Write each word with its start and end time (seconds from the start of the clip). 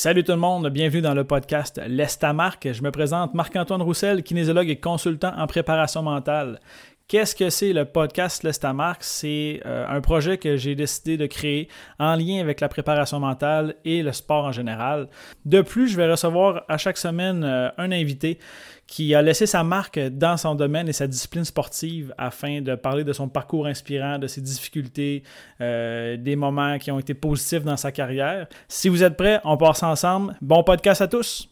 Salut 0.00 0.22
tout 0.22 0.30
le 0.30 0.38
monde, 0.38 0.68
bienvenue 0.68 1.02
dans 1.02 1.12
le 1.12 1.24
podcast 1.24 1.80
L'Estamarque. 1.88 2.68
Je 2.72 2.84
me 2.84 2.92
présente 2.92 3.34
Marc-Antoine 3.34 3.82
Roussel, 3.82 4.22
kinésiologue 4.22 4.68
et 4.68 4.78
consultant 4.78 5.32
en 5.36 5.48
préparation 5.48 6.04
mentale. 6.04 6.60
Qu'est-ce 7.08 7.34
que 7.34 7.48
c'est 7.48 7.72
le 7.72 7.86
podcast 7.86 8.42
L'Estamarque? 8.42 9.02
C'est 9.02 9.62
euh, 9.64 9.86
un 9.88 10.02
projet 10.02 10.36
que 10.36 10.58
j'ai 10.58 10.74
décidé 10.74 11.16
de 11.16 11.24
créer 11.24 11.70
en 11.98 12.14
lien 12.16 12.38
avec 12.38 12.60
la 12.60 12.68
préparation 12.68 13.18
mentale 13.18 13.76
et 13.86 14.02
le 14.02 14.12
sport 14.12 14.44
en 14.44 14.52
général. 14.52 15.08
De 15.46 15.62
plus, 15.62 15.88
je 15.88 15.96
vais 15.96 16.06
recevoir 16.06 16.64
à 16.68 16.76
chaque 16.76 16.98
semaine 16.98 17.44
euh, 17.44 17.70
un 17.78 17.92
invité 17.92 18.38
qui 18.86 19.14
a 19.14 19.22
laissé 19.22 19.46
sa 19.46 19.64
marque 19.64 19.98
dans 19.98 20.36
son 20.36 20.54
domaine 20.54 20.86
et 20.86 20.92
sa 20.92 21.06
discipline 21.06 21.46
sportive 21.46 22.12
afin 22.18 22.60
de 22.60 22.74
parler 22.74 23.04
de 23.04 23.14
son 23.14 23.30
parcours 23.30 23.64
inspirant, 23.64 24.18
de 24.18 24.26
ses 24.26 24.42
difficultés, 24.42 25.22
euh, 25.62 26.18
des 26.18 26.36
moments 26.36 26.76
qui 26.76 26.90
ont 26.90 26.98
été 26.98 27.14
positifs 27.14 27.64
dans 27.64 27.78
sa 27.78 27.90
carrière. 27.90 28.48
Si 28.68 28.90
vous 28.90 29.02
êtes 29.02 29.16
prêts, 29.16 29.40
on 29.44 29.56
passe 29.56 29.82
ensemble. 29.82 30.36
Bon 30.42 30.62
podcast 30.62 31.00
à 31.00 31.08
tous! 31.08 31.48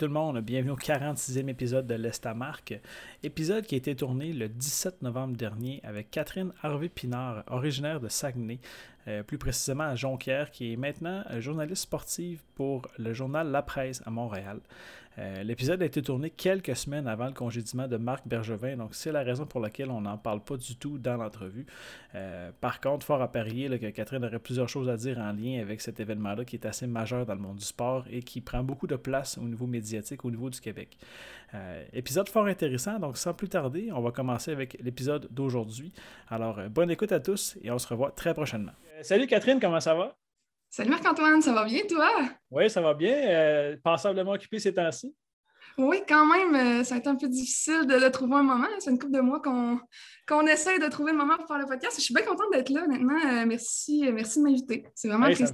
Tout 0.00 0.06
le 0.06 0.12
monde, 0.14 0.40
bienvenue 0.40 0.70
au 0.70 0.76
46e 0.76 1.48
épisode 1.48 1.86
de 1.86 1.94
l'Estamarque. 1.94 2.72
Épisode 3.22 3.66
qui 3.66 3.74
a 3.74 3.78
été 3.78 3.94
tourné 3.94 4.32
le 4.32 4.48
17 4.48 5.02
novembre 5.02 5.36
dernier 5.36 5.82
avec 5.84 6.10
Catherine 6.10 6.54
Harvey-Pinard, 6.62 7.44
originaire 7.48 8.00
de 8.00 8.08
Saguenay, 8.08 8.60
euh, 9.08 9.22
plus 9.22 9.36
précisément 9.36 9.84
à 9.84 9.96
Jonquière, 9.96 10.50
qui 10.52 10.72
est 10.72 10.76
maintenant 10.76 11.22
journaliste 11.38 11.82
sportive 11.82 12.40
pour 12.54 12.88
le 12.96 13.12
journal 13.12 13.50
La 13.50 13.60
Presse 13.60 14.02
à 14.06 14.10
Montréal. 14.10 14.60
Euh, 15.20 15.42
l'épisode 15.42 15.82
a 15.82 15.84
été 15.84 16.00
tourné 16.00 16.30
quelques 16.30 16.74
semaines 16.74 17.06
avant 17.06 17.26
le 17.26 17.32
congédiement 17.32 17.86
de 17.86 17.98
Marc 17.98 18.26
Bergevin, 18.26 18.76
donc 18.76 18.94
c'est 18.94 19.12
la 19.12 19.22
raison 19.22 19.44
pour 19.44 19.60
laquelle 19.60 19.90
on 19.90 20.00
n'en 20.00 20.16
parle 20.16 20.42
pas 20.42 20.56
du 20.56 20.76
tout 20.76 20.98
dans 20.98 21.16
l'entrevue. 21.16 21.66
Euh, 22.14 22.50
par 22.60 22.80
contre, 22.80 23.04
fort 23.04 23.20
à 23.20 23.30
parier 23.30 23.68
que 23.78 23.90
Catherine 23.90 24.24
aurait 24.24 24.38
plusieurs 24.38 24.68
choses 24.68 24.88
à 24.88 24.96
dire 24.96 25.18
en 25.18 25.32
lien 25.32 25.60
avec 25.60 25.82
cet 25.82 26.00
événement-là 26.00 26.44
qui 26.44 26.56
est 26.56 26.66
assez 26.66 26.86
majeur 26.86 27.26
dans 27.26 27.34
le 27.34 27.40
monde 27.40 27.56
du 27.56 27.64
sport 27.64 28.06
et 28.10 28.22
qui 28.22 28.40
prend 28.40 28.62
beaucoup 28.62 28.86
de 28.86 28.96
place 28.96 29.36
au 29.36 29.44
niveau 29.44 29.66
médiatique, 29.66 30.24
au 30.24 30.30
niveau 30.30 30.48
du 30.48 30.60
Québec. 30.60 30.96
Euh, 31.52 31.84
épisode 31.92 32.28
fort 32.28 32.46
intéressant, 32.46 32.98
donc 32.98 33.18
sans 33.18 33.34
plus 33.34 33.48
tarder, 33.48 33.90
on 33.92 34.00
va 34.00 34.12
commencer 34.12 34.52
avec 34.52 34.78
l'épisode 34.80 35.28
d'aujourd'hui. 35.30 35.92
Alors, 36.28 36.60
bonne 36.70 36.90
écoute 36.90 37.12
à 37.12 37.20
tous 37.20 37.58
et 37.62 37.70
on 37.70 37.78
se 37.78 37.88
revoit 37.88 38.12
très 38.12 38.32
prochainement. 38.32 38.72
salut 39.02 39.26
Catherine, 39.26 39.60
comment 39.60 39.80
ça 39.80 39.94
va? 39.94 40.19
Salut 40.72 40.90
Marc-Antoine, 40.90 41.42
ça 41.42 41.52
va 41.52 41.64
bien 41.64 41.80
toi? 41.88 42.08
Oui, 42.48 42.70
ça 42.70 42.80
va 42.80 42.94
bien. 42.94 43.12
Euh, 43.12 43.76
passablement 43.82 44.30
occupé 44.30 44.60
ces 44.60 44.72
temps-ci? 44.72 45.12
Oui, 45.76 45.96
quand 46.08 46.24
même, 46.24 46.54
euh, 46.54 46.84
ça 46.84 46.94
a 46.94 46.98
été 46.98 47.08
un 47.08 47.16
peu 47.16 47.28
difficile 47.28 47.88
de, 47.88 48.08
trouver 48.08 48.36
un 48.36 48.44
moment. 48.44 48.68
C'est 48.78 48.90
une 48.90 48.98
couple 48.98 49.14
de 49.14 49.20
mois 49.20 49.40
qu'on 49.40 49.80
qu'on 50.28 50.46
essaie 50.46 50.78
de 50.78 50.86
trouver 50.86 51.10
le 51.10 51.18
moment 51.18 51.36
pour 51.36 51.48
faire 51.48 51.58
le 51.58 51.66
podcast. 51.66 51.96
Je 51.96 52.02
suis 52.02 52.14
bien 52.14 52.24
contente 52.24 52.52
d'être 52.52 52.68
là, 52.68 52.84
honnêtement. 52.84 53.18
Euh, 53.18 53.46
merci, 53.46 54.08
merci 54.12 54.38
de 54.38 54.44
m'inviter. 54.44 54.86
C'est 54.94 55.08
vraiment 55.08 55.26
plaisir 55.26 55.48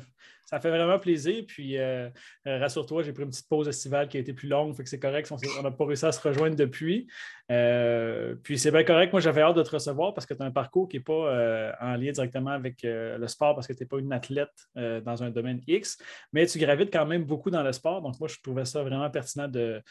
ça 0.46 0.60
fait 0.60 0.70
vraiment 0.70 0.98
plaisir. 0.98 1.44
Puis, 1.46 1.76
euh, 1.76 2.08
euh, 2.46 2.58
rassure-toi, 2.58 3.02
j'ai 3.02 3.12
pris 3.12 3.24
une 3.24 3.30
petite 3.30 3.48
pause 3.48 3.68
estivale 3.68 4.08
qui 4.08 4.16
a 4.16 4.20
été 4.20 4.32
plus 4.32 4.48
longue, 4.48 4.74
fait 4.74 4.84
que 4.84 4.88
c'est 4.88 5.00
correct. 5.00 5.30
On 5.58 5.62
n'a 5.62 5.72
pas 5.72 5.84
réussi 5.84 6.06
à 6.06 6.12
se 6.12 6.26
rejoindre 6.26 6.54
depuis. 6.54 7.08
Euh, 7.50 8.36
puis, 8.44 8.56
c'est 8.56 8.70
bien 8.70 8.84
correct. 8.84 9.12
Moi, 9.12 9.20
j'avais 9.20 9.42
hâte 9.42 9.56
de 9.56 9.62
te 9.64 9.70
recevoir 9.70 10.14
parce 10.14 10.24
que 10.24 10.34
tu 10.34 10.42
as 10.42 10.46
un 10.46 10.52
parcours 10.52 10.88
qui 10.88 10.98
n'est 10.98 11.02
pas 11.02 11.74
en 11.80 11.96
lien 11.96 12.12
directement 12.12 12.50
avec 12.50 12.78
le 12.84 13.26
sport 13.26 13.56
parce 13.56 13.66
que 13.66 13.72
tu 13.72 13.82
n'es 13.82 13.88
pas 13.88 13.98
une 13.98 14.12
athlète 14.12 14.54
dans 14.76 15.22
un 15.22 15.30
domaine 15.30 15.60
X, 15.66 15.98
mais 16.32 16.46
tu 16.46 16.58
gravites 16.58 16.92
quand 16.92 17.06
même 17.06 17.24
beaucoup 17.24 17.50
dans 17.50 17.62
le 17.62 17.72
sport. 17.72 18.00
Donc, 18.00 18.18
moi, 18.20 18.28
je 18.28 18.36
trouvais 18.40 18.64
ça 18.64 18.82
vraiment 18.82 19.10
pertinent 19.10 19.48
de, 19.48 19.82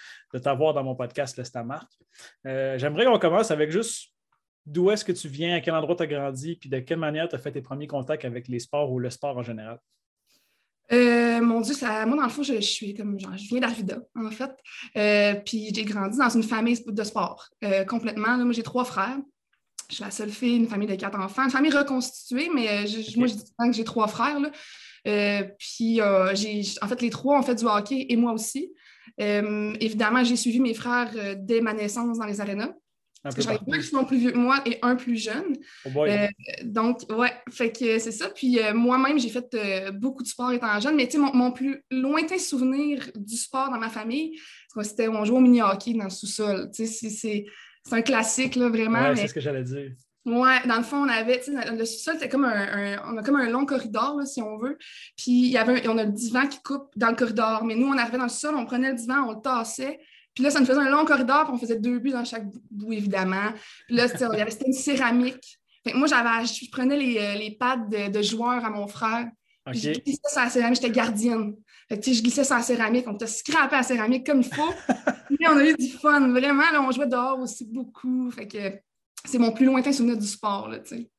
t'avoir 0.41 0.73
dans 0.73 0.83
mon 0.83 0.95
podcast 0.95 1.37
L'Estamarque. 1.37 1.91
J'aimerais 2.45 3.05
qu'on 3.05 3.19
commence 3.19 3.51
avec 3.51 3.71
juste 3.71 4.13
d'où 4.65 4.89
est-ce 4.89 5.03
que 5.03 5.11
tu 5.11 5.27
viens, 5.27 5.57
à 5.57 5.61
quel 5.61 5.73
endroit 5.75 5.95
tu 5.95 6.03
as 6.03 6.07
grandi, 6.07 6.55
puis 6.55 6.69
de 6.69 6.79
quelle 6.79 6.97
manière 6.97 7.27
tu 7.27 7.35
as 7.35 7.39
fait 7.39 7.51
tes 7.51 7.61
premiers 7.61 7.87
contacts 7.87 8.25
avec 8.25 8.47
les 8.47 8.59
sports 8.59 8.91
ou 8.91 8.99
le 8.99 9.09
sport 9.09 9.37
en 9.37 9.43
général? 9.43 9.79
Euh, 10.91 11.41
mon 11.41 11.61
Dieu, 11.61 11.73
ça, 11.73 12.05
moi, 12.05 12.17
dans 12.17 12.23
le 12.23 12.29
fond, 12.29 12.43
je, 12.43 12.59
suis 12.61 12.93
comme 12.93 13.19
genre, 13.19 13.35
je 13.37 13.47
viens 13.47 13.59
d'Arvida, 13.59 13.99
en 14.15 14.29
fait. 14.29 14.51
Euh, 14.97 15.35
puis 15.45 15.71
j'ai 15.73 15.83
grandi 15.83 16.17
dans 16.17 16.29
une 16.29 16.43
famille 16.43 16.83
de 16.85 17.03
sport, 17.03 17.49
euh, 17.63 17.83
complètement. 17.85 18.37
moi, 18.37 18.53
j'ai 18.53 18.63
trois 18.63 18.85
frères. 18.85 19.17
Je 19.89 19.95
suis 19.95 20.03
la 20.03 20.11
seule 20.11 20.31
fille, 20.31 20.55
une 20.55 20.67
famille 20.67 20.87
de 20.87 20.95
quatre 20.95 21.19
enfants, 21.19 21.43
une 21.43 21.51
famille 21.51 21.71
reconstituée, 21.71 22.49
mais 22.53 22.85
moi, 23.17 23.27
je 23.27 23.35
dis 23.35 23.53
que 23.57 23.71
j'ai 23.71 23.83
trois 23.83 24.07
frères. 24.07 24.37
puis 25.03 25.99
j'ai, 26.33 26.61
en 26.81 26.87
fait, 26.87 27.01
les 27.01 27.09
trois 27.11 27.39
ont 27.39 27.43
fait 27.43 27.55
du 27.55 27.65
hockey 27.65 28.07
et 28.09 28.15
moi 28.15 28.33
aussi. 28.33 28.73
évidemment, 29.17 30.23
j'ai 30.23 30.35
suivi 30.35 30.59
mes 30.59 30.73
frères 30.73 31.11
dès 31.37 31.61
ma 31.61 31.73
naissance 31.73 32.17
dans 32.17 32.25
les 32.25 32.41
arénas. 32.41 32.73
Parce 33.25 33.35
que 33.37 33.41
j'en 33.41 33.53
ai 33.53 33.59
deux 33.65 33.79
qui 33.79 33.87
sont 33.87 34.05
plus 34.05 34.17
vieux 34.17 34.31
que 34.31 34.37
moi 34.37 34.61
et 34.67 34.77
un 34.83 34.95
plus 34.95 35.17
jeune. 35.17 35.57
Oh 35.83 36.05
euh, 36.05 36.27
donc, 36.63 36.99
ouais, 37.09 37.33
fait 37.49 37.71
que 37.71 37.97
c'est 37.97 38.11
ça. 38.11 38.29
Puis 38.29 38.59
euh, 38.59 38.75
moi-même, 38.75 39.17
j'ai 39.17 39.29
fait 39.29 39.51
euh, 39.55 39.89
beaucoup 39.89 40.21
de 40.21 40.27
sport 40.27 40.51
étant 40.51 40.79
jeune, 40.79 40.95
mais 40.95 41.07
tu 41.07 41.13
sais, 41.13 41.17
mon, 41.17 41.51
plus 41.51 41.83
lointain 41.89 42.37
souvenir 42.37 43.09
du 43.15 43.35
sport 43.35 43.71
dans 43.71 43.79
ma 43.79 43.89
famille, 43.89 44.39
c'était 44.83 45.07
on 45.07 45.25
jouait 45.25 45.37
au 45.37 45.41
mini-hockey 45.41 45.93
dans 45.93 46.03
le 46.03 46.11
sous-sol. 46.11 46.69
Tu 46.71 46.85
sais, 46.85 47.09
c'est 47.09 47.45
un 47.91 48.03
classique, 48.03 48.55
là, 48.57 48.69
vraiment. 48.69 49.09
Ouais, 49.09 49.15
c'est 49.15 49.27
ce 49.27 49.33
que 49.33 49.41
j'allais 49.41 49.63
dire. 49.63 49.93
Ouais, 50.25 50.67
dans 50.67 50.77
le 50.77 50.83
fond, 50.83 50.97
on 50.97 51.09
avait, 51.09 51.39
tu 51.39 51.51
sais, 51.51 51.75
le 51.75 51.83
sous-sol, 51.83 52.15
c'était 52.19 52.29
comme 52.29 52.45
un, 52.45 53.01
on 53.11 53.17
a 53.17 53.23
comme 53.23 53.37
un 53.37 53.49
long 53.49 53.65
corridor, 53.65 54.17
là, 54.19 54.27
si 54.27 54.39
on 54.43 54.59
veut. 54.59 54.77
Puis 55.17 55.31
il 55.31 55.51
y 55.51 55.57
avait 55.57 55.87
on 55.87 55.97
a 55.97 56.03
le 56.03 56.11
divan 56.11 56.45
qui 56.45 56.61
coupe 56.61 56.91
dans 56.95 57.09
le 57.09 57.15
corridor. 57.15 57.63
Mais 57.65 57.73
nous, 57.73 57.87
on 57.87 57.97
arrivait 57.97 58.19
dans 58.19 58.25
le 58.25 58.29
sol, 58.29 58.53
on 58.55 58.67
prenait 58.67 58.91
le 58.91 58.97
divan, 58.97 59.23
on 59.27 59.31
le 59.31 59.41
tassait. 59.41 59.99
Puis 60.35 60.43
là, 60.43 60.51
ça 60.51 60.59
nous 60.59 60.65
faisait 60.65 60.79
un 60.79 60.89
long 60.89 61.05
corridor, 61.05 61.45
puis 61.45 61.53
on 61.55 61.57
faisait 61.57 61.79
deux 61.79 61.97
buts 61.99 62.11
dans 62.11 62.25
chaque 62.25 62.45
bout, 62.69 62.91
évidemment. 62.91 63.53
Puis 63.87 63.95
là, 63.95 64.07
c'était 64.09 64.65
une 64.67 64.73
céramique. 64.73 65.59
Fait 65.85 65.93
moi, 65.93 66.07
j'avais, 66.07 66.45
je 66.45 66.69
prenais 66.69 66.97
les, 66.97 67.17
euh, 67.17 67.35
les 67.35 67.51
pads 67.51 67.77
de, 67.77 68.21
joueurs 68.21 68.65
à 68.65 68.69
mon 68.69 68.87
frère. 68.87 69.27
Puis 69.67 69.79
je 69.79 69.91
glissais 69.91 70.21
sur 70.27 70.41
la 70.41 70.49
céramique, 70.49 70.81
j'étais 70.81 70.93
gardienne. 70.93 71.55
Fait 71.87 71.99
que, 71.99 72.11
je 72.11 72.21
glissais 72.21 72.43
sur 72.43 72.55
la 72.55 72.61
céramique, 72.61 73.05
on 73.07 73.15
t'a 73.15 73.27
scrappé 73.27 73.75
à 73.75 73.79
la 73.79 73.83
céramique 73.83 74.25
comme 74.25 74.41
il 74.41 74.53
faut. 74.53 74.73
puis 75.27 75.47
on 75.47 75.57
a 75.57 75.65
eu 75.65 75.73
du 75.75 75.89
fun, 75.89 76.27
vraiment. 76.29 76.69
Là, 76.71 76.81
on 76.81 76.91
jouait 76.91 77.07
dehors 77.07 77.39
aussi 77.39 77.65
beaucoup. 77.65 78.29
Fait 78.31 78.47
que 78.47 78.79
c'est 79.23 79.37
mon 79.37 79.51
plus 79.51 79.65
lointain 79.65 79.91
souvenir 79.91 80.17
du 80.17 80.27
sport, 80.27 80.67
là, 80.67 80.79
tu 80.79 80.97
sais. 80.97 81.09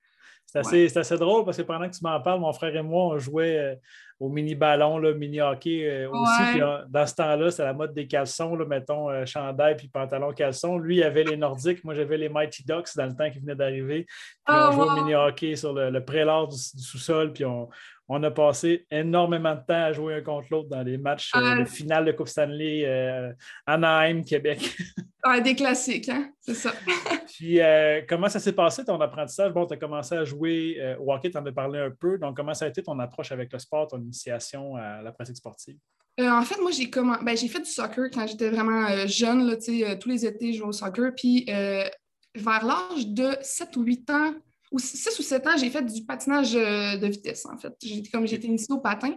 C'est 0.47 0.97
assez, 0.97 1.19
drôle 1.19 1.45
parce 1.45 1.57
que 1.57 1.63
pendant 1.63 1.89
que 1.89 1.95
tu 1.95 2.03
m'en 2.03 2.21
parles, 2.21 2.41
mon 2.41 2.53
frère 2.53 2.75
et 2.75 2.83
moi, 2.83 3.05
on 3.07 3.19
jouait 3.19 3.59
euh, 3.59 3.75
au 4.21 4.29
mini-ballon, 4.29 5.01
mini-hockey 5.15 5.87
euh, 5.87 6.11
aussi. 6.11 6.61
dans 6.89 7.07
ce 7.07 7.15
temps-là, 7.17 7.51
c'est 7.51 7.65
la 7.65 7.75
mode 7.75 7.93
des 7.93 8.07
caleçons, 8.07 8.55
là, 8.55 8.65
mettons, 8.65 9.11
euh, 9.11 9.27
chandail 9.27 9.77
puis 9.77 9.89
pantalon 9.89 10.33
caleçon. 10.33 10.79
Lui, 10.79 10.99
il 10.99 11.03
avait 11.03 11.25
les 11.25 11.37
Nordiques, 11.37 11.85
moi, 11.85 11.95
j'avais 11.95 12.17
les 12.17 12.29
Mighty 12.29 12.65
Ducks 12.65 12.97
dans 12.97 13.07
le 13.07 13.15
temps 13.15 13.29
qui 13.29 13.41
venait 13.41 13.57
d'arriver. 13.57 14.05
Puis 14.05 14.57
on 14.57 14.69
oh, 14.69 14.73
jouait 14.73 14.89
au 14.89 14.95
mini-hockey 14.95 15.57
sur 15.57 15.73
le, 15.73 15.91
le 15.91 16.05
prélat 16.05 16.47
du, 16.47 16.57
du 16.57 16.83
sous-sol, 16.83 17.33
puis 17.33 17.45
on, 17.45 17.69
on 18.09 18.23
a 18.23 18.31
passé 18.31 18.87
énormément 18.91 19.55
de 19.55 19.61
temps 19.67 19.85
à 19.85 19.93
jouer 19.93 20.15
un 20.15 20.21
contre 20.21 20.49
l'autre 20.51 20.69
dans 20.69 20.83
les 20.83 20.97
matchs 20.97 21.33
euh, 21.35 21.61
de 21.61 21.65
finale 21.65 22.05
de 22.05 22.13
Coupe 22.13 22.29
Stanley 22.29 22.85
euh, 22.85 23.33
Anaheim, 23.67 24.23
Québec. 24.23 24.77
des 25.43 25.55
classiques, 25.57 26.09
hein? 26.09 26.31
c'est 26.41 26.55
ça. 26.55 26.73
Puis, 27.27 27.61
euh, 27.61 28.03
comment 28.09 28.29
ça 28.29 28.39
s'est 28.39 28.53
passé 28.53 28.85
ton 28.85 29.01
apprentissage? 29.01 29.53
Bon, 29.53 29.67
tu 29.67 29.75
as 29.75 29.77
commencé 29.77 30.15
à 30.15 30.25
jouer 30.25 30.97
au 31.01 31.13
hockey, 31.13 31.31
tu 31.31 31.39
en 31.39 31.45
as 31.45 31.53
parlé 31.53 31.81
un 31.81 31.91
peu. 31.91 32.17
Donc, 32.17 32.37
comment 32.37 32.55
ça 32.55 32.67
a 32.67 32.69
été 32.69 32.83
ton 32.83 32.99
approche 33.01 33.33
avec 33.33 33.53
le 33.53 33.59
sport, 33.59 33.89
ton 33.89 34.01
initiation 34.01 34.77
à 34.77 35.03
la 35.03 35.13
pratique 35.13 35.37
sportive? 35.37 35.77
en 36.19 36.43
fait, 36.43 36.59
moi, 36.61 36.71
j'ai 36.71 36.87
ben, 36.87 37.37
fait 37.37 37.61
du 37.61 37.71
soccer 37.71 38.09
quand 38.11 38.27
j'étais 38.27 38.49
vraiment 38.49 39.07
jeune. 39.07 39.47
Là, 39.47 39.57
tous 39.97 40.09
les 40.09 40.25
étés, 40.25 40.53
je 40.53 40.59
jouais 40.59 40.69
au 40.69 40.73
soccer. 40.73 41.13
Puis, 41.15 41.45
vers 41.45 42.65
l'âge 42.65 43.09
de 43.09 43.37
7 43.43 43.77
ou 43.77 43.83
8 43.83 44.11
ans, 44.11 44.35
ou 44.73 44.79
6 44.79 45.19
ou 45.19 45.23
7 45.23 45.47
ans, 45.47 45.57
j'ai 45.57 45.71
fait 45.71 45.83
du 45.83 46.05
patinage 46.05 46.55
euh, 46.57 46.97
de 46.97 47.07
vitesse, 47.07 47.47
en 47.47 47.57
fait. 47.57 47.73
Comme 48.13 48.25
été 48.25 48.47
initiée 48.47 48.75
au 48.75 48.79
patin. 48.79 49.15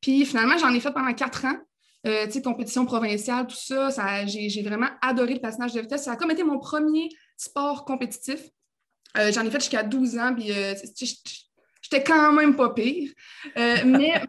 Puis 0.00 0.24
finalement, 0.24 0.58
j'en 0.58 0.72
ai 0.72 0.80
fait 0.80 0.92
pendant 0.92 1.12
4 1.12 1.44
ans. 1.46 1.56
Euh, 2.06 2.26
tu 2.26 2.32
sais, 2.32 2.42
compétition 2.42 2.86
provinciale, 2.86 3.46
tout 3.46 3.56
ça, 3.56 3.90
ça 3.90 4.24
j'ai 4.24 4.62
vraiment 4.62 4.88
adoré 5.02 5.34
le 5.34 5.40
patinage 5.40 5.74
de 5.74 5.80
vitesse. 5.80 6.04
Ça 6.04 6.12
a 6.12 6.16
comme 6.16 6.30
été 6.30 6.42
mon 6.42 6.58
premier 6.58 7.08
sport 7.36 7.84
compétitif. 7.84 8.40
Euh, 9.18 9.30
j'en 9.32 9.44
ai 9.44 9.50
fait 9.50 9.60
jusqu'à 9.60 9.82
12 9.82 10.18
ans, 10.18 10.34
puis 10.34 10.50
j'étais 11.82 12.02
quand 12.02 12.32
même 12.32 12.56
pas 12.56 12.70
pire. 12.70 13.10
mais 13.54 14.22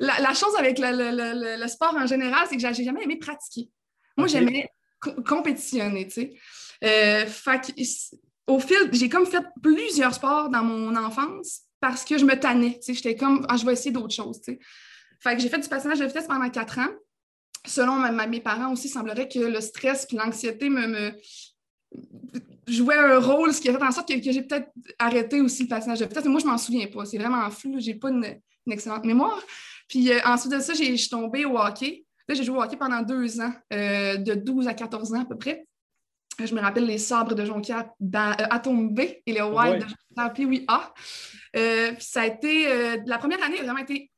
la, 0.00 0.32
chose 0.32 0.54
avec 0.58 0.78
le, 0.80 1.66
sport 1.66 1.94
en 1.94 2.06
général, 2.06 2.46
c'est 2.48 2.56
que 2.56 2.62
j'ai 2.62 2.84
jamais 2.84 3.02
aimé 3.02 3.16
pratiquer. 3.16 3.68
Moi, 4.16 4.28
j'aimais 4.28 4.70
compétitionner, 5.26 6.06
tu 6.06 6.12
sais. 6.12 7.26
fait 7.26 7.60
que 7.60 7.72
au 8.46 8.58
fil, 8.58 8.90
j'ai 8.92 9.08
comme 9.08 9.26
fait 9.26 9.44
plusieurs 9.62 10.14
sports 10.14 10.48
dans 10.48 10.62
mon 10.62 10.94
enfance 10.96 11.62
parce 11.80 12.04
que 12.04 12.18
je 12.18 12.24
me 12.24 12.38
tannais. 12.38 12.78
J'étais 12.86 13.16
comme, 13.16 13.46
ah, 13.48 13.56
je 13.56 13.66
vais 13.66 13.72
essayer 13.72 13.90
d'autres 13.90 14.14
choses. 14.14 14.40
Fait 15.20 15.34
que 15.34 15.42
j'ai 15.42 15.48
fait 15.48 15.58
du 15.58 15.68
patinage 15.68 15.98
de 15.98 16.04
vitesse 16.04 16.26
pendant 16.26 16.48
quatre 16.50 16.78
ans. 16.78 16.88
Selon 17.66 17.98
mes 18.28 18.40
parents 18.40 18.72
aussi, 18.72 18.86
il 18.86 18.90
semblerait 18.90 19.28
que 19.28 19.40
le 19.40 19.60
stress 19.60 20.06
et 20.12 20.16
l'anxiété 20.16 20.70
me, 20.70 21.12
un 22.92 23.18
rôle, 23.18 23.52
ce 23.52 23.60
qui 23.60 23.68
a 23.68 23.76
fait 23.76 23.82
en 23.82 23.90
sorte 23.90 24.08
que, 24.08 24.30
j'ai 24.30 24.42
peut-être 24.42 24.70
arrêté 24.98 25.40
aussi 25.40 25.64
le 25.64 25.68
patinage 25.68 25.98
de 25.98 26.04
vitesse. 26.04 26.24
Mais 26.24 26.30
moi, 26.30 26.40
je 26.40 26.46
m'en 26.46 26.58
souviens 26.58 26.86
pas. 26.86 27.04
C'est 27.04 27.18
vraiment 27.18 27.50
flou. 27.50 27.76
J'ai 27.78 27.94
pas 27.94 28.10
une 28.10 28.40
une 28.66 28.72
excellente 28.72 29.04
mémoire. 29.04 29.40
Puis 29.88 30.10
ensuite 30.24 30.52
de 30.52 30.60
ça, 30.60 30.74
je 30.74 30.96
suis 30.96 31.08
tombée 31.08 31.44
au 31.44 31.58
hockey. 31.58 32.04
Là, 32.28 32.34
j'ai 32.34 32.42
joué 32.42 32.58
au 32.58 32.62
hockey 32.62 32.76
pendant 32.76 33.02
deux 33.02 33.40
ans, 33.40 33.52
de 33.70 34.34
12 34.34 34.66
à 34.68 34.74
14 34.74 35.14
ans 35.14 35.20
à 35.20 35.24
peu 35.24 35.36
près. 35.36 35.66
Je 36.38 36.54
me 36.54 36.60
rappelle 36.60 36.86
les 36.86 36.98
sabres 36.98 37.34
de 37.34 37.44
Jonquière 37.44 37.88
à 38.14 38.58
tombe 38.58 38.94
B 38.94 39.00
et 39.00 39.32
les 39.32 39.42
Wild 39.42 39.82
de 39.82 39.88
Jonquière, 39.88 40.48
oui, 40.48 40.64
A. 40.68 40.92
puis 41.52 41.96
ça 42.00 42.22
a 42.22 42.26
été, 42.26 42.98
la 43.06 43.18
première 43.18 43.42
année 43.42 43.58
a 43.60 43.62
vraiment 43.62 43.78
été 43.78 44.10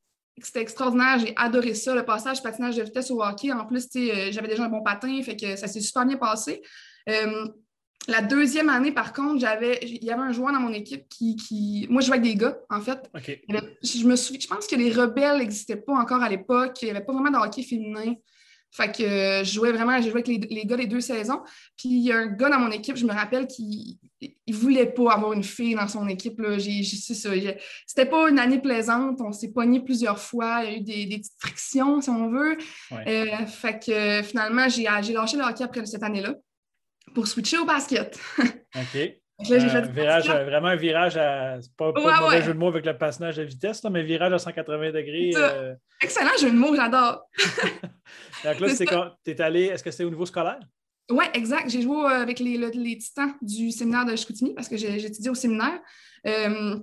c'était 0.43 0.61
extraordinaire. 0.61 1.19
J'ai 1.19 1.33
adoré 1.37 1.75
ça, 1.75 1.95
le 1.95 2.05
passage 2.05 2.43
patinage 2.43 2.77
de 2.77 2.83
vitesse 2.83 3.11
au 3.11 3.23
hockey. 3.23 3.53
En 3.53 3.67
plus, 3.67 3.89
euh, 3.97 4.29
j'avais 4.31 4.49
déjà 4.49 4.65
un 4.65 4.69
bon 4.69 4.83
patin, 4.83 5.21
fait 5.23 5.37
que 5.37 5.57
ça 5.57 5.67
s'est 5.67 5.81
super 5.81 6.07
bien 6.07 6.17
passé. 6.17 6.63
Euh, 7.09 7.47
la 8.07 8.23
deuxième 8.23 8.69
année, 8.69 8.93
par 8.93 9.13
contre, 9.13 9.41
j'avais, 9.41 9.79
il 9.83 10.05
y 10.05 10.11
avait 10.11 10.23
un 10.23 10.33
joueur 10.33 10.53
dans 10.53 10.61
mon 10.61 10.73
équipe 10.73 11.09
qui, 11.09 11.87
Moi, 11.91 12.01
je 12.01 12.07
jouais 12.07 12.17
avec 12.17 12.31
des 12.31 12.37
gars, 12.37 12.59
en 12.71 12.81
fait. 12.81 13.11
Je, 13.83 14.07
me 14.07 14.17
souviens, 14.17 14.41
je 14.41 14.47
pense 14.47 14.67
que 14.67 14.77
les 14.77 14.93
rebelles 14.93 15.39
n'existaient 15.39 15.77
pas 15.77 15.95
encore 15.95 16.23
à 16.23 16.29
l'époque. 16.29 16.79
Il 16.81 16.87
n'y 16.87 16.91
avait 16.93 17.05
pas 17.05 17.13
vraiment 17.13 17.31
de 17.31 17.45
hockey 17.45 17.63
féminin. 17.63 18.15
Fait 18.71 18.95
que 18.95 19.03
euh, 19.03 19.45
je 19.45 19.53
jouais 19.53 19.73
vraiment, 19.73 19.97
j'ai 19.97 20.11
joué 20.11 20.23
avec 20.23 20.29
les, 20.29 20.65
gars 20.65 20.77
les 20.77 20.87
deux 20.87 21.01
saisons. 21.01 21.41
Puis 21.77 21.89
il 21.89 22.03
y 22.03 22.13
a 22.13 22.19
un 22.19 22.27
gars 22.27 22.51
dans 22.51 22.59
mon 22.59 22.71
équipe, 22.71 22.97
je 22.97 23.07
me 23.07 23.13
rappelle, 23.13 23.47
qui 23.47 23.99
ne 24.21 24.55
voulait 24.55 24.87
pas 24.87 25.13
avoir 25.13 25.33
une 25.33 25.45
fille 25.45 25.75
dans 25.75 25.89
son 25.89 26.07
équipe. 26.09 26.41
C'était 27.87 28.07
pas 28.07 28.29
une 28.29 28.39
année 28.39 28.61
plaisante. 28.61 29.21
On 29.21 29.33
s'est 29.33 29.53
pogné 29.53 29.81
plusieurs 29.81 30.19
fois. 30.19 30.65
Il 30.65 30.71
y 30.71 30.75
a 30.75 30.77
eu 30.77 31.07
des, 31.07 31.19
petites 31.19 31.33
frictions, 31.39 32.01
si 32.01 32.11
on 32.11 32.31
veut. 32.31 32.59
Euh, 32.93 33.47
fait 33.47 33.85
que 33.85 34.23
finalement, 34.23 34.69
j'ai 34.69 34.85
lâché 34.85 35.37
le 35.37 35.45
hockey 35.45 35.65
après 35.65 35.87
cette 35.87 36.03
année-là 36.03 36.35
pour 37.15 37.27
switcher 37.27 37.59
au 37.59 37.65
basket. 37.65 38.19
OK. 38.39 39.19
Euh, 39.41 39.81
virage, 39.93 40.29
vraiment 40.29 40.69
un 40.69 40.77
virage 40.77 41.17
à. 41.17 41.59
Pas, 41.77 41.93
pas 41.93 42.17
un 42.17 42.21
mauvais 42.23 42.43
jeu 42.43 42.55
de 42.55 42.59
mots 42.59 42.69
avec 42.69 42.85
le 42.85 42.99
passage 42.99 43.37
de 43.37 43.45
vitesse, 43.45 43.85
mais 43.85 44.03
virage 44.03 44.33
à 44.33 44.39
180 44.39 44.91
degrés. 44.91 45.33
Excellent 46.03 46.37
jeu 46.41 46.51
de 46.51 46.57
mots, 46.57 46.75
j'adore. 46.75 47.23
Donc 48.45 48.61
là, 48.61 48.69
c'est 48.71 48.87
quand 48.87 49.13
tu 49.25 49.31
es 49.31 49.41
allé, 49.41 49.65
est-ce 49.67 49.85
que 49.85 49.91
c'est 49.91 50.05
au 50.05 50.11
niveau 50.11 50.27
scolaire? 50.27 50.59
Oui, 51.11 51.25
exact. 51.35 51.71
J'ai 51.71 51.83
joué 51.83 51.97
euh, 51.97 52.23
avec 52.23 52.39
les, 52.39 52.59
les, 52.59 52.99
titans 52.99 53.33
du 53.41 53.71
séminaire 53.71 54.05
de 54.05 54.15
Chicoutimi 54.15 54.55
parce 54.55 54.69
que 54.69 54.75
étudié 54.75 55.31
au 55.31 55.35
séminaire. 55.35 55.81
Euh, 56.27 56.77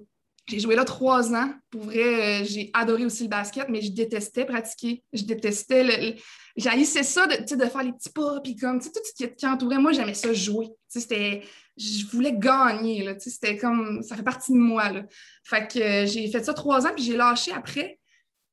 j'ai 0.48 0.60
joué 0.60 0.76
là 0.76 0.86
trois 0.86 1.34
ans. 1.34 1.52
Pour 1.72 1.86
vrai, 1.86 2.42
euh, 2.42 2.46
j'ai 2.46 2.70
adoré 2.74 3.06
aussi 3.06 3.24
le 3.24 3.30
basket, 3.30 3.68
mais 3.70 3.82
je 3.82 3.92
détestais 3.92 4.46
pratiquer. 4.46 5.04
Je 5.12 5.24
détestais 5.24 5.84
le. 5.84 6.16
J'haïssais 6.56 7.04
ça 7.04 7.26
de, 7.28 7.56
de 7.56 7.66
faire 7.66 7.84
les 7.84 7.92
petits 7.92 8.12
pas, 8.12 8.40
puis 8.42 8.56
comme, 8.56 8.80
tout 8.80 8.90
ce 9.04 9.26
qui, 9.26 9.48
entourait. 9.48 9.80
Moi, 9.80 9.92
j'aimais 9.92 10.14
ça 10.14 10.34
jouer. 10.34 10.70
C'était 10.88 11.44
je 11.78 12.06
voulais 12.06 12.34
gagner. 12.34 13.14
C'était 13.20 13.58
comme 13.58 14.02
ça 14.04 14.16
fait 14.16 14.24
partie 14.24 14.54
de 14.54 14.58
moi. 14.58 14.92
Là. 14.92 15.04
Fait 15.44 15.68
que 15.68 16.06
j'ai 16.06 16.30
fait 16.32 16.44
ça 16.44 16.54
trois 16.54 16.86
ans, 16.86 16.92
puis 16.96 17.04
j'ai 17.04 17.18
lâché 17.18 17.52
après. 17.52 18.00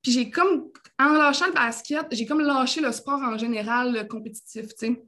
Puis 0.02 0.12
j'ai 0.12 0.30
comme, 0.30 0.70
en 0.98 1.12
lâchant 1.12 1.46
le 1.46 1.52
basket, 1.52 2.06
j'ai 2.10 2.26
comme 2.26 2.40
lâché 2.40 2.80
le 2.80 2.90
sport 2.90 3.20
en 3.20 3.38
général 3.38 4.08
compétitif, 4.08 4.66
tu 4.74 4.86
sais. 4.86 5.02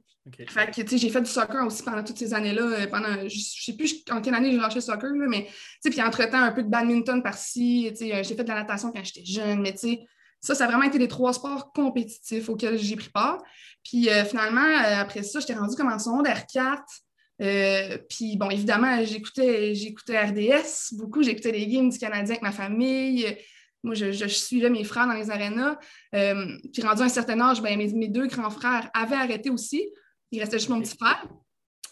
Fait 0.47 0.71
que, 0.71 0.81
tu 0.81 0.87
sais, 0.87 0.97
j'ai 0.97 1.09
fait 1.09 1.21
du 1.21 1.29
soccer 1.29 1.63
aussi 1.65 1.83
pendant 1.83 2.03
toutes 2.03 2.17
ces 2.17 2.33
années-là. 2.33 2.63
Euh, 2.63 2.87
pendant, 2.87 3.27
je 3.27 3.37
sais 3.37 3.73
plus 3.73 4.03
en 4.09 4.21
quelle 4.21 4.33
année 4.33 4.51
j'ai 4.51 4.57
lâché 4.57 4.75
le 4.75 4.81
soccer, 4.81 5.11
là, 5.11 5.27
mais, 5.29 5.45
tu 5.45 5.51
sais, 5.81 5.89
puis 5.91 6.01
entre-temps, 6.01 6.41
un 6.41 6.51
peu 6.51 6.63
de 6.63 6.69
badminton 6.69 7.21
par-ci, 7.21 7.87
tu 7.91 7.97
sais, 7.97 8.15
euh, 8.15 8.23
j'ai 8.23 8.35
fait 8.35 8.43
de 8.43 8.49
la 8.49 8.55
natation 8.55 8.91
quand 8.91 9.03
j'étais 9.03 9.23
jeune, 9.23 9.61
mais, 9.61 9.73
tu 9.73 9.79
sais, 9.79 9.99
ça, 10.41 10.55
ça 10.55 10.65
a 10.65 10.67
vraiment 10.67 10.83
été 10.83 10.97
les 10.97 11.07
trois 11.07 11.33
sports 11.33 11.71
compétitifs 11.73 12.49
auxquels 12.49 12.77
j'ai 12.79 12.95
pris 12.95 13.09
part. 13.09 13.43
Puis 13.83 14.09
euh, 14.09 14.25
finalement, 14.25 14.65
après 14.99 15.23
ça, 15.23 15.39
j'étais 15.39 15.53
rendue 15.53 15.75
comme 15.75 15.91
en 15.91 15.97
secondaire 15.99 16.45
4. 16.51 16.83
puis 18.09 18.37
bon, 18.37 18.49
évidemment, 18.49 19.03
j'écoutais, 19.03 19.73
j'écoutais 19.73 20.19
RDS 20.19 20.93
beaucoup, 20.93 21.23
j'écoutais 21.23 21.51
les 21.51 21.67
games 21.67 21.89
du 21.89 21.97
Canadien 21.97 22.35
avec 22.35 22.41
ma 22.43 22.51
famille. 22.51 23.25
Moi, 23.83 23.95
je, 23.95 24.27
suivais 24.27 24.69
mes 24.69 24.83
frères 24.83 25.07
dans 25.07 25.13
les 25.13 25.31
arénas. 25.31 25.77
Puis 26.11 26.81
rendu 26.83 27.01
à 27.01 27.05
un 27.05 27.09
certain 27.09 27.39
âge, 27.41 27.61
ben, 27.61 27.77
mes, 27.77 28.07
deux 28.07 28.27
grands 28.27 28.51
frères 28.51 28.89
avaient 28.93 29.15
arrêté 29.15 29.49
aussi. 29.49 29.87
Il 30.31 30.39
restait 30.39 30.57
juste 30.57 30.69
mon 30.69 30.81
petit 30.81 30.95
frère. 30.97 31.25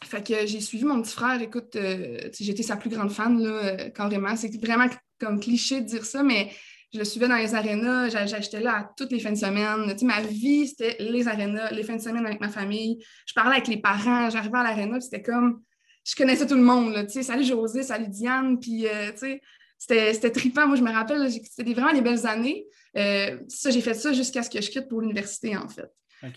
Fait 0.03 0.25
que 0.25 0.45
j'ai 0.45 0.59
suivi 0.59 0.83
mon 0.83 1.01
petit 1.01 1.13
frère. 1.13 1.41
Écoute, 1.41 1.75
euh, 1.75 2.29
j'étais 2.39 2.63
sa 2.63 2.75
plus 2.75 2.89
grande 2.89 3.11
fan, 3.11 3.41
là, 3.41 3.49
euh, 3.49 3.89
carrément. 3.89 4.35
C'est 4.35 4.55
vraiment 4.61 4.87
comme 5.19 5.39
cliché 5.39 5.81
de 5.81 5.85
dire 5.85 6.05
ça, 6.05 6.23
mais 6.23 6.51
je 6.93 6.99
le 6.99 7.05
suivais 7.05 7.27
dans 7.27 7.37
les 7.37 7.55
arénas. 7.55 8.09
J'achetais 8.09 8.59
là 8.59 8.77
à 8.77 8.93
toutes 8.97 9.11
les 9.11 9.19
fins 9.19 9.31
de 9.31 9.37
semaine. 9.37 9.95
ma 10.03 10.21
vie, 10.21 10.67
c'était 10.67 10.97
les 10.99 11.27
arénas, 11.27 11.71
les 11.71 11.83
fins 11.83 11.95
de 11.95 12.01
semaine 12.01 12.25
avec 12.25 12.41
ma 12.41 12.49
famille. 12.49 13.03
Je 13.25 13.33
parlais 13.33 13.55
avec 13.55 13.67
les 13.67 13.77
parents. 13.77 14.29
J'arrivais 14.29 14.57
à 14.57 14.63
l'aréna, 14.63 14.99
c'était 14.99 15.21
comme... 15.21 15.61
Je 16.05 16.15
connaissais 16.15 16.45
tout 16.45 16.55
le 16.55 16.61
monde. 16.61 17.07
salut 17.07 17.45
José, 17.45 17.81
salut 17.81 18.09
Diane. 18.09 18.59
Puis, 18.59 18.85
tu 19.17 19.17
sais, 19.17 19.41
c'était 19.87 20.31
trippant. 20.31 20.67
Moi, 20.67 20.75
je 20.75 20.83
me 20.83 20.91
rappelle, 20.91 21.31
c'était 21.31 21.73
vraiment 21.73 21.93
des 21.93 22.01
belles 22.01 22.25
années. 22.27 22.65
Euh, 22.95 23.37
ça, 23.47 23.69
j'ai 23.69 23.81
fait 23.81 23.93
ça 23.93 24.13
jusqu'à 24.13 24.43
ce 24.43 24.49
que 24.49 24.61
je 24.61 24.69
quitte 24.69 24.87
pour 24.87 25.01
l'université, 25.01 25.57
en 25.57 25.67
fait. 25.67 25.89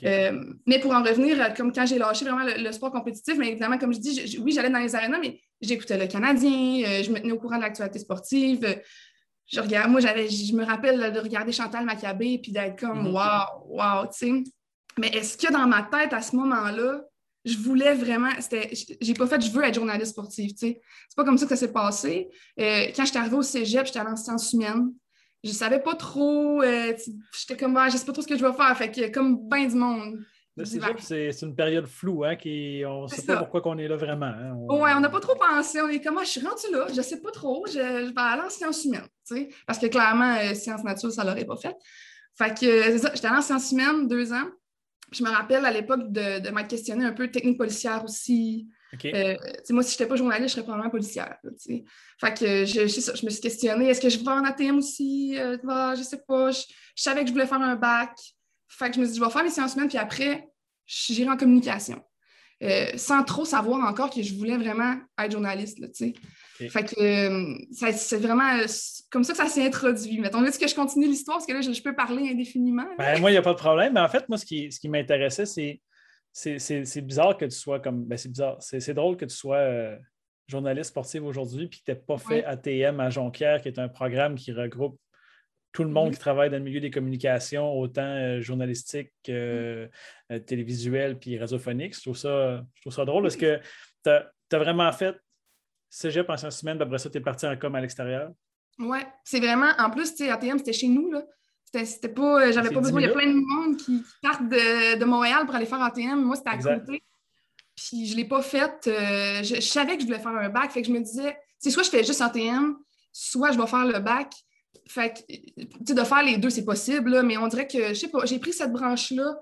Euh, 0.04 0.54
mais 0.66 0.80
pour 0.80 0.92
en 0.92 1.02
revenir, 1.02 1.40
euh, 1.40 1.50
comme 1.56 1.72
quand 1.72 1.86
j'ai 1.86 1.98
lâché 1.98 2.24
vraiment 2.24 2.44
le, 2.44 2.72
sport 2.72 2.90
compétitif, 2.90 3.36
mais 3.38 3.50
évidemment, 3.50 3.78
comme 3.78 3.94
je 3.94 4.00
dis, 4.00 4.38
oui, 4.42 4.52
j'allais 4.52 4.70
dans 4.70 4.80
les 4.80 4.94
arénas, 4.94 5.18
mais 5.20 5.40
j'écoutais 5.60 5.96
le 5.96 6.06
Canadien, 6.06 7.02
je 7.02 7.10
me 7.10 7.20
tenais 7.20 7.32
au 7.32 7.38
courant 7.38 7.56
de 7.56 7.62
l'actualité 7.62 7.98
sportive. 7.98 8.80
je 9.46 9.60
regarde, 9.60 9.90
moi, 9.90 10.00
je 10.00 10.54
me 10.54 10.64
rappelle 10.64 11.12
de 11.12 11.20
regarder 11.20 11.52
Chantal 11.52 11.84
Maccabé 11.84 12.38
puis 12.42 12.52
d'être 12.52 12.78
comme, 12.80 13.14
waouh, 13.14 13.66
mhm. 13.68 13.76
waouh, 13.76 14.06
tu 14.06 14.18
sais. 14.18 14.44
Mais 14.98 15.08
est-ce 15.08 15.36
que 15.36 15.52
dans 15.52 15.66
ma 15.66 15.82
tête, 15.82 16.12
à 16.12 16.22
ce 16.22 16.34
moment-là, 16.36 17.02
je 17.46 17.56
voulais 17.58 17.94
vraiment, 17.94 18.30
c'était, 18.40 18.70
j'ai 19.00 19.14
pas 19.14 19.26
fait, 19.26 19.40
je 19.40 19.50
veux 19.52 19.62
être 19.62 19.74
journaliste 19.74 20.12
sportive, 20.12 20.50
tu 20.50 20.58
sais. 20.58 20.82
C'est 21.08 21.16
pas 21.16 21.24
comme 21.24 21.38
ça 21.38 21.46
que 21.46 21.50
ça 21.50 21.56
s'est 21.56 21.72
passé. 21.72 22.28
Euh, 22.58 22.86
quand 22.94 23.04
j'étais 23.04 23.18
arrivée 23.18 23.36
au 23.36 23.42
cégep, 23.42 23.86
j'étais 23.86 24.00
en 24.00 24.16
sciences 24.16 24.52
humaines. 24.52 24.92
Je 25.46 25.52
savais 25.52 25.80
pas 25.80 25.94
trop, 25.94 26.62
euh, 26.62 26.92
j'étais 27.32 27.56
comme, 27.56 27.78
je 27.90 27.96
sais 27.96 28.04
pas 28.04 28.12
trop 28.12 28.22
ce 28.22 28.26
que 28.26 28.36
je 28.36 28.44
vais 28.44 28.52
faire, 28.52 28.76
fait 28.76 28.90
que 28.90 29.12
comme 29.12 29.48
bien 29.48 29.66
du 29.66 29.76
monde. 29.76 30.18
C'est, 30.64 31.42
une 31.42 31.54
période 31.54 31.86
floue, 31.86 32.24
hein, 32.24 32.34
qui, 32.34 32.82
on 32.86 33.06
sait 33.06 33.26
pas 33.26 33.36
pourquoi 33.36 33.62
on 33.66 33.78
est 33.78 33.88
là 33.88 33.96
vraiment. 33.96 34.26
Hein, 34.26 34.54
on... 34.68 34.82
Ouais, 34.82 34.92
on 34.96 35.00
n'a 35.00 35.10
pas 35.10 35.20
trop 35.20 35.36
pensé, 35.36 35.80
on 35.82 35.88
est 35.88 36.00
comme, 36.00 36.16
ah, 36.18 36.24
je 36.24 36.30
suis 36.30 36.40
rendue 36.40 36.72
là, 36.72 36.86
je 36.94 37.02
sais 37.02 37.20
pas 37.20 37.30
trop, 37.30 37.66
je, 37.66 37.78
vais 37.78 38.12
aller 38.16 38.42
en 38.42 38.48
sciences 38.48 38.84
humaines, 38.84 39.06
parce 39.66 39.78
que 39.78 39.86
clairement, 39.86 40.36
euh, 40.36 40.54
sciences 40.54 40.82
naturelles, 40.82 41.14
ça 41.14 41.24
l'aurait 41.24 41.44
pas 41.44 41.56
fait. 41.56 41.76
Fait 42.38 42.50
que, 42.50 42.82
c'est 42.82 42.98
ça, 42.98 43.12
j'étais 43.14 43.26
allée 43.26 43.36
en 43.36 43.42
sciences 43.42 43.70
humaines 43.72 44.08
deux 44.08 44.32
ans 44.32 44.48
je 45.12 45.22
me 45.22 45.30
rappelle 45.30 45.64
à 45.64 45.70
l'époque 45.70 46.10
de, 46.10 46.40
de 46.40 46.50
m'être 46.50 46.68
questionnée 46.68 47.04
un 47.04 47.12
peu 47.12 47.30
technique 47.30 47.58
policière 47.58 48.04
aussi. 48.04 48.68
Euh, 49.04 49.36
moi, 49.70 49.82
si 49.82 49.90
je 49.90 49.94
n'étais 49.94 50.06
pas 50.06 50.16
journaliste, 50.16 50.48
je 50.48 50.54
serais 50.54 50.62
probablement 50.62 50.90
policière. 50.90 51.36
fait 52.20 52.38
que 52.38 52.64
je, 52.64 52.86
je, 52.86 53.26
me 53.26 53.30
suis 53.30 53.40
questionnée, 53.40 53.88
est-ce 53.88 54.00
que 54.00 54.08
je 54.08 54.18
vais 54.18 54.28
en 54.28 54.44
ATM 54.44 54.78
aussi? 54.78 55.36
Euh, 55.38 55.56
je 55.96 56.02
sais 56.02 56.22
pas. 56.26 56.50
Je, 56.50 56.62
savais 56.94 57.22
que 57.22 57.28
je 57.28 57.32
voulais 57.32 57.46
faire 57.46 57.60
un 57.60 57.76
bac. 57.76 58.12
Fait 58.68 58.88
que 58.88 58.96
je 58.96 59.00
me 59.00 59.04
suis 59.04 59.14
dit, 59.14 59.18
je 59.18 59.24
vais 59.24 59.30
faire 59.30 59.44
mes 59.44 59.50
sciences 59.50 59.74
humaines, 59.74 59.88
puis 59.88 59.98
après, 59.98 60.48
j'irai 60.86 61.30
en 61.30 61.36
communication. 61.36 62.02
Euh, 62.62 62.86
sans 62.96 63.22
trop 63.22 63.44
savoir 63.44 63.86
encore 63.86 64.08
que 64.08 64.22
je 64.22 64.34
voulais 64.34 64.56
vraiment 64.56 64.94
être 65.18 65.30
journaliste. 65.30 65.78
Là, 65.78 65.88
Fait 66.70 66.84
que 66.84 66.98
euh, 66.98 67.54
c'est 67.70 68.16
vraiment 68.16 68.50
comme 69.10 69.24
ça 69.24 69.34
que 69.34 69.38
ça 69.38 69.46
s'est 69.46 69.66
introduit. 69.66 70.18
Mettons, 70.20 70.42
est-ce 70.42 70.58
que 70.58 70.66
je 70.66 70.74
continue 70.74 71.06
l'histoire? 71.06 71.36
Parce 71.36 71.46
que 71.46 71.52
là, 71.52 71.60
je, 71.60 71.82
peux 71.82 71.94
parler 71.94 72.30
indéfiniment. 72.30 72.86
Ben, 72.96 73.20
moi, 73.20 73.30
il 73.30 73.34
n'y 73.34 73.38
a 73.38 73.42
pas 73.42 73.52
de 73.52 73.58
problème. 73.58 73.92
Mais 73.92 74.00
en 74.00 74.08
fait, 74.08 74.26
moi, 74.30 74.38
ce 74.38 74.46
qui, 74.46 74.72
ce 74.72 74.80
qui 74.80 74.88
m'intéressait, 74.88 75.44
c'est 75.44 75.82
c'est 76.36 77.00
bizarre 77.00 77.36
que 77.36 77.46
tu 77.46 77.56
sois 77.56 77.80
comme. 77.80 78.04
Ben, 78.04 78.18
c'est 78.18 78.28
bizarre. 78.28 78.56
C'est 78.60 78.94
drôle 78.94 79.16
que 79.16 79.24
tu 79.24 79.34
sois 79.34 79.98
journaliste 80.48 80.90
sportive 80.90 81.24
aujourd'hui 81.24 81.66
puis 81.66 81.80
que 81.80 81.84
tu 81.86 81.90
n'aies 81.90 81.98
pas 81.98 82.18
fait 82.18 82.44
ATM 82.44 83.00
à 83.00 83.10
Jonquière, 83.10 83.60
qui 83.60 83.68
est 83.68 83.78
un 83.78 83.88
programme 83.88 84.36
qui 84.36 84.52
regroupe 84.52 84.98
tout 85.76 85.84
le 85.84 85.90
monde 85.90 86.12
qui 86.12 86.18
travaille 86.18 86.48
dans 86.48 86.56
le 86.56 86.62
milieu 86.62 86.80
des 86.80 86.90
communications, 86.90 87.70
autant 87.78 88.00
euh, 88.00 88.40
journalistique 88.40 89.12
que 89.22 89.32
euh, 89.32 89.88
euh, 90.32 90.38
télévisuel 90.38 91.18
puis 91.18 91.38
radiophonique. 91.38 91.94
Je 91.94 92.00
trouve 92.00 92.16
ça, 92.16 92.64
je 92.74 92.80
trouve 92.80 92.94
ça 92.94 93.04
drôle 93.04 93.24
parce 93.24 93.36
que 93.36 93.60
tu 94.02 94.10
as, 94.10 94.58
vraiment 94.58 94.90
fait 94.92 95.14
cégep 95.90 96.30
en 96.30 96.36
sciences 96.38 96.60
semaine, 96.60 96.80
après 96.80 96.96
ça, 96.96 97.10
tu 97.10 97.18
es 97.18 97.20
parti 97.20 97.46
en 97.46 97.58
com 97.58 97.74
à 97.74 97.82
l'extérieur. 97.82 98.30
Oui, 98.78 99.00
c'est 99.22 99.38
vraiment. 99.38 99.70
En 99.78 99.90
plus, 99.90 100.18
ATM, 100.18 100.58
c'était 100.58 100.72
chez 100.72 100.88
nous. 100.88 101.10
là. 101.12 101.22
C'était 101.72 102.08
pas. 102.08 102.52
J'avais 102.52 102.70
pas 102.70 102.80
besoin. 102.80 103.00
Il 103.00 103.06
y 103.06 103.10
a 103.10 103.12
plein 103.12 103.26
de 103.26 103.34
monde 103.34 103.76
qui, 103.76 104.02
partent 104.22 104.48
de, 104.48 105.04
Montréal 105.04 105.44
pour 105.46 105.54
aller 105.54 105.66
faire 105.66 105.82
ATM. 105.82 106.22
Moi, 106.22 106.36
c'était 106.36 106.50
à 106.50 106.58
côté. 106.58 107.02
Puis 107.76 108.06
je 108.06 108.16
l'ai 108.16 108.24
pas 108.24 108.42
fait. 108.42 108.72
je, 108.84 109.60
savais 109.60 109.96
que 109.96 110.02
je 110.02 110.06
voulais 110.06 110.18
faire 110.18 110.32
un 110.32 110.48
bac. 110.48 110.70
Fait 110.70 110.82
que 110.82 110.88
je 110.88 110.92
me 110.92 111.00
disais, 111.00 111.36
c'est 111.58 111.70
soit 111.70 111.82
je 111.82 111.90
fais 111.90 112.04
juste 112.04 112.20
ATM, 112.20 112.76
soit 113.12 113.52
je 113.52 113.58
vais 113.58 113.66
faire 113.66 113.84
le 113.84 113.98
bac. 113.98 114.32
Fait 114.88 115.12
que, 115.12 115.92
de 115.92 116.04
faire 116.04 116.22
les 116.22 116.38
deux, 116.38 116.50
c'est 116.50 116.64
possible, 116.64 117.22
mais 117.22 117.36
on 117.36 117.48
dirait 117.48 117.66
que, 117.66 117.88
je 117.88 117.94
sais 117.94 118.08
pas, 118.08 118.24
j'ai 118.24 118.38
pris 118.38 118.52
cette 118.52 118.72
branche-là 118.72 119.36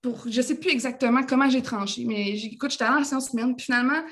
pour, 0.00 0.24
je 0.28 0.40
sais 0.40 0.58
plus 0.58 0.70
exactement 0.70 1.22
comment 1.22 1.50
j'ai 1.50 1.62
tranché, 1.62 2.04
mais 2.04 2.30
écoute, 2.30 2.70
j'étais 2.70 2.84
allée 2.84 3.00
en 3.00 3.04
sciences 3.04 3.30
humaines, 3.32 3.54
puis 3.56 3.66
finalement, 3.66 4.02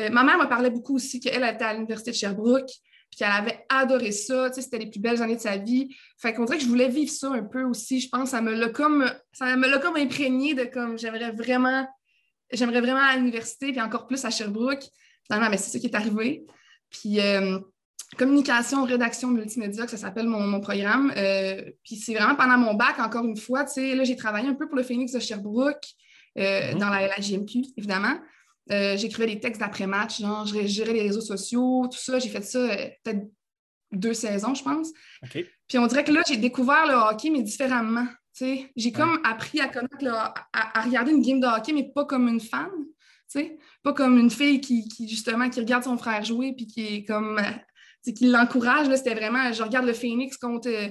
euh, 0.00 0.10
ma 0.10 0.24
mère 0.24 0.38
me 0.38 0.48
parlait 0.48 0.70
beaucoup 0.70 0.96
aussi 0.96 1.20
qu'elle 1.20 1.44
était 1.44 1.64
à 1.64 1.72
l'Université 1.72 2.10
de 2.10 2.16
Sherbrooke, 2.16 2.70
puis 3.14 3.24
qu'elle 3.24 3.32
avait 3.32 3.64
adoré 3.68 4.10
ça, 4.10 4.50
tu 4.50 4.56
sais, 4.56 4.62
c'était 4.62 4.78
les 4.78 4.90
plus 4.90 4.98
belles 4.98 5.22
années 5.22 5.36
de 5.36 5.40
sa 5.40 5.56
vie. 5.56 5.94
Fait 6.18 6.34
qu'on 6.34 6.44
dirait 6.46 6.58
que 6.58 6.64
je 6.64 6.68
voulais 6.68 6.88
vivre 6.88 7.12
ça 7.12 7.30
un 7.30 7.44
peu 7.44 7.62
aussi, 7.62 8.00
je 8.00 8.08
pense, 8.08 8.30
ça 8.30 8.40
me 8.40 8.52
l'a 8.52 8.70
comme, 8.70 9.08
ça 9.32 9.54
me 9.56 9.68
l'a 9.68 9.78
comme 9.78 9.94
imprégné 9.94 10.54
de 10.54 10.64
comme, 10.64 10.98
j'aimerais 10.98 11.30
vraiment, 11.30 11.86
j'aimerais 12.52 12.80
vraiment 12.80 13.02
à 13.02 13.14
l'université, 13.16 13.70
puis 13.70 13.80
encore 13.80 14.08
plus 14.08 14.24
à 14.24 14.30
Sherbrooke. 14.30 14.82
Finalement, 15.26 15.48
mais 15.48 15.58
c'est 15.58 15.70
ça 15.70 15.78
qui 15.78 15.86
est 15.86 15.94
arrivé. 15.94 16.44
Puis, 16.90 17.20
euh, 17.20 17.60
communication, 18.18 18.84
rédaction 18.84 19.28
multimédia, 19.28 19.84
que 19.84 19.92
ça 19.92 19.96
s'appelle 19.96 20.26
mon, 20.26 20.60
programme. 20.60 21.12
Euh, 21.16 21.62
puis 21.84 21.94
c'est 21.94 22.14
vraiment 22.14 22.34
pendant 22.34 22.58
mon 22.58 22.74
bac, 22.74 22.98
encore 22.98 23.24
une 23.24 23.36
fois, 23.36 23.62
tu 23.64 23.74
sais, 23.74 23.94
là, 23.94 24.02
j'ai 24.02 24.16
travaillé 24.16 24.48
un 24.48 24.54
peu 24.54 24.66
pour 24.66 24.76
le 24.76 24.82
Phoenix 24.82 25.12
de 25.12 25.20
Sherbrooke, 25.20 25.86
euh, 26.36 26.72
mhm. 26.72 26.80
dans 26.80 26.90
la, 26.90 27.06
la, 27.06 27.18
évidemment. 27.76 28.18
Euh, 28.70 28.96
j'écrivais 28.96 29.26
des 29.26 29.40
textes 29.40 29.60
d'après-match, 29.60 30.20
genre, 30.20 30.46
je 30.46 30.66
gérais 30.66 30.94
les 30.94 31.02
réseaux 31.02 31.20
sociaux, 31.20 31.86
tout 31.90 31.98
ça. 31.98 32.18
J'ai 32.18 32.30
fait 32.30 32.42
ça 32.42 32.66
peut-être 33.02 33.28
deux 33.92 34.14
saisons, 34.14 34.54
je 34.54 34.62
pense. 34.62 34.90
Puis 35.30 35.78
on 35.78 35.86
dirait 35.86 36.04
que 36.04 36.12
là, 36.12 36.22
j'ai 36.26 36.36
découvert 36.36 36.86
le 36.86 36.94
hockey, 36.94 37.30
mais 37.30 37.42
différemment. 37.42 38.06
J'ai 38.40 38.92
comme 38.92 39.20
appris 39.24 39.60
à 39.60 39.68
connaître, 39.68 40.04
à, 40.52 40.82
regarder 40.82 41.12
une 41.12 41.22
game 41.22 41.40
de 41.40 41.46
hockey, 41.46 41.72
mais 41.72 41.90
pas 41.94 42.04
comme 42.04 42.28
une 42.28 42.40
fan. 42.40 42.70
Pas 43.82 43.92
comme 43.92 44.16
une 44.18 44.30
fille 44.30 44.60
qui, 44.60 44.88
justement, 45.08 45.50
qui 45.50 45.60
regarde 45.60 45.84
son 45.84 45.98
frère 45.98 46.24
jouer 46.24 46.54
puis 46.56 46.66
qui 46.66 46.86
est 46.86 47.04
comme 47.04 47.40
qui 48.12 48.26
l'encourage. 48.26 48.86
C'était 48.94 49.14
vraiment, 49.14 49.52
je 49.52 49.62
regarde 49.62 49.86
le 49.86 49.92
Phoenix 49.92 50.36
contre, 50.36 50.68
euh, 50.68 50.88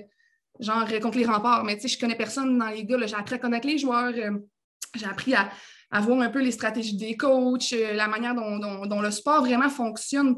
genre, 0.60 0.86
contre 1.02 1.18
les 1.18 1.26
remparts, 1.26 1.64
mais 1.64 1.80
je 1.80 2.00
connais 2.00 2.16
personne 2.16 2.58
dans 2.58 2.70
les 2.70 2.86
gars. 2.86 2.98
J'ai 3.06 3.16
appris 3.16 3.36
à 3.36 3.38
connaître 3.38 3.68
les 3.68 3.78
joueurs. 3.78 4.14
Euh, 4.16 4.32
j'ai 4.96 5.06
appris 5.06 5.34
à, 5.36 5.50
à, 5.94 6.02
voir 6.02 6.20
un 6.22 6.30
peu 6.30 6.42
les 6.42 6.52
stratégies 6.52 6.98
des 6.98 7.16
coachs, 7.16 7.74
euh, 7.74 7.94
la 7.94 8.08
manière 8.08 8.36
dont, 8.36 9.02
le 9.02 9.12
sport 9.12 9.42
vraiment 9.42 9.70
fonctionne. 9.70 10.36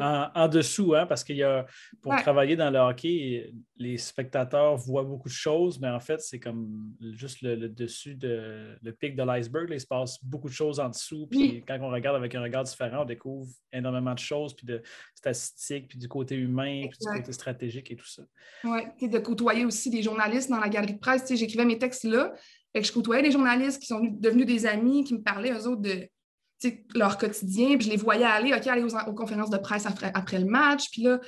En, 0.00 0.48
dessous, 0.48 0.94
hein, 0.94 1.06
parce 1.06 1.22
qu'il 1.22 1.36
y 1.36 1.42
a, 1.42 1.66
pour 2.02 2.16
travailler 2.16 2.56
dans 2.56 2.70
le 2.70 2.78
hockey, 2.78 3.52
les 3.76 3.98
spectateurs 3.98 4.76
voient 4.76 5.04
beaucoup 5.04 5.28
de 5.28 5.34
choses, 5.34 5.78
mais 5.78 5.88
en 5.88 6.00
fait, 6.00 6.20
c'est 6.20 6.40
comme 6.40 6.94
juste 7.12 7.42
le, 7.42 7.68
dessus, 7.68 8.14
de, 8.14 8.76
le 8.82 8.92
pic 8.92 9.14
de 9.14 9.22
l'iceberg. 9.22 9.68
Il 9.70 9.80
se 9.80 9.86
passe 9.86 10.22
beaucoup 10.24 10.48
de 10.48 10.54
choses 10.54 10.80
en 10.80 10.88
dessous. 10.88 11.26
Puis 11.30 11.62
quand 11.66 11.78
on 11.80 11.90
regarde 11.90 12.16
avec 12.16 12.34
un 12.34 12.42
regard 12.42 12.64
différent, 12.64 13.02
on 13.02 13.04
découvre 13.04 13.48
énormément 13.72 14.14
de 14.14 14.18
choses, 14.18 14.54
puis 14.54 14.66
de 14.66 14.82
statistiques, 15.14 15.88
puis 15.88 15.98
du 15.98 16.08
côté 16.08 16.34
humain, 16.34 16.86
puis 16.88 16.98
du 17.00 17.18
côté 17.18 17.32
stratégique 17.32 17.90
et 17.90 17.96
tout 17.96 18.08
ça. 18.08 18.22
Oui, 18.64 19.08
de 19.08 19.18
côtoyer 19.18 19.64
aussi 19.64 19.90
des 19.90 20.02
journalistes 20.02 20.50
dans 20.50 20.60
la 20.60 20.68
galerie 20.68 20.94
de 20.94 20.98
presse. 20.98 21.32
J'écrivais 21.32 21.64
mes 21.64 21.78
textes 21.78 22.04
là, 22.04 22.32
et 22.74 22.82
je 22.82 22.92
côtoyais 22.92 23.22
des 23.22 23.30
journalistes 23.30 23.80
qui 23.80 23.86
sont 23.86 24.00
devenus 24.02 24.46
des 24.46 24.66
amis, 24.66 25.04
qui 25.04 25.14
me 25.14 25.22
parlaient, 25.22 25.52
eux 25.52 25.66
autres, 25.66 25.82
de 25.82 26.08
leur 26.94 27.18
quotidien, 27.18 27.76
puis 27.76 27.86
je 27.86 27.90
les 27.90 27.96
voyais 27.96 28.24
aller, 28.24 28.52
OK, 28.54 28.66
aller 28.66 28.82
aux, 28.82 29.14
conférences 29.14 29.50
de 29.50 29.58
presse 29.58 29.86
après, 29.86 30.38
le 30.38 30.44
match, 30.44 30.90
puis 30.90 31.02
là, 31.02 31.20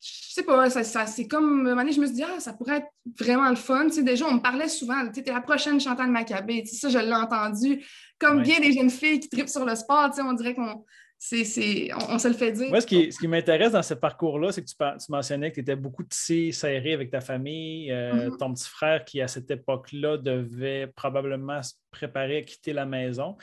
je 0.00 0.34
sais 0.34 0.42
pas, 0.44 0.70
ça, 0.70 1.06
c'est 1.06 1.26
comme, 1.26 1.44
un 1.44 1.70
moment 1.70 1.76
donné, 1.76 1.92
je 1.92 2.00
me 2.00 2.06
suis 2.06 2.14
dit, 2.16 2.22
ah, 2.22 2.38
ça 2.38 2.52
pourrait 2.52 2.76
être 2.78 2.86
vraiment 3.18 3.48
le 3.48 3.56
fun. 3.56 3.86
déjà, 3.86 4.26
on 4.26 4.34
me 4.34 4.40
parlait 4.40 4.68
souvent, 4.68 5.10
tu 5.12 5.20
es 5.20 5.32
la 5.32 5.40
prochaine 5.40 5.80
Chantal 5.80 6.10
Maccabé, 6.10 6.64
ça, 6.66 6.88
je 6.88 6.98
l'ai 6.98 7.12
entendu. 7.12 7.84
Comme 8.20 8.42
bien 8.42 8.60
des 8.60 8.72
jeunes 8.72 8.90
filles 8.90 9.20
qui 9.20 9.28
tripent 9.28 9.48
sur 9.48 9.64
le 9.64 9.74
sport, 9.74 10.10
on 10.20 10.32
dirait 10.34 10.54
qu'on 10.54 10.84
on, 11.20 12.18
se 12.18 12.28
le 12.28 12.34
fait 12.34 12.52
dire. 12.52 12.68
Moi, 12.68 12.80
ce 12.80 12.86
qui, 12.86 13.10
ce 13.12 13.18
qui 13.18 13.26
m'intéresse 13.26 13.72
dans 13.72 13.82
ce 13.82 13.94
parcours-là, 13.94 14.52
c'est 14.52 14.62
que 14.62 14.68
tu, 14.68 14.76
tu, 14.76 15.12
mentionnais 15.12 15.50
que 15.50 15.56
tu 15.56 15.60
étais 15.60 15.74
beaucoup 15.74 16.04
tissé, 16.04 16.52
serré 16.52 16.92
avec 16.92 17.10
ta 17.10 17.20
famille. 17.20 17.90
Euh, 17.90 18.30
mm-hmm. 18.30 18.36
Ton 18.38 18.54
petit 18.54 18.68
frère, 18.68 19.04
qui 19.04 19.20
à 19.20 19.26
cette 19.26 19.50
époque-là 19.50 20.16
devait 20.16 20.86
probablement 20.86 21.60
se 21.62 21.74
préparer 21.90 22.38
à 22.38 22.42
quitter 22.42 22.72
la 22.72 22.86
maison. 22.86 23.36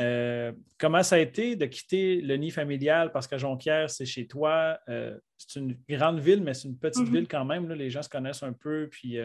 Euh, 0.00 0.52
comment 0.78 1.02
ça 1.02 1.16
a 1.16 1.18
été 1.18 1.56
de 1.56 1.64
quitter 1.64 2.20
le 2.20 2.36
nid 2.36 2.50
familial? 2.50 3.10
Parce 3.10 3.26
que 3.26 3.38
Jonquière, 3.38 3.88
c'est 3.88 4.06
chez 4.06 4.26
toi. 4.26 4.78
Euh, 4.90 5.16
c'est 5.38 5.60
une 5.60 5.78
grande 5.88 6.20
ville, 6.20 6.42
mais 6.42 6.52
c'est 6.52 6.68
une 6.68 6.78
petite 6.78 7.06
mm-hmm. 7.06 7.12
ville 7.12 7.28
quand 7.28 7.44
même. 7.46 7.72
Les 7.72 7.88
gens 7.88 8.02
se 8.02 8.10
connaissent 8.10 8.42
un 8.42 8.52
peu, 8.52 8.88
puis 8.90 9.16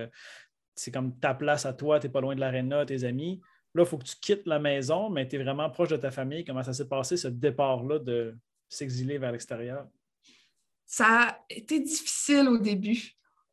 c'est 0.76 0.92
comme 0.92 1.20
ta 1.20 1.34
place 1.34 1.66
à 1.66 1.74
toi, 1.74 2.00
tu 2.00 2.08
n'es 2.08 2.14
pas 2.14 2.22
loin 2.22 2.36
de 2.36 2.40
l'aréna, 2.40 2.86
tes 2.86 3.04
amis. 3.04 3.42
Là, 3.76 3.84
il 3.84 3.86
faut 3.86 3.98
que 3.98 4.06
tu 4.06 4.16
quittes 4.20 4.48
la 4.48 4.60
maison, 4.60 5.10
mais 5.10 5.28
tu 5.28 5.36
es 5.36 5.44
vraiment 5.44 5.70
proche 5.70 5.90
de 5.90 5.98
ta 5.98 6.12
famille. 6.12 6.44
Comment 6.44 6.64
ça 6.64 6.74
s'est 6.74 6.88
passé, 6.88 7.18
ce 7.18 7.28
départ-là 7.28 8.00
de 8.00 8.36
s'exiler 8.68 9.18
vers 9.18 9.32
l'extérieur? 9.32 9.88
Ça 10.86 11.06
a 11.08 11.40
été 11.50 11.80
difficile 11.80 12.48
au 12.48 12.58
début. 12.58 13.12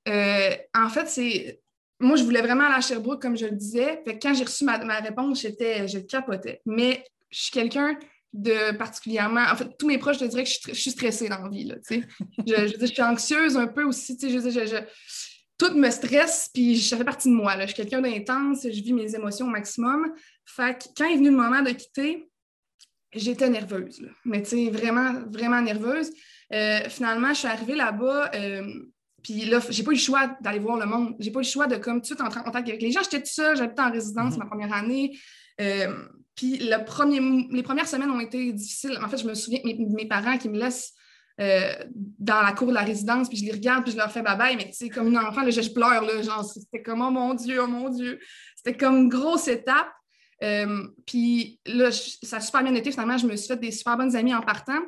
Euh, 0.09 0.51
en 0.75 0.89
fait, 0.89 1.07
c'est. 1.07 1.61
Moi, 1.99 2.17
je 2.17 2.25
voulais 2.25 2.43
vraiment 2.43 2.65
aller 2.65 2.77
à 2.77 2.81
Sherbrooke, 2.81 3.21
comme 3.21 3.37
je 3.37 3.47
le 3.47 3.57
disais. 3.57 4.03
Quand 4.21 4.35
j'ai 4.35 4.45
reçu 4.45 4.65
ma, 4.65 4.77
réponse, 5.01 5.41
j'étais, 5.43 5.87
je 5.89 5.99
capotais. 5.99 6.61
Mais 6.65 7.05
je 7.31 7.43
suis 7.43 7.51
quelqu'un 7.51 7.99
de 8.33 8.77
particulièrement. 8.77 9.45
En 9.51 9.57
fait, 9.57 9.69
tous 9.79 9.87
mes 9.87 9.99
proches 9.99 10.19
te 10.19 10.25
diraient 10.25 10.45
que 10.45 10.51
je, 10.51 10.75
suis 10.75 10.91
stressée 10.91 11.29
dans 11.29 11.43
la 11.43 11.49
vie. 11.49 11.65
Là, 11.65 11.77
je, 11.89 11.97
je, 12.47 12.77
je, 12.81 12.87
suis 12.87 13.03
anxieuse 13.03 13.57
un 13.57 13.67
peu 13.67 13.85
aussi. 13.85 14.17
Je, 14.21 14.29
je, 14.29 14.85
tout 15.59 15.75
me 15.75 15.91
stresse, 15.91 16.51
puis 16.53 16.79
ça 16.79 16.97
fait 16.97 17.05
partie 17.05 17.29
de 17.29 17.35
moi. 17.35 17.59
Je 17.61 17.67
suis 17.67 17.75
quelqu'un 17.75 18.03
d'intense, 18.03 18.63
je 18.65 18.83
vis 18.83 18.93
mes 18.93 19.15
émotions 19.15 19.47
au 19.47 19.51
maximum. 19.51 20.13
Fait 20.45 20.79
que 20.79 20.89
quand 20.97 21.07
est 21.07 21.17
venu 21.17 21.31
le 21.31 21.37
moment 21.37 21.63
de 21.63 21.71
quitter, 21.71 22.29
j'étais 23.13 23.49
nerveuse. 23.49 24.07
Mais 24.25 24.43
tu 24.43 24.51
sais, 24.51 24.71
vraiment, 24.71 25.15
vraiment 25.31 25.63
nerveuse. 25.63 26.11
Euh, 26.53 26.81
finalement, 26.89 27.31
je 27.31 27.39
suis 27.39 27.49
arrivée 27.49 27.75
là-bas, 27.75 28.31
euh, 28.35 28.71
puis 29.23 29.45
là, 29.47 29.61
j'ai 29.71 29.83
pas 29.83 29.91
eu 29.91 29.95
le 29.95 30.01
choix 30.01 30.37
d'aller 30.41 30.59
voir 30.59 30.77
le 30.77 30.87
monde. 30.87 31.17
J'ai 31.19 31.31
pas 31.31 31.41
eu 31.41 31.43
le 31.43 31.49
choix 31.49 31.67
de, 31.67 31.77
comme, 31.77 31.97
tout 31.97 32.01
de 32.01 32.07
suite 32.07 32.21
entrer 32.21 32.41
en 32.41 32.45
contact 32.45 32.69
avec 32.69 32.81
les 32.81 32.93
gens. 32.93 33.03
J'étais 33.03 33.19
toute 33.19 33.27
seule, 33.27 33.57
j'habitais 33.57 33.83
en 33.83 33.91
résidence 33.91 34.35
mm-hmm. 34.35 34.39
ma 34.39 34.47
première 34.47 34.73
année. 34.73 35.19
Euh, 35.61 35.93
puis 36.37 36.59
le 36.59 36.85
premier, 36.85 37.21
les 37.51 37.63
premières 37.63 37.89
semaines 37.89 38.11
ont 38.11 38.21
été 38.21 38.53
difficiles. 38.53 38.99
En 39.03 39.09
fait, 39.09 39.17
je 39.17 39.27
me 39.27 39.35
souviens 39.35 39.61
que 39.61 39.67
mes, 39.67 39.75
mes 39.75 40.07
parents 40.07 40.39
qui 40.39 40.49
me 40.49 40.59
laissent 40.59 40.93
euh, 41.39 41.75
dans 42.19 42.41
la 42.41 42.53
cour 42.53 42.69
de 42.69 42.75
la 42.75 42.83
résidence, 42.83 43.29
puis 43.29 43.37
je 43.37 43.45
les 43.45 43.53
regarde, 43.53 43.85
puis 43.85 43.93
je 43.93 43.99
leur 43.99 44.11
fais 44.11 44.23
bye-bye, 44.23 44.57
mais 44.57 44.73
sais, 44.73 44.89
comme 44.89 45.09
une 45.09 45.19
enfant, 45.19 45.43
là, 45.43 45.51
je, 45.51 45.71
pleure, 45.71 46.03
là, 46.03 46.23
genre, 46.23 46.45
c'était 46.45 46.83
comme, 46.83 47.03
oh 47.03 47.11
mon 47.11 47.35
Dieu, 47.35 47.61
oh 47.63 47.67
mon 47.67 47.91
Dieu. 47.91 48.19
C'était 48.57 48.77
comme 48.77 48.97
une 48.97 49.09
grosse 49.09 49.47
étape. 49.47 49.89
Euh, 50.43 50.87
puis 51.07 51.61
là, 51.67 51.91
ça 51.91 52.39
a 52.39 52.41
super 52.41 52.63
bien 52.63 52.75
été. 52.75 52.91
Finalement, 52.91 53.19
je 53.19 53.27
me 53.27 53.37
suis 53.37 53.49
fait 53.49 53.57
des 53.59 53.71
super 53.71 53.97
bonnes 53.97 54.17
amies 54.17 54.35
en 54.35 54.41
partant 54.41 54.81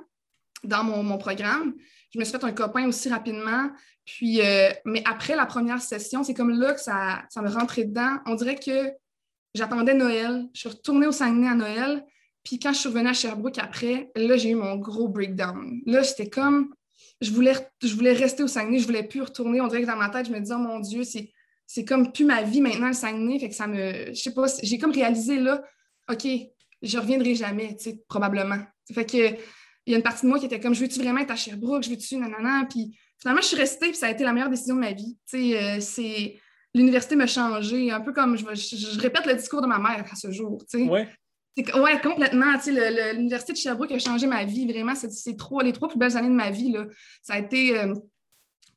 dans 0.64 0.84
mon, 0.84 1.18
programme. 1.18 1.74
Je 2.14 2.18
me 2.18 2.24
suis 2.24 2.32
fait 2.32 2.44
un 2.44 2.52
copain 2.52 2.86
aussi 2.88 3.10
rapidement. 3.10 3.70
Puis, 4.04 4.40
euh, 4.40 4.70
mais 4.86 5.02
après 5.04 5.36
la 5.36 5.44
première 5.44 5.82
session, 5.82 6.24
c'est 6.24 6.34
comme 6.34 6.58
là 6.58 6.72
que 6.72 6.80
ça, 6.80 7.24
ça 7.28 7.42
me 7.42 7.50
rentrait 7.50 7.84
dedans. 7.84 8.18
On 8.24 8.34
dirait 8.34 8.56
que 8.56 8.90
j'attendais 9.54 9.94
Noël. 9.94 10.46
Je 10.54 10.60
suis 10.60 10.68
retournée 10.70 11.06
au 11.06 11.12
Saguenay 11.12 11.48
à 11.48 11.54
Noël. 11.54 12.04
Puis 12.44 12.58
quand 12.58 12.72
je 12.72 12.78
suis 12.78 12.88
revenue 12.88 13.08
à 13.08 13.12
Sherbrooke 13.12 13.58
après, 13.58 14.10
là, 14.16 14.36
j'ai 14.36 14.50
eu 14.50 14.54
mon 14.54 14.76
gros 14.76 15.08
breakdown. 15.08 15.80
Là, 15.86 16.02
j'étais 16.02 16.28
comme, 16.28 16.74
je 17.20 17.30
voulais, 17.30 17.54
je 17.82 17.94
voulais 17.94 18.12
rester 18.12 18.42
au 18.42 18.48
Saguenay, 18.48 18.78
je 18.78 18.86
voulais 18.86 19.02
plus 19.02 19.22
retourner. 19.22 19.60
On 19.60 19.66
dirait 19.66 19.82
que 19.82 19.86
dans 19.86 19.96
ma 19.96 20.08
tête, 20.08 20.26
je 20.26 20.32
me 20.32 20.40
disais, 20.40 20.54
oh 20.54 20.58
mon 20.58 20.80
Dieu, 20.80 21.04
c'est, 21.04 21.30
c'est 21.66 21.84
comme 21.84 22.12
plus 22.12 22.24
ma 22.24 22.42
vie 22.42 22.60
maintenant, 22.60 22.88
le 22.88 22.92
Saguenay. 22.94 23.38
Fait 23.38 23.48
que 23.48 23.54
ça 23.54 23.66
me, 23.66 24.08
je 24.08 24.14
sais 24.14 24.32
pas, 24.32 24.46
j'ai 24.62 24.78
comme 24.78 24.92
réalisé 24.92 25.38
là, 25.38 25.62
OK, 26.10 26.26
je 26.82 26.98
reviendrai 26.98 27.34
jamais, 27.34 27.76
tu 27.76 27.90
sais, 27.90 28.02
probablement. 28.08 28.58
Fait 28.92 29.04
que, 29.04 29.36
il 29.86 29.92
y 29.92 29.94
a 29.94 29.96
une 29.96 30.02
partie 30.02 30.26
de 30.26 30.28
moi 30.28 30.38
qui 30.38 30.46
était 30.46 30.60
comme, 30.60 30.74
je 30.74 30.80
veux-tu 30.80 31.00
vraiment 31.00 31.20
être 31.20 31.30
à 31.30 31.36
Sherbrooke, 31.36 31.82
je 31.82 31.90
veux-tu, 31.90 32.16
nanana? 32.16 32.66
Puis 32.68 32.98
finalement, 33.18 33.40
je 33.40 33.48
suis 33.48 33.56
restée, 33.56 33.88
puis 33.88 33.96
ça 33.96 34.06
a 34.06 34.10
été 34.10 34.22
la 34.22 34.32
meilleure 34.32 34.50
décision 34.50 34.74
de 34.74 34.80
ma 34.80 34.92
vie. 34.92 35.16
Tu 35.28 35.38
sais, 35.38 35.62
euh, 35.62 35.80
c'est, 35.80 36.38
l'université 36.74 37.16
m'a 37.16 37.26
changé, 37.26 37.90
un 37.90 38.00
peu 38.00 38.12
comme, 38.12 38.36
je, 38.36 38.44
je, 38.54 39.00
répète 39.00 39.26
le 39.26 39.34
discours 39.34 39.62
de 39.62 39.66
ma 39.66 39.78
mère 39.78 40.04
à 40.10 40.14
ce 40.14 40.30
jour, 40.30 40.62
tu. 40.70 40.88
Ouais. 40.88 41.08
Oui, 41.74 41.90
complètement. 42.02 42.54
L'Université 43.14 43.52
de 43.52 43.58
Sherbrooke 43.58 43.92
a 43.92 43.98
changé 43.98 44.26
ma 44.26 44.44
vie, 44.44 44.70
vraiment. 44.70 44.94
C'est 44.94 45.36
trois, 45.36 45.62
les 45.62 45.72
trois 45.72 45.88
plus 45.88 45.98
belles 45.98 46.16
années 46.16 46.28
de 46.28 46.34
ma 46.34 46.50
vie. 46.50 46.72
Là. 46.72 46.86
Ça 47.22 47.34
a 47.34 47.38
été. 47.38 47.78
Euh, 47.78 47.94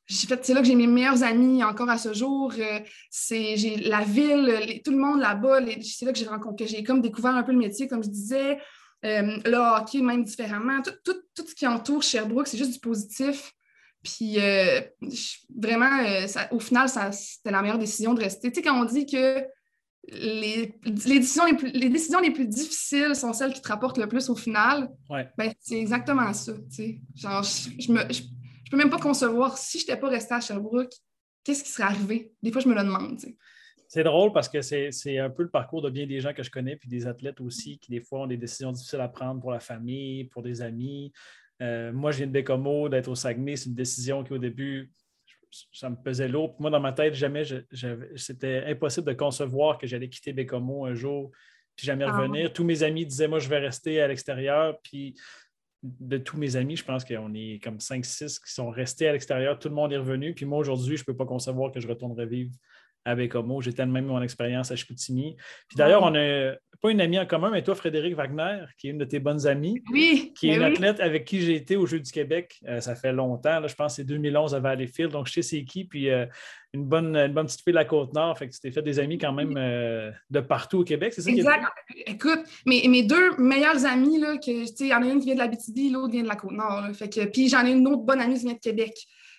c'est 0.08 0.48
là 0.48 0.60
que 0.60 0.66
j'ai 0.66 0.74
mes 0.74 0.86
meilleurs 0.86 1.22
amis 1.22 1.62
encore 1.62 1.88
à 1.88 1.96
ce 1.96 2.12
jour. 2.12 2.52
Euh, 2.58 2.80
la 3.30 4.00
ville, 4.02 4.80
tout 4.84 4.90
le 4.90 4.98
monde 4.98 5.20
là-bas. 5.20 5.60
C'est 5.82 6.04
là 6.04 6.12
que 6.12 6.18
j'ai 6.18 6.26
rencontré, 6.26 6.66
j'ai 6.66 6.82
comme 6.82 7.00
découvert 7.00 7.34
un 7.34 7.42
peu 7.42 7.52
le 7.52 7.58
métier, 7.58 7.88
comme 7.88 8.02
je 8.02 8.10
disais. 8.10 8.58
Euh, 9.04 9.38
le 9.44 9.56
hockey, 9.56 10.00
même 10.00 10.24
différemment. 10.24 10.82
Tout, 11.04 11.14
ce 11.36 11.54
qui 11.54 11.66
entoure 11.66 12.02
Sherbrooke, 12.02 12.48
c'est 12.48 12.58
juste 12.58 12.72
du 12.72 12.80
positif. 12.80 13.52
Puis 14.02 14.38
vraiment, 15.56 16.02
au 16.50 16.58
final, 16.58 16.88
c'était 16.88 17.52
la 17.52 17.62
meilleure 17.62 17.78
décision 17.78 18.14
de 18.14 18.20
rester. 18.20 18.50
Tu 18.50 18.56
sais, 18.56 18.62
quand 18.62 18.78
on 18.78 18.84
dit 18.84 19.06
que 19.06 19.44
les, 20.08 20.74
les, 20.84 21.18
décisions 21.18 21.44
les, 21.46 21.54
plus, 21.54 21.70
les, 21.70 21.88
décisions 21.88 22.20
les 22.20 22.30
plus 22.30 22.46
difficiles 22.46 23.14
sont 23.14 23.32
celles 23.32 23.52
qui 23.52 23.62
te 23.62 23.68
rapportent 23.68 23.98
le 23.98 24.08
plus 24.08 24.28
au 24.30 24.34
final. 24.34 24.88
Ben, 25.08 25.52
c'est 25.60 25.78
exactement 25.78 26.32
ça. 26.32 26.52
Genre, 27.14 27.42
je, 27.42 27.92
ne 27.92 28.70
peux 28.70 28.76
même 28.76 28.90
pas 28.90 28.98
concevoir 28.98 29.56
si 29.56 29.78
je 29.78 29.84
n'étais 29.84 30.00
pas 30.00 30.08
restée 30.08 30.34
à 30.34 30.40
Sherbrooke, 30.40 30.92
qu'est-ce 31.44 31.62
qui 31.62 31.70
serait 31.70 31.84
arrivé? 31.84 32.32
Des 32.42 32.50
fois, 32.50 32.60
je 32.60 32.68
me 32.68 32.74
le 32.74 32.82
demande. 32.82 33.18
C'est 33.86 34.04
drôle 34.04 34.32
parce 34.32 34.48
que 34.48 34.62
c'est 34.62 35.18
un 35.18 35.30
peu 35.30 35.42
le 35.42 35.50
parcours 35.50 35.82
de 35.82 35.90
bien 35.90 36.06
des 36.06 36.20
gens 36.20 36.32
que 36.32 36.42
je 36.42 36.50
connais, 36.50 36.76
puis 36.76 36.88
des 36.88 37.06
athlètes 37.06 37.40
aussi, 37.40 37.78
qui 37.78 37.90
des 37.90 38.00
fois 38.00 38.22
ont 38.22 38.26
des 38.26 38.38
décisions 38.38 38.72
difficiles 38.72 39.00
à 39.00 39.08
prendre 39.08 39.40
pour 39.40 39.52
la 39.52 39.60
famille, 39.60 40.24
pour 40.24 40.42
des 40.42 40.62
amis. 40.62 41.12
Euh, 41.60 41.92
moi, 41.92 42.10
je 42.10 42.18
viens 42.18 42.26
de 42.26 42.32
Bécomo, 42.32 42.88
d'être 42.88 43.08
au 43.08 43.14
Saguenay, 43.14 43.56
c'est 43.56 43.68
une 43.68 43.74
décision 43.74 44.24
qui, 44.24 44.32
au 44.32 44.38
début, 44.38 44.90
ça 45.72 45.90
me 45.90 45.96
pesait 45.96 46.28
lourd. 46.28 46.56
Moi, 46.58 46.70
dans 46.70 46.80
ma 46.80 46.92
tête, 46.92 47.14
jamais, 47.14 47.44
c'était 48.16 48.64
impossible 48.66 49.06
de 49.06 49.12
concevoir 49.12 49.78
que 49.78 49.86
j'allais 49.86 50.08
quitter 50.08 50.32
Bécomo 50.32 50.86
un 50.86 50.94
jour, 50.94 51.30
puis 51.76 51.86
jamais 51.86 52.04
ah 52.04 52.16
revenir. 52.16 52.52
Tous 52.52 52.64
mes 52.64 52.82
amis 52.82 53.06
disaient, 53.06 53.28
moi, 53.28 53.38
je 53.38 53.48
vais 53.48 53.58
rester 53.58 54.00
à 54.00 54.08
l'extérieur. 54.08 54.78
Puis 54.82 55.14
de 55.82 56.16
tous 56.16 56.36
mes 56.36 56.56
amis, 56.56 56.76
je 56.76 56.84
pense 56.84 57.04
qu'on 57.04 57.34
est 57.34 57.62
comme 57.62 57.78
5-6 57.78 58.40
qui 58.44 58.52
sont 58.52 58.70
restés 58.70 59.08
à 59.08 59.12
l'extérieur. 59.12 59.58
Tout 59.58 59.68
le 59.68 59.74
monde 59.74 59.92
est 59.92 59.98
revenu. 59.98 60.34
Puis 60.34 60.44
moi, 60.44 60.58
aujourd'hui, 60.58 60.96
je 60.96 61.02
ne 61.02 61.06
peux 61.06 61.16
pas 61.16 61.26
concevoir 61.26 61.72
que 61.72 61.80
je 61.80 61.88
retournerai 61.88 62.26
vivre 62.26 62.52
à 63.04 63.14
Bécomo. 63.14 63.60
J'ai 63.60 63.72
tellement 63.72 64.02
mon 64.02 64.22
expérience 64.22 64.70
à 64.70 64.76
Chicoutimi. 64.76 65.36
Puis 65.68 65.76
d'ailleurs, 65.76 66.02
on 66.02 66.14
a 66.14 66.54
pas 66.82 66.90
une 66.90 67.00
amie 67.00 67.18
en 67.18 67.26
commun, 67.26 67.50
mais 67.50 67.62
toi, 67.62 67.76
Frédéric 67.76 68.16
Wagner, 68.16 68.64
qui 68.76 68.88
est 68.88 68.90
une 68.90 68.98
de 68.98 69.04
tes 69.04 69.20
bonnes 69.20 69.46
amies, 69.46 69.80
oui, 69.92 70.32
qui 70.36 70.48
est 70.48 70.58
ben 70.58 70.66
une 70.66 70.72
athlète 70.74 71.00
avec 71.00 71.24
qui 71.24 71.40
j'ai 71.40 71.54
été 71.54 71.76
aux 71.76 71.86
Jeux 71.86 72.00
du 72.00 72.10
Québec. 72.10 72.58
Euh, 72.66 72.80
ça 72.80 72.96
fait 72.96 73.12
longtemps, 73.12 73.60
là, 73.60 73.68
je 73.68 73.74
pense 73.74 73.92
que 73.92 73.96
c'est 74.02 74.04
2011 74.04 74.54
à 74.56 74.58
Valleyfield, 74.58 75.12
donc 75.12 75.28
je 75.28 75.34
sais 75.34 75.42
c'est 75.42 75.64
qui. 75.64 75.84
Puis 75.84 76.10
euh, 76.10 76.26
une, 76.74 76.84
bonne, 76.84 77.16
une 77.16 77.32
bonne 77.32 77.46
petite 77.46 77.62
fille 77.62 77.72
de 77.72 77.78
la 77.78 77.84
Côte-Nord, 77.84 78.36
fait 78.36 78.48
que 78.48 78.54
tu 78.54 78.60
t'es 78.60 78.72
fait 78.72 78.82
des 78.82 78.98
amis 78.98 79.16
quand 79.16 79.32
même 79.32 79.56
euh, 79.56 80.10
de 80.30 80.40
partout 80.40 80.80
au 80.80 80.84
Québec, 80.84 81.12
c'est 81.14 81.22
ça? 81.22 81.30
Exact. 81.30 81.64
Écoute, 82.04 82.40
mes, 82.66 82.88
mes, 82.88 83.04
deux 83.04 83.36
meilleures 83.38 83.86
amies, 83.86 84.18
là, 84.18 84.36
que, 84.38 84.82
il 84.82 84.88
y 84.88 84.94
en 84.94 85.02
a 85.02 85.06
une 85.06 85.20
qui 85.20 85.26
vient 85.26 85.34
de 85.34 85.40
la 85.40 85.48
BTB, 85.48 85.92
l'autre 85.92 86.10
vient 86.10 86.24
de 86.24 86.28
la 86.28 86.36
Côte-Nord. 86.36 86.88
Fait 86.94 87.08
que, 87.08 87.26
puis 87.26 87.48
j'en 87.48 87.64
ai 87.64 87.70
une 87.70 87.86
autre 87.86 88.02
bonne 88.02 88.20
amie 88.20 88.34
qui 88.34 88.46
vient 88.46 88.54
de 88.54 88.58
Québec. 88.58 88.94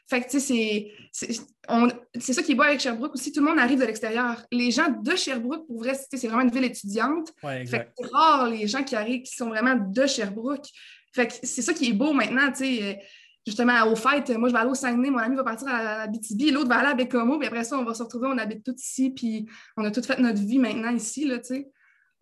Fait 0.10 0.22
que, 0.22 0.30
tu 0.30 0.40
sais, 0.40 0.92
c'est 1.12 2.34
ça 2.34 2.44
qui 2.44 2.52
est 2.52 2.56
beau 2.56 2.64
avec 2.64 2.80
Sherbrooke 2.80 3.16
aussi. 3.16 3.32
Tout 3.32 3.40
le 3.40 3.48
monde 3.48 3.60
arrive 3.60 3.80
de 3.80 3.86
l'extérieur. 3.86 4.44
Les 4.52 4.70
gens 4.70 4.90
de 4.90 5.16
Sherbrooke, 5.16 5.66
pour 5.66 5.80
vrai, 5.80 5.94
c'est 5.94 6.28
vraiment 6.28 6.42
une 6.42 6.52
ville 6.52 6.66
étudiante. 6.66 7.34
Ouais, 7.42 7.66
fait 7.66 7.86
que 7.86 7.92
c'est 7.98 8.08
rare 8.12 8.50
les 8.50 8.68
gens 8.68 8.84
qui 8.84 8.96
arrivent 8.96 9.24
qui 9.24 9.34
sont 9.34 9.48
vraiment 9.48 9.76
de 9.76 10.06
Sherbrooke. 10.06 10.68
Fait 11.14 11.28
que 11.28 11.34
c'est 11.44 11.62
ça 11.62 11.74
qui 11.74 11.90
est 11.90 11.94
beau 11.94 12.14
maintenant, 12.14 12.52
tu 12.52 12.66
sais. 12.66 13.00
Justement, 13.46 13.84
au 13.92 13.96
fait, 13.96 14.30
moi, 14.38 14.48
je 14.48 14.54
vais 14.54 14.60
aller 14.60 14.70
au 14.70 14.76
Saguenay, 14.76 15.10
mon 15.10 15.18
ami 15.18 15.36
va 15.36 15.44
partir 15.44 15.68
à 15.68 15.84
la 15.84 16.08
BTB, 16.08 16.54
l'autre 16.54 16.70
va 16.70 16.78
aller 16.78 16.92
à 16.92 16.94
Bécomo, 16.94 17.38
puis 17.38 17.48
après 17.48 17.66
ça, 17.66 17.78
on 17.78 17.84
va 17.84 17.94
se 17.94 18.02
retrouver, 18.02 18.28
on 18.28 18.38
habite 18.38 18.64
tous 18.64 18.82
ici, 18.82 19.10
puis 19.10 19.46
on 19.76 19.84
a 19.84 19.92
tout 19.92 20.02
fait 20.02 20.18
notre 20.18 20.40
vie 20.40 20.60
maintenant 20.60 20.96
ici, 20.96 21.26
là, 21.26 21.40
tu 21.40 21.56
sais. 21.56 21.70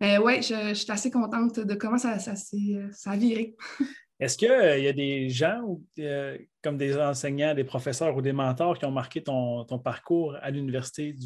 Euh, 0.02 0.18
oui, 0.18 0.42
je, 0.42 0.70
je, 0.70 0.74
suis 0.74 0.90
assez 0.90 1.12
contente 1.12 1.60
de 1.60 1.74
comment 1.74 1.96
ça, 1.96 2.18
ça, 2.18 2.34
ça 2.34 3.10
a 3.10 3.16
viré. 3.16 3.54
Est-ce 4.22 4.38
qu'il 4.38 4.52
euh, 4.52 4.78
y 4.78 4.86
a 4.86 4.92
des 4.92 5.28
gens, 5.30 5.80
euh, 5.98 6.38
comme 6.62 6.76
des 6.76 6.96
enseignants, 6.96 7.56
des 7.56 7.64
professeurs 7.64 8.16
ou 8.16 8.22
des 8.22 8.32
mentors 8.32 8.78
qui 8.78 8.84
ont 8.84 8.92
marqué 8.92 9.20
ton, 9.20 9.66
parcours 9.82 10.36
à 10.40 10.52
l'université 10.52 11.16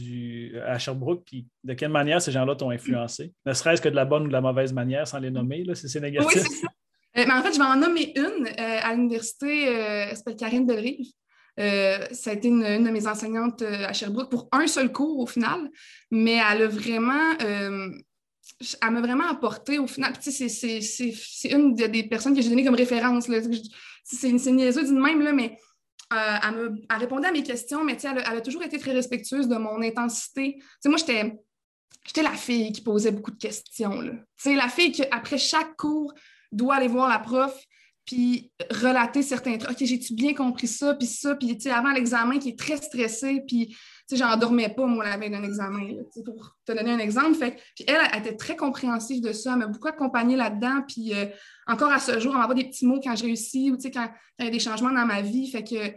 à 0.66 0.78
Sherbrooke, 0.78 1.22
puis 1.26 1.46
de 1.62 1.74
quelle 1.74 1.90
manière 1.90 2.22
ces 2.22 2.32
gens-là 2.32 2.56
t'ont 2.56 2.70
influencé? 2.70 3.34
Ne 3.44 3.52
serait-ce 3.52 3.82
que 3.82 3.90
de 3.90 3.94
la 3.94 4.06
bonne 4.06 4.22
ou 4.22 4.28
de 4.28 4.32
la 4.32 4.40
mauvaise 4.40 4.72
manière, 4.72 5.06
sans 5.06 5.18
les 5.18 5.30
nommer, 5.30 5.62
là, 5.64 5.74
si 5.74 5.90
c'est 5.90 6.00
négatif. 6.00 6.30
Oui, 6.34 6.40
c'est 6.40 6.54
ça. 6.54 6.68
Euh, 7.18 7.24
mais 7.28 7.34
en 7.34 7.42
fait, 7.42 7.52
je 7.52 7.58
vais 7.58 7.66
en 7.66 7.76
nommer 7.76 8.14
une 8.16 8.48
à 8.58 8.94
l'université, 8.94 9.64
elle 9.64 10.16
s'appelle 10.16 10.36
Karine 10.36 10.64
Delrive. 10.66 11.12
ça 11.58 12.30
a 12.30 12.32
été 12.32 12.48
une, 12.48 12.82
de 12.82 12.90
mes 12.90 13.06
enseignantes 13.06 13.60
à 13.60 13.92
Sherbrooke 13.92 14.30
pour 14.30 14.48
un 14.52 14.66
seul 14.66 14.90
cours 14.90 15.18
au 15.18 15.26
final, 15.26 15.68
mais 16.10 16.38
elle 16.50 16.62
a 16.62 16.66
vraiment 16.66 17.34
elle 18.82 18.90
m'a 18.90 19.00
vraiment 19.00 19.28
apporté 19.28 19.78
au 19.78 19.86
final. 19.86 20.14
C'est 20.20 21.50
une 21.50 21.74
des 21.74 22.04
personnes 22.04 22.34
que 22.34 22.42
j'ai 22.42 22.48
données 22.48 22.64
comme 22.64 22.74
référence. 22.74 23.28
C'est 24.04 24.28
une, 24.28 24.38
une 24.38 25.00
même, 25.00 25.22
là, 25.22 25.32
mais 25.32 25.58
euh, 26.12 26.36
elle, 26.90 26.98
répondait 26.98 27.28
à 27.28 27.32
mes 27.32 27.42
questions, 27.42 27.84
mais 27.84 27.96
elle, 28.02 28.22
elle, 28.24 28.38
a 28.38 28.40
toujours 28.40 28.62
été 28.62 28.78
très 28.78 28.92
respectueuse 28.92 29.48
de 29.48 29.56
mon 29.56 29.82
intensité. 29.82 30.58
moi, 30.84 30.96
j'étais 30.98 32.22
la 32.22 32.32
fille 32.32 32.72
qui 32.72 32.80
posait 32.80 33.10
beaucoup 33.10 33.32
de 33.32 33.38
questions. 33.38 34.00
Là. 34.00 34.12
La 34.46 34.68
fille 34.68 34.92
qui, 34.92 35.02
après 35.10 35.38
chaque 35.38 35.76
cours, 35.76 36.14
doit 36.52 36.76
aller 36.76 36.88
voir 36.88 37.08
la 37.08 37.18
prof 37.18 37.54
puis 38.04 38.52
relater 38.70 39.22
certains 39.22 39.58
trucs. 39.58 39.72
OK, 39.72 39.84
j'ai-tu 39.84 40.14
bien 40.14 40.32
compris 40.32 40.68
ça, 40.68 40.94
puis 40.94 41.08
ça, 41.08 41.34
puis 41.34 41.58
avant 41.68 41.90
l'examen, 41.90 42.38
qui 42.38 42.50
est 42.50 42.58
très 42.58 42.76
stressé, 42.76 43.42
puis 43.48 43.76
sais, 44.06 44.16
j'en 44.16 44.36
dormais 44.36 44.68
pas, 44.68 44.86
moi, 44.86 45.04
la 45.04 45.16
veille 45.16 45.30
d'un 45.30 45.42
examen, 45.42 45.80
pour 46.24 46.56
te 46.64 46.72
donner 46.72 46.92
un 46.92 46.98
exemple. 46.98 47.34
Fait, 47.34 47.56
puis 47.74 47.84
elle, 47.88 47.96
elle, 48.12 48.20
était 48.20 48.36
très 48.36 48.56
compréhensive 48.56 49.22
de 49.22 49.32
ça. 49.32 49.52
Elle 49.52 49.58
m'a 49.58 49.66
beaucoup 49.66 49.88
accompagnée 49.88 50.36
là-dedans. 50.36 50.82
Puis 50.86 51.14
euh, 51.14 51.26
encore 51.66 51.92
à 51.92 51.98
ce 51.98 52.18
jour, 52.20 52.32
elle 52.34 52.40
m'envoie 52.40 52.54
des 52.54 52.68
petits 52.68 52.86
mots 52.86 53.00
quand 53.02 53.16
je 53.16 53.24
réussis 53.24 53.70
ou 53.70 53.76
quand 53.92 54.08
il 54.38 54.44
y 54.44 54.48
a 54.48 54.50
des 54.50 54.60
changements 54.60 54.92
dans 54.92 55.06
ma 55.06 55.22
vie. 55.22 55.50
Fait 55.50 55.64
que 55.64 55.96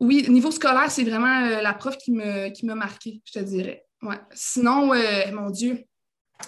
oui, 0.00 0.26
niveau 0.28 0.50
scolaire, 0.50 0.90
c'est 0.90 1.04
vraiment 1.04 1.46
euh, 1.46 1.62
la 1.62 1.72
prof 1.74 1.96
qui 1.96 2.12
m'a 2.12 2.50
qui 2.50 2.66
marqué, 2.66 3.22
je 3.24 3.38
te 3.38 3.44
dirais. 3.44 3.86
Ouais. 4.02 4.20
Sinon, 4.32 4.92
euh, 4.92 5.32
mon 5.32 5.50
Dieu, 5.50 5.84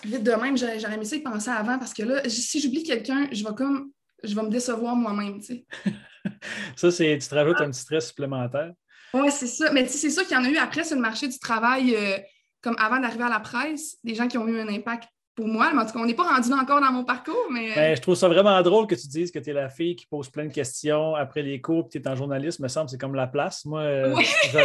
vite 0.04 0.22
de 0.22 0.32
même, 0.32 0.56
j'aurais 0.56 0.94
aimé 0.94 1.04
ça 1.04 1.16
y 1.16 1.20
penser 1.20 1.50
avant 1.50 1.78
parce 1.78 1.94
que 1.94 2.02
là, 2.02 2.28
si 2.28 2.60
j'oublie 2.60 2.82
quelqu'un, 2.82 3.28
je 3.32 3.44
vais 3.44 3.54
comme 3.54 3.90
je 4.22 4.34
vais 4.34 4.42
me 4.42 4.50
décevoir 4.50 4.96
moi-même. 4.96 5.40
ça, 6.76 6.90
c'est 6.90 7.18
tu 7.20 7.28
te 7.28 7.34
rajoutes 7.34 7.60
un 7.60 7.70
petit 7.70 7.80
stress 7.80 8.08
supplémentaire. 8.08 8.72
Oui, 9.14 9.30
c'est 9.30 9.46
ça. 9.46 9.72
Mais 9.72 9.86
c'est 9.86 10.10
sûr 10.10 10.26
qu'il 10.26 10.36
y 10.36 10.40
en 10.40 10.44
a 10.44 10.48
eu 10.48 10.56
après 10.56 10.84
sur 10.84 10.96
le 10.96 11.02
marché 11.02 11.28
du 11.28 11.38
travail, 11.38 11.94
euh, 11.94 12.18
comme 12.62 12.76
avant 12.78 13.00
d'arriver 13.00 13.24
à 13.24 13.28
la 13.28 13.40
presse, 13.40 13.96
des 14.04 14.14
gens 14.14 14.28
qui 14.28 14.38
ont 14.38 14.46
eu 14.46 14.60
un 14.60 14.68
impact 14.68 15.08
pour 15.34 15.46
moi. 15.46 15.70
Mais 15.72 15.82
en 15.82 15.86
tout 15.86 15.92
cas, 15.92 16.00
on 16.00 16.04
n'est 16.04 16.14
pas 16.14 16.24
rendu 16.24 16.50
là 16.50 16.56
encore 16.56 16.80
dans 16.80 16.92
mon 16.92 17.04
parcours. 17.04 17.46
Mais... 17.50 17.74
Ben, 17.74 17.96
je 17.96 18.02
trouve 18.02 18.16
ça 18.16 18.28
vraiment 18.28 18.60
drôle 18.62 18.86
que 18.86 18.96
tu 18.96 19.06
dises 19.06 19.30
que 19.30 19.38
tu 19.38 19.50
es 19.50 19.52
la 19.52 19.68
fille 19.68 19.94
qui 19.94 20.06
pose 20.06 20.28
plein 20.28 20.46
de 20.46 20.52
questions 20.52 21.14
après 21.14 21.42
les 21.42 21.60
cours 21.60 21.86
et 21.86 21.90
tu 21.90 21.98
es 21.98 22.08
en 22.08 22.16
journaliste. 22.16 22.58
me 22.58 22.68
semble 22.68 22.90
c'est 22.90 22.98
comme 22.98 23.14
la 23.14 23.28
place. 23.28 23.64
Moi, 23.64 23.80
euh, 23.80 24.16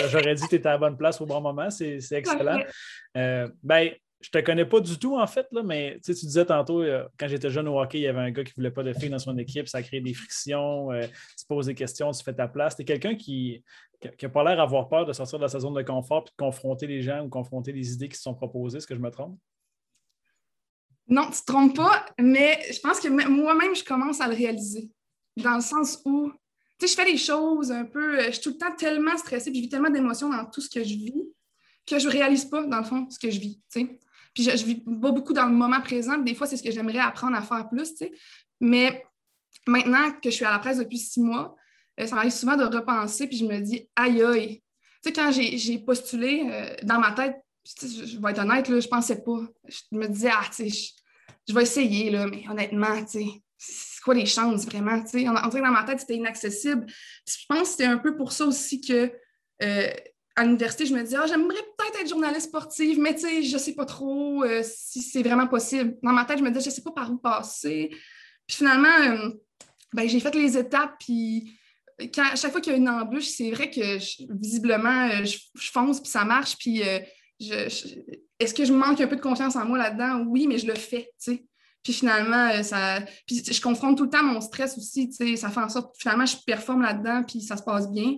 j'aurais 0.10 0.34
dit 0.34 0.44
que 0.44 0.50
tu 0.50 0.56
étais 0.56 0.68
à 0.68 0.74
la 0.74 0.78
bonne 0.80 0.98
place 0.98 1.22
au 1.22 1.26
bon 1.26 1.42
moment. 1.42 1.70
C'est 1.70 2.00
excellent. 2.12 2.60
Euh, 3.16 3.48
ben, 3.62 3.92
je 4.24 4.30
te 4.30 4.38
connais 4.40 4.66
pas 4.66 4.80
du 4.80 4.98
tout, 4.98 5.18
en 5.18 5.28
fait, 5.28 5.48
là, 5.52 5.64
mais 5.64 6.00
tu 6.04 6.14
disais 6.14 6.46
tantôt, 6.46 6.82
euh, 6.82 7.06
quand 7.20 7.28
j'étais 7.28 7.50
jeune 7.50 7.68
au 7.68 7.80
hockey, 7.80 8.00
il 8.00 8.04
y 8.04 8.08
avait 8.08 8.22
un 8.22 8.32
gars 8.32 8.44
qui 8.44 8.52
ne 8.52 8.56
voulait 8.56 8.72
pas 8.72 8.82
de 8.82 8.94
filles 8.94 9.10
dans 9.10 9.20
son 9.20 9.38
équipe, 9.38 9.68
ça 9.68 9.84
crée 9.84 10.00
des 10.00 10.14
frictions, 10.14 10.92
euh, 10.94 11.06
tu 11.38 11.46
poses 11.46 11.66
des 11.66 11.76
questions, 11.76 12.10
tu 12.12 12.24
fais 12.24 12.34
ta 12.34 12.48
place. 12.48 12.78
Tu 12.78 12.84
es 12.84 12.86
quelqu'un 12.86 13.16
qui 13.16 13.62
n'a 14.02 14.30
pas 14.30 14.44
l'air 14.46 14.56
d'avoir 14.56 14.88
peur 14.88 15.06
de 15.06 15.12
sortir 15.12 15.40
de 15.40 15.48
sa 15.48 15.60
zone 15.60 15.74
de 15.74 15.82
confort 15.82 16.24
et 16.26 16.30
de 16.30 16.36
confronter 16.38 16.88
les 16.88 17.02
gens 17.02 17.26
ou 17.26 17.30
confronter 17.30 17.74
les 17.74 17.94
idées 17.94 18.08
qui 18.08 18.16
se 18.16 18.24
sont 18.24 18.34
proposées. 18.34 18.78
Est-ce 18.78 18.88
que 18.88 18.96
je 18.96 19.02
me 19.02 19.12
trompe? 19.12 19.38
Non, 21.08 21.24
tu 21.24 21.32
ne 21.32 21.36
te 21.36 21.46
trompes 21.46 21.76
pas, 21.76 22.06
mais 22.18 22.60
je 22.72 22.80
pense 22.80 23.02
que 23.02 23.10
moi-même, 23.10 23.76
je 23.76 23.84
commence 23.84 24.22
à 24.22 24.28
le 24.30 24.36
réaliser. 24.36 24.90
Dans 25.36 25.56
le 25.56 25.62
sens 25.62 26.02
où, 26.06 26.32
tu 26.80 26.88
sais, 26.88 26.94
je 26.94 27.02
fais 27.02 27.12
des 27.12 27.18
choses 27.18 27.74
un 27.74 27.84
peu, 27.84 28.20
euh, 28.20 28.28
je 28.28 28.32
suis 28.32 28.42
tout 28.42 28.52
le 28.52 28.58
temps 28.58 28.74
tellement 28.78 29.18
stressée, 29.18 29.52
puis 29.52 29.60
je 29.60 29.64
vis 29.66 29.70
tellement 29.70 29.90
d'émotions 29.90 30.30
dans 30.30 30.46
tout 30.46 30.62
ce 30.62 30.70
que 30.70 30.82
je 30.82 30.94
vis 30.94 31.34
que 31.86 32.00
je 32.00 32.08
ne 32.08 32.12
réalise 32.12 32.46
pas, 32.46 32.64
dans 32.66 32.78
le 32.78 32.84
fond, 32.84 33.10
ce 33.10 33.20
que 33.20 33.30
je 33.30 33.40
vis. 33.40 33.58
Tu 33.72 33.82
sais. 33.82 34.00
Puis 34.34 34.44
je, 34.44 34.52
je 34.58 34.66
vis 34.66 34.76
pas 34.76 35.12
beaucoup 35.12 35.34
dans 35.34 35.46
le 35.46 35.54
moment 35.54 35.82
présent. 35.82 36.18
Des 36.18 36.36
fois, 36.36 36.48
c'est 36.48 36.58
ce 36.58 36.64
que 36.64 36.72
j'aimerais 36.72 37.00
apprendre 37.00 37.36
à 37.36 37.42
faire 37.42 37.70
plus, 37.70 37.90
tu 37.92 38.06
sais. 38.06 38.12
Mais 38.60 39.04
maintenant 39.68 40.12
que 40.12 40.30
je 40.30 40.36
suis 40.36 40.46
à 40.46 40.52
la 40.52 40.60
presse 40.60 40.78
depuis 40.78 40.98
six 40.98 41.22
mois, 41.22 41.56
euh, 42.00 42.08
ça 42.08 42.16
m'arrive 42.16 42.32
souvent 42.32 42.56
de 42.56 42.64
repenser, 42.64 43.28
puis 43.28 43.38
je 43.38 43.46
me 43.46 43.60
dis, 43.60 43.88
aïe, 43.96 44.24
aïe. 44.24 44.64
Tu 45.04 45.10
sais, 45.10 45.14
quand 45.14 45.32
j'ai 45.32 45.80
postulé, 45.80 46.48
euh, 46.50 46.76
dans 46.84 47.00
ma 47.00 47.12
tête, 47.12 47.36
je, 47.82 48.20
vais 48.20 48.32
être 48.32 48.40
honnête, 48.40 48.68
là, 48.68 48.80
je 48.80 48.88
pensais 48.88 49.22
pas. 49.22 49.40
Je 49.68 49.98
me 49.98 50.08
disais, 50.08 50.30
ah, 50.32 50.46
tu 50.46 50.70
sais, 50.70 50.94
je, 51.48 51.54
vais 51.54 51.64
essayer, 51.64 52.10
là, 52.10 52.28
mais 52.28 52.44
honnêtement, 52.50 53.04
tu 53.04 53.12
sais, 53.12 53.26
c'est 53.58 54.02
quoi 54.02 54.14
les 54.14 54.26
chances 54.26 54.66
vraiment? 54.66 55.02
Tu 55.04 55.20
sais, 55.20 55.28
en, 55.28 55.34
dans 55.34 55.72
ma 55.72 55.84
tête, 55.84 56.00
c'était 56.00 56.16
inaccessible. 56.16 56.86
je 57.28 57.46
pense 57.48 57.62
que 57.62 57.68
c'était 57.68 57.86
un 57.86 57.98
peu 57.98 58.16
pour 58.16 58.32
ça 58.32 58.46
aussi 58.46 58.82
que 58.82 59.12
euh, 59.62 59.94
à 60.36 60.44
l'université, 60.44 60.86
je 60.86 60.94
me 60.94 61.04
disais, 61.04 61.18
ah, 61.20 61.28
j'aimerais 61.28 61.62
peut-être 61.78 62.02
être 62.02 62.10
journaliste 62.10 62.48
sportive, 62.48 63.00
mais 63.00 63.14
tu 63.14 63.22
sais, 63.22 63.44
je 63.44 63.58
sais 63.58 63.74
pas 63.74 63.86
trop 63.86 64.44
euh, 64.44 64.62
si 64.64 65.02
c'est 65.02 65.22
vraiment 65.22 65.48
possible. 65.48 65.98
Dans 66.02 66.12
ma 66.12 66.26
tête, 66.26 66.40
je 66.40 66.44
me 66.44 66.50
disais, 66.50 66.70
je 66.70 66.76
sais 66.76 66.82
pas 66.82 66.92
par 66.92 67.12
où 67.12 67.18
passer. 67.18 67.90
Puis 68.48 68.58
finalement, 68.58 68.88
euh, 69.02 69.30
ben, 69.94 70.08
j'ai 70.10 70.20
fait 70.20 70.34
les 70.34 70.58
étapes, 70.58 70.96
puis 71.00 71.60
quand, 72.14 72.26
à 72.32 72.36
chaque 72.36 72.52
fois 72.52 72.62
qu'il 72.62 72.74
y 72.74 72.76
a 72.76 72.80
une 72.80 72.90
embûche, 72.90 73.28
c'est 73.28 73.52
vrai 73.52 73.70
que 73.70 73.98
visiblement, 74.34 75.10
euh, 75.10 75.24
je, 75.24 75.38
fonce, 75.72 76.02
puis 76.02 76.10
ça 76.10 76.26
marche, 76.26 76.58
puis 76.58 76.82
est-ce 77.40 78.54
que 78.54 78.66
je 78.66 78.74
manque 78.74 79.02
un 79.02 79.08
peu 79.08 79.16
de 79.16 79.22
confiance 79.22 79.56
en 79.56 79.66
moi 79.66 79.78
là-dedans? 79.78 80.26
Oui, 80.28 80.48
mais 80.48 80.58
je 80.58 80.66
le 80.66 80.76
fais, 80.76 81.12
tu 81.24 81.34
sais. 81.34 81.46
Puis 81.84 81.94
finalement, 81.94 82.64
ça. 82.64 83.02
Puis 83.28 83.44
je 83.44 83.62
confronte 83.62 83.98
tout 83.98 84.06
le 84.06 84.10
temps 84.10 84.24
mon 84.24 84.40
stress 84.40 84.78
aussi, 84.78 85.10
tu 85.10 85.16
sais. 85.16 85.36
Ça 85.36 85.50
fait 85.50 85.60
en 85.60 85.70
sorte 85.70 85.94
que 85.94 86.02
finalement, 86.02 86.26
je 86.26 86.38
performe 86.46 86.82
là-dedans, 86.82 87.24
puis 87.24 87.42
ça 87.42 87.58
se 87.58 87.64
passe 87.64 87.92
bien. 87.92 88.16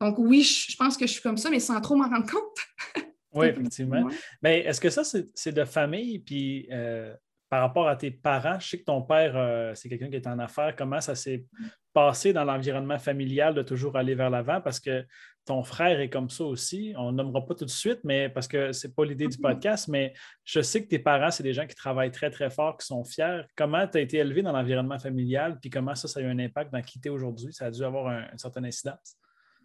Donc 0.00 0.18
oui, 0.18 0.42
je, 0.42 0.76
pense 0.76 0.96
que 0.96 1.06
je 1.06 1.12
suis 1.12 1.22
comme 1.22 1.36
ça, 1.36 1.50
mais 1.50 1.60
sans 1.60 1.80
trop 1.80 1.96
m'en 1.96 2.08
rendre 2.08 2.30
compte. 2.30 3.04
oui, 3.34 3.46
effectivement. 3.46 4.08
Mais 4.42 4.60
est-ce 4.60 4.80
que 4.80 4.90
ça, 4.90 5.02
c'est 5.04 5.52
de 5.52 5.64
famille? 5.64 6.18
Puis 6.18 6.68
euh, 6.70 7.14
par 7.48 7.60
rapport 7.60 7.88
à 7.88 7.96
tes 7.96 8.10
parents, 8.10 8.58
je 8.58 8.68
sais 8.68 8.78
que 8.78 8.84
ton 8.84 9.02
père, 9.02 9.34
euh, 9.36 9.72
c'est 9.74 9.88
quelqu'un 9.88 10.10
qui 10.10 10.16
est 10.16 10.26
en 10.26 10.38
affaires. 10.38 10.74
Comment 10.76 11.00
ça 11.00 11.14
s'est 11.14 11.44
passé 11.92 12.32
dans 12.32 12.44
l'environnement 12.44 12.98
familial 12.98 13.54
de 13.54 13.62
toujours 13.62 13.96
aller 13.96 14.14
vers 14.14 14.30
l'avant? 14.30 14.60
Parce 14.60 14.80
que 14.80 15.06
ton 15.44 15.62
frère 15.62 16.00
est 16.00 16.10
comme 16.10 16.28
ça 16.28 16.44
aussi. 16.44 16.92
On 16.96 17.12
ne 17.12 17.16
nommera 17.16 17.46
pas 17.46 17.54
tout 17.54 17.64
de 17.64 17.70
suite, 17.70 18.00
mais 18.02 18.28
parce 18.28 18.48
que 18.48 18.72
ce 18.72 18.86
n'est 18.86 18.92
pas 18.92 19.04
l'idée 19.04 19.28
du 19.28 19.38
podcast, 19.38 19.86
mais 19.86 20.12
je 20.44 20.60
sais 20.60 20.82
que 20.82 20.88
tes 20.88 20.98
parents, 20.98 21.30
c'est 21.30 21.44
des 21.44 21.52
gens 21.52 21.66
qui 21.66 21.76
travaillent 21.76 22.10
très, 22.10 22.30
très 22.30 22.50
fort, 22.50 22.76
qui 22.76 22.84
sont 22.84 23.04
fiers. 23.04 23.42
Comment 23.56 23.86
tu 23.86 23.98
as 23.98 24.00
été 24.00 24.16
élevé 24.18 24.42
dans 24.42 24.52
l'environnement 24.52 24.98
familial? 24.98 25.58
Puis 25.60 25.70
comment 25.70 25.94
ça, 25.94 26.08
ça 26.08 26.18
a 26.18 26.22
eu 26.24 26.26
un 26.26 26.38
impact 26.40 26.72
dans 26.72 26.82
qui 26.82 27.00
tu 27.00 27.08
aujourd'hui? 27.08 27.52
Ça 27.52 27.66
a 27.66 27.70
dû 27.70 27.84
avoir 27.84 28.08
un, 28.08 28.28
une 28.32 28.38
certaine 28.38 28.66
incidence? 28.66 29.16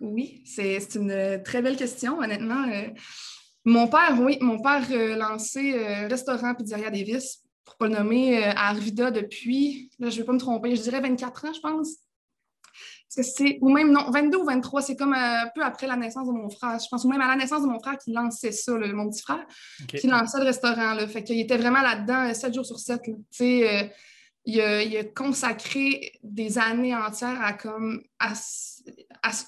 Oui, 0.02 0.42
c'est 0.46 0.96
une 0.96 1.42
très 1.46 1.62
belle 1.62 1.78
question, 1.78 2.18
honnêtement. 2.18 2.68
Euh, 2.68 2.88
mon 3.66 3.88
père, 3.88 4.18
oui, 4.20 4.40
mon 4.42 4.60
père 4.60 4.84
euh, 4.90 5.16
lancé 5.16 5.74
euh, 5.76 6.08
Restaurant 6.08 6.56
Pizzeria 6.56 6.90
Davis, 6.90 7.44
pour 7.64 7.76
ne 7.76 7.78
pas 7.78 7.88
le 7.88 8.04
nommer, 8.04 8.44
à 8.44 8.70
Arvida 8.70 9.12
depuis, 9.12 9.92
là, 10.00 10.10
je 10.10 10.16
ne 10.16 10.22
vais 10.22 10.26
pas 10.26 10.34
me 10.34 10.40
tromper, 10.40 10.76
je 10.76 10.82
dirais 10.82 11.02
24 11.02 11.46
ans, 11.46 11.54
je 11.54 11.60
pense. 11.60 11.90
c'est, 13.10 13.60
ou 13.62 13.70
même 13.70 13.92
non, 13.92 14.10
22 14.10 14.40
ou 14.40 14.46
23, 14.46 14.82
c'est 14.82 14.96
comme 14.96 15.14
un 15.14 15.48
peu 15.54 15.64
après 15.64 15.86
la 15.86 15.98
naissance 15.98 16.28
de 16.28 16.34
mon 16.34 16.50
frère. 16.50 16.80
Je 16.80 16.88
pense, 16.90 17.06
ou 17.06 17.10
même 17.10 17.22
à 17.22 17.28
la 17.28 17.36
naissance 17.36 17.62
de 17.62 17.68
mon 17.68 17.80
frère 17.80 18.00
qui 18.00 18.12
lançait 18.12 18.52
ça, 18.52 18.74
mon 18.74 19.08
petit 19.08 19.22
frère, 19.22 19.46
qui 19.88 20.08
lançait 20.08 20.40
le 20.40 20.46
restaurant. 20.46 20.96
Là. 20.96 21.08
Fait 21.08 21.24
qu'il 21.24 21.40
était 21.40 21.58
vraiment 21.58 21.82
là-dedans 21.82 22.34
7 22.34 22.56
jours 22.56 22.66
sur 22.66 22.80
7. 22.80 23.04
Tu 23.04 23.14
sais, 23.30 23.94
il 24.46 24.60
a, 24.60 25.04
consacré 25.04 26.14
des 26.24 26.58
années 26.58 26.96
entières 26.96 27.42
à, 27.42 27.54
comme, 27.54 28.02
à, 28.20 28.34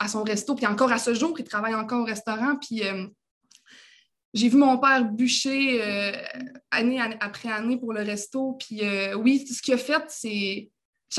son 0.08 0.24
resto, 0.24 0.56
puis 0.56 0.68
encore 0.68 0.92
à 0.92 0.98
ce 0.98 1.14
jour, 1.14 1.36
il 1.38 1.46
travaille 1.46 1.76
encore 1.76 2.02
au 2.02 2.06
restaurant. 2.06 2.56
Puis, 2.56 2.84
euh, 2.84 3.08
j'ai 4.34 4.50
vu 4.50 4.58
mon 4.58 4.78
père 4.78 5.06
bûcher 5.06 5.82
année, 6.72 7.00
après 7.20 7.50
année 7.50 7.78
pour 7.78 7.94
le 7.94 8.02
resto. 8.02 8.54
Puis 8.54 8.82
oui, 9.16 9.46
ce 9.46 9.62
qu'il 9.62 9.76
a 9.76 9.78
fait, 9.78 10.04
c'est 10.08 10.72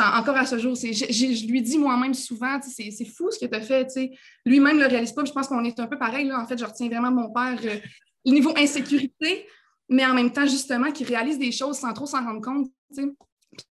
encore 0.02 0.36
à 0.36 0.46
ce 0.46 0.58
jour, 0.58 0.74
je, 0.74 1.46
lui 1.46 1.62
dis 1.62 1.78
moi-même 1.78 2.14
souvent, 2.14 2.58
c'est 2.62 3.04
fou 3.04 3.30
ce 3.30 3.38
que 3.38 3.46
tu 3.46 3.54
as 3.54 3.60
fait. 3.60 4.10
Lui-même 4.44 4.76
ne 4.76 4.82
le 4.82 4.88
réalise 4.88 5.12
pas. 5.12 5.24
Je 5.24 5.32
pense 5.32 5.48
qu'on 5.48 5.64
est 5.64 5.78
un 5.78 5.86
peu 5.86 5.98
pareil. 5.98 6.26
Là. 6.26 6.40
En 6.40 6.46
fait, 6.46 6.58
je 6.58 6.64
retiens 6.64 6.88
vraiment 6.88 7.10
mon 7.10 7.30
père, 7.30 7.58
euh, 7.64 7.78
le 8.24 8.32
niveau 8.32 8.52
insécurité, 8.56 9.46
mais 9.88 10.04
en 10.04 10.14
même 10.14 10.32
temps, 10.32 10.46
justement, 10.46 10.90
qui 10.90 11.04
réalise 11.04 11.38
des 11.38 11.52
choses 11.52 11.78
sans 11.78 11.92
trop 11.92 12.06
s'en 12.06 12.24
rendre 12.24 12.40
compte. 12.40 12.70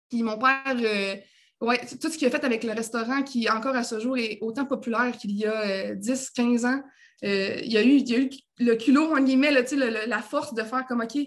Puis 0.08 0.22
mon 0.22 0.38
père, 0.38 0.62
euh, 0.68 1.16
ouais, 1.60 1.80
tout 2.00 2.10
ce 2.10 2.18
qu'il 2.18 2.26
a 2.26 2.30
fait 2.30 2.44
avec 2.44 2.64
le 2.64 2.72
restaurant, 2.72 3.22
qui 3.22 3.48
encore 3.48 3.76
à 3.76 3.82
ce 3.82 4.00
jour 4.00 4.16
est 4.16 4.38
autant 4.40 4.64
populaire 4.64 5.12
qu'il 5.16 5.32
y 5.32 5.46
a 5.46 5.94
10, 5.94 6.10
euh, 6.10 6.24
15 6.34 6.64
ans, 6.64 6.82
il, 7.22 7.72
y 7.72 7.76
a 7.76 7.82
eu, 7.82 7.96
il 7.96 8.08
y 8.08 8.14
a 8.14 8.18
eu 8.18 8.30
le 8.60 8.76
culot, 8.76 9.10
on 9.12 9.20
guillemets, 9.20 9.50
la 9.50 10.22
force 10.22 10.54
de 10.54 10.62
faire 10.62 10.86
comme 10.86 11.00
OK 11.00 11.18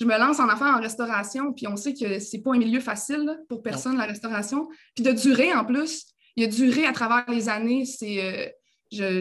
je 0.00 0.06
me 0.06 0.18
lance 0.18 0.40
en 0.40 0.48
affaires 0.48 0.74
en 0.74 0.80
restauration, 0.80 1.52
puis 1.52 1.66
on 1.68 1.76
sait 1.76 1.94
que 1.94 2.18
c'est 2.18 2.40
pas 2.40 2.52
un 2.54 2.58
milieu 2.58 2.80
facile 2.80 3.38
pour 3.48 3.62
personne, 3.62 3.96
la 3.96 4.06
restauration. 4.06 4.68
Puis 4.94 5.04
de 5.04 5.12
durer 5.12 5.54
en 5.54 5.64
plus, 5.64 6.06
il 6.36 6.44
a 6.44 6.46
duré 6.48 6.84
à 6.84 6.92
travers 6.92 7.24
les 7.28 7.48
années. 7.48 7.84
C'est, 7.84 8.52
euh, 9.00 9.20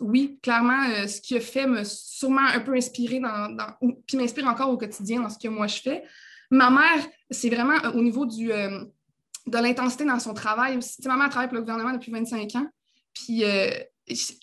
oui, 0.00 0.38
clairement, 0.42 0.88
euh, 0.90 1.06
ce 1.06 1.20
qu'il 1.20 1.36
a 1.36 1.40
fait 1.40 1.66
m'a 1.66 1.84
sûrement 1.84 2.46
un 2.46 2.60
peu 2.60 2.74
inspiré, 2.74 3.18
dans, 3.18 3.56
puis 4.06 4.16
m'inspire 4.16 4.46
encore 4.46 4.70
au 4.70 4.76
quotidien 4.76 5.20
dans 5.22 5.28
ce 5.28 5.38
que 5.38 5.48
moi 5.48 5.66
je 5.66 5.80
fais. 5.80 6.04
Ma 6.52 6.70
mère, 6.70 7.08
c'est 7.30 7.48
vraiment 7.48 7.82
euh, 7.84 7.92
au 7.92 8.02
niveau 8.02 8.26
du, 8.26 8.48
de 8.48 9.58
l'intensité 9.58 10.04
dans 10.04 10.20
son 10.20 10.34
travail. 10.34 10.78
Ma 11.06 11.16
mère 11.16 11.30
travaille 11.30 11.48
pour 11.48 11.56
le 11.56 11.62
gouvernement 11.62 11.92
depuis 11.92 12.12
25 12.12 12.54
ans, 12.56 12.66
puis 13.12 13.42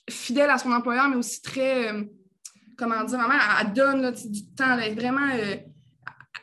fidèle 0.09 0.49
à 0.49 0.57
son 0.57 0.71
employeur, 0.71 1.07
mais 1.07 1.15
aussi 1.15 1.41
très 1.41 1.93
comment 2.79 3.03
dire, 3.03 3.19
ma 3.19 3.27
mère, 3.27 3.57
elle, 3.61 3.73
donne 3.73 4.11
du 4.11 4.45
temps, 4.55 4.77
elle 4.79 4.91
est 4.91 4.95
vraiment, 4.95 5.29
euh, 5.33 5.57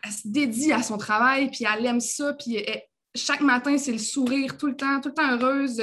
elle 0.04 0.12
se 0.12 0.28
dédie 0.28 0.72
à 0.72 0.82
son 0.82 0.98
travail, 0.98 1.50
puis 1.50 1.64
elle 1.64 1.86
aime 1.86 2.00
ça, 2.00 2.34
puis 2.34 2.64
chaque 3.14 3.40
matin, 3.40 3.78
c'est 3.78 3.92
le 3.92 3.98
sourire 3.98 4.56
tout 4.58 4.66
le 4.66 4.76
temps, 4.76 5.00
tout 5.00 5.08
le 5.08 5.14
temps 5.14 5.32
heureuse. 5.32 5.82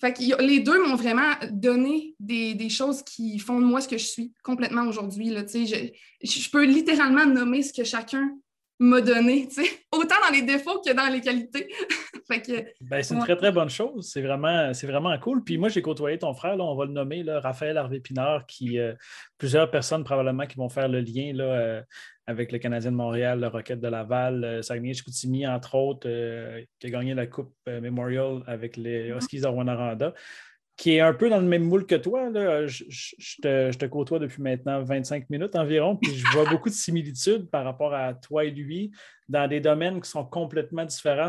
Fait 0.00 0.12
que 0.12 0.42
les 0.42 0.60
deux 0.60 0.84
m'ont 0.86 0.96
vraiment 0.96 1.32
donné 1.50 2.14
des, 2.18 2.68
choses 2.68 3.02
qui 3.02 3.38
font 3.38 3.60
de 3.60 3.64
moi 3.64 3.80
ce 3.80 3.88
que 3.88 3.98
je 3.98 4.04
suis 4.04 4.32
complètement 4.42 4.86
aujourd'hui. 4.86 5.32
Je 5.32 6.50
peux 6.50 6.64
littéralement 6.64 7.26
nommer 7.26 7.62
ce 7.62 7.72
que 7.72 7.84
chacun 7.84 8.30
m'a 8.82 9.00
donné, 9.00 9.48
autant 9.92 10.16
dans 10.26 10.32
les 10.32 10.42
défauts 10.42 10.80
que 10.80 10.92
dans 10.92 11.12
les 11.12 11.20
qualités. 11.20 11.68
Ben, 12.80 13.02
c'est 13.02 13.14
une 13.14 13.20
très, 13.20 13.36
très 13.36 13.52
bonne 13.52 13.68
chose. 13.68 14.08
C'est 14.10 14.22
vraiment, 14.22 14.72
vraiment 14.72 15.18
cool. 15.18 15.44
Puis 15.44 15.58
moi, 15.58 15.68
j'ai 15.68 15.82
côtoyé 15.82 16.18
ton 16.18 16.32
frère, 16.32 16.56
là, 16.56 16.64
on 16.64 16.74
va 16.74 16.86
le 16.86 16.92
nommer, 16.92 17.22
là, 17.22 17.40
Raphaël 17.40 17.76
Harvey-Pinard, 17.76 18.46
qui, 18.46 18.78
euh, 18.78 18.94
plusieurs 19.36 19.70
personnes 19.70 20.02
probablement 20.02 20.46
qui 20.46 20.56
vont 20.56 20.70
faire 20.70 20.88
le 20.88 21.00
lien 21.00 21.32
là, 21.34 21.44
euh, 21.44 21.82
avec 22.26 22.50
le 22.52 22.58
Canadien 22.58 22.90
de 22.90 22.96
Montréal, 22.96 23.40
le 23.40 23.48
Rocket 23.48 23.80
de 23.80 23.88
Laval, 23.88 24.44
euh, 24.44 24.62
Saguenay-Chicoutimi, 24.62 25.46
entre 25.46 25.74
autres, 25.74 26.08
qui 26.78 26.86
a 26.86 26.90
gagné 26.90 27.12
la 27.12 27.26
Coupe 27.26 27.54
Memorial 27.66 28.42
avec 28.46 28.78
les 28.78 29.10
mm-hmm. 29.10 29.18
Huskies 29.18 29.40
de 29.40 29.46
Rwanda 29.46 30.14
qui 30.76 30.96
est 30.96 31.00
un 31.00 31.12
peu 31.12 31.28
dans 31.28 31.38
le 31.38 31.46
même 31.46 31.64
moule 31.64 31.86
que 31.86 31.94
toi. 31.94 32.30
Je, 32.66 33.40
te, 33.40 33.86
côtoie 33.86 34.18
depuis 34.18 34.42
maintenant 34.42 34.82
25 34.82 35.28
minutes 35.30 35.54
environ, 35.54 35.96
puis 35.96 36.14
je 36.14 36.26
vois 36.32 36.48
beaucoup 36.48 36.68
de 36.68 36.74
similitudes 36.74 37.48
par 37.50 37.64
rapport 37.64 37.94
à 37.94 38.14
toi 38.14 38.44
et 38.44 38.50
lui 38.50 38.90
dans 39.28 39.48
des 39.48 39.60
domaines 39.60 40.00
qui 40.00 40.10
sont 40.10 40.24
complètement 40.24 40.84
différents, 40.84 41.28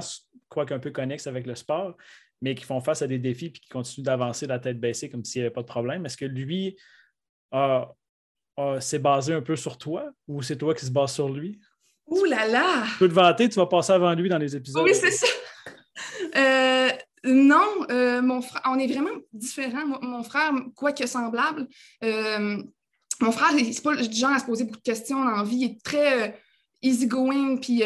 quoique 0.50 0.74
un 0.74 0.80
peu 0.80 0.92
connexes 0.92 1.28
avec 1.28 1.46
le 1.46 1.56
sport, 1.56 1.96
mais 2.42 2.56
qui 2.56 2.64
font 2.66 2.82
face 2.82 3.02
à 3.02 3.08
des 3.08 3.20
défis 3.20 3.48
et 3.48 3.52
qui 3.52 3.68
continuent 3.70 4.06
d'avancer 4.06 4.48
la 4.48 4.60
tête 4.60 4.80
baissée 4.80 5.10
comme 5.10 5.24
s'il 5.24 5.42
n'y 5.42 5.46
avait 5.46 5.54
pas 5.54 5.62
de 5.62 5.68
problème. 5.68 6.06
Est-ce 6.06 6.18
que 6.18 6.26
lui 6.26 6.78
s'est 8.80 9.00
basé 9.00 9.34
un 9.34 9.42
peu 9.42 9.56
sur 9.56 9.78
toi 9.78 10.12
ou 10.28 10.42
c'est 10.42 10.58
toi 10.58 10.74
qui 10.74 10.86
se 10.86 10.92
base 10.92 11.14
sur 11.14 11.30
lui? 11.30 11.60
Ouh 12.08 12.26
là 12.26 12.48
là! 12.48 12.84
Tu 12.94 13.00
peux 13.00 13.08
te 13.08 13.14
vanter, 13.14 13.48
tu 13.48 13.56
vas 13.56 13.66
passer 13.66 13.94
avant 13.94 14.14
lui 14.14 14.28
dans 14.28 14.38
les 14.38 14.56
épisodes. 14.56 14.84
Oui, 14.84 14.94
c'est 14.94 15.12
ça. 15.12 15.28
Euh, 16.36 16.73
non, 17.24 17.86
euh, 17.90 18.22
mon 18.22 18.42
frère, 18.42 18.62
on 18.66 18.78
est 18.78 18.88
vraiment 18.88 19.12
différents. 19.32 19.86
Mon, 20.02 20.24
frère, 20.24 20.52
quoique 20.76 21.06
semblable, 21.06 21.68
euh, 22.04 22.62
mon 23.22 23.32
frère, 23.32 23.52
c'est 23.72 23.84
pas 23.84 23.96
du 23.96 24.16
genre 24.16 24.32
à 24.32 24.40
se 24.40 24.46
poser 24.46 24.66
beaucoup 24.66 24.78
de 24.78 24.84
questions 24.84 25.24
dans 25.24 25.44
vie. 25.44 25.58
Il 25.58 25.64
est 25.72 25.84
très 25.84 26.42
easygoing, 26.82 27.58
puis 27.58 27.82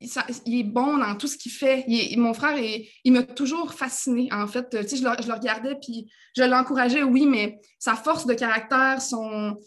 il, 0.00 0.60
est 0.60 0.64
bon 0.64 0.98
dans 0.98 1.16
tout 1.16 1.26
ce 1.26 1.36
qu'il 1.36 1.50
fait. 1.50 1.84
mon 2.16 2.32
frère, 2.32 2.56
il 3.04 3.12
m'a 3.12 3.24
toujours 3.24 3.74
fasciné, 3.74 4.28
en 4.32 4.46
fait. 4.46 4.68
Tu 4.70 4.88
sais, 4.88 4.96
je, 4.96 5.02
le, 5.02 5.34
regardais, 5.34 5.74
puis 5.74 6.08
je 6.36 6.44
l'encourageais, 6.44 7.02
oui, 7.02 7.26
mais 7.26 7.60
sa 7.80 7.96
force 7.96 8.26
de 8.26 8.34
caractère, 8.34 9.02
son, 9.02 9.58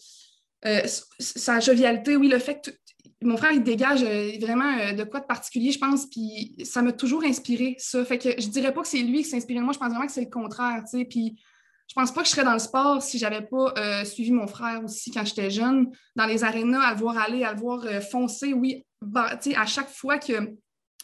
sa 1.19 1.59
jovialité, 1.59 2.15
oui, 2.15 2.29
le 2.29 2.39
fait 2.39 2.61
que 2.63 2.71
mon 3.23 3.37
frère, 3.37 3.51
il 3.51 3.63
dégage 3.63 4.03
euh, 4.03 4.31
vraiment 4.39 4.77
euh, 4.77 4.93
de 4.93 5.03
quoi 5.03 5.19
de 5.19 5.25
particulier, 5.25 5.71
je 5.71 5.79
pense, 5.79 6.05
puis 6.05 6.55
ça 6.63 6.81
m'a 6.81 6.91
toujours 6.91 7.23
inspiré, 7.23 7.75
ça. 7.79 8.03
Fait 8.05 8.17
que 8.17 8.29
je 8.39 8.47
dirais 8.47 8.73
pas 8.73 8.81
que 8.81 8.87
c'est 8.87 9.01
lui 9.01 9.23
qui 9.23 9.29
s'est 9.29 9.37
inspiré 9.37 9.59
de 9.59 9.63
moi, 9.63 9.73
je 9.73 9.79
pense 9.79 9.89
vraiment 9.89 10.05
que 10.05 10.11
c'est 10.11 10.23
le 10.23 10.29
contraire, 10.29 10.83
tu 10.83 10.99
sais. 10.99 11.05
Puis 11.05 11.41
je 11.87 11.93
pense 11.93 12.13
pas 12.13 12.21
que 12.21 12.27
je 12.27 12.31
serais 12.31 12.43
dans 12.43 12.53
le 12.53 12.59
sport 12.59 13.01
si 13.01 13.17
j'avais 13.17 13.41
pas 13.41 13.73
euh, 13.77 14.05
suivi 14.05 14.31
mon 14.31 14.47
frère 14.47 14.83
aussi 14.83 15.11
quand 15.11 15.25
j'étais 15.25 15.49
jeune, 15.49 15.91
dans 16.15 16.25
les 16.25 16.43
arénas, 16.43 16.81
à 16.81 16.93
le 16.93 16.99
voir 16.99 17.17
aller, 17.17 17.43
à 17.43 17.53
le 17.53 17.59
voir 17.59 17.85
foncer, 18.09 18.53
oui, 18.53 18.85
bah, 19.01 19.37
tu 19.41 19.51
sais, 19.51 19.57
à 19.57 19.65
chaque 19.65 19.89
fois 19.89 20.17
que. 20.17 20.33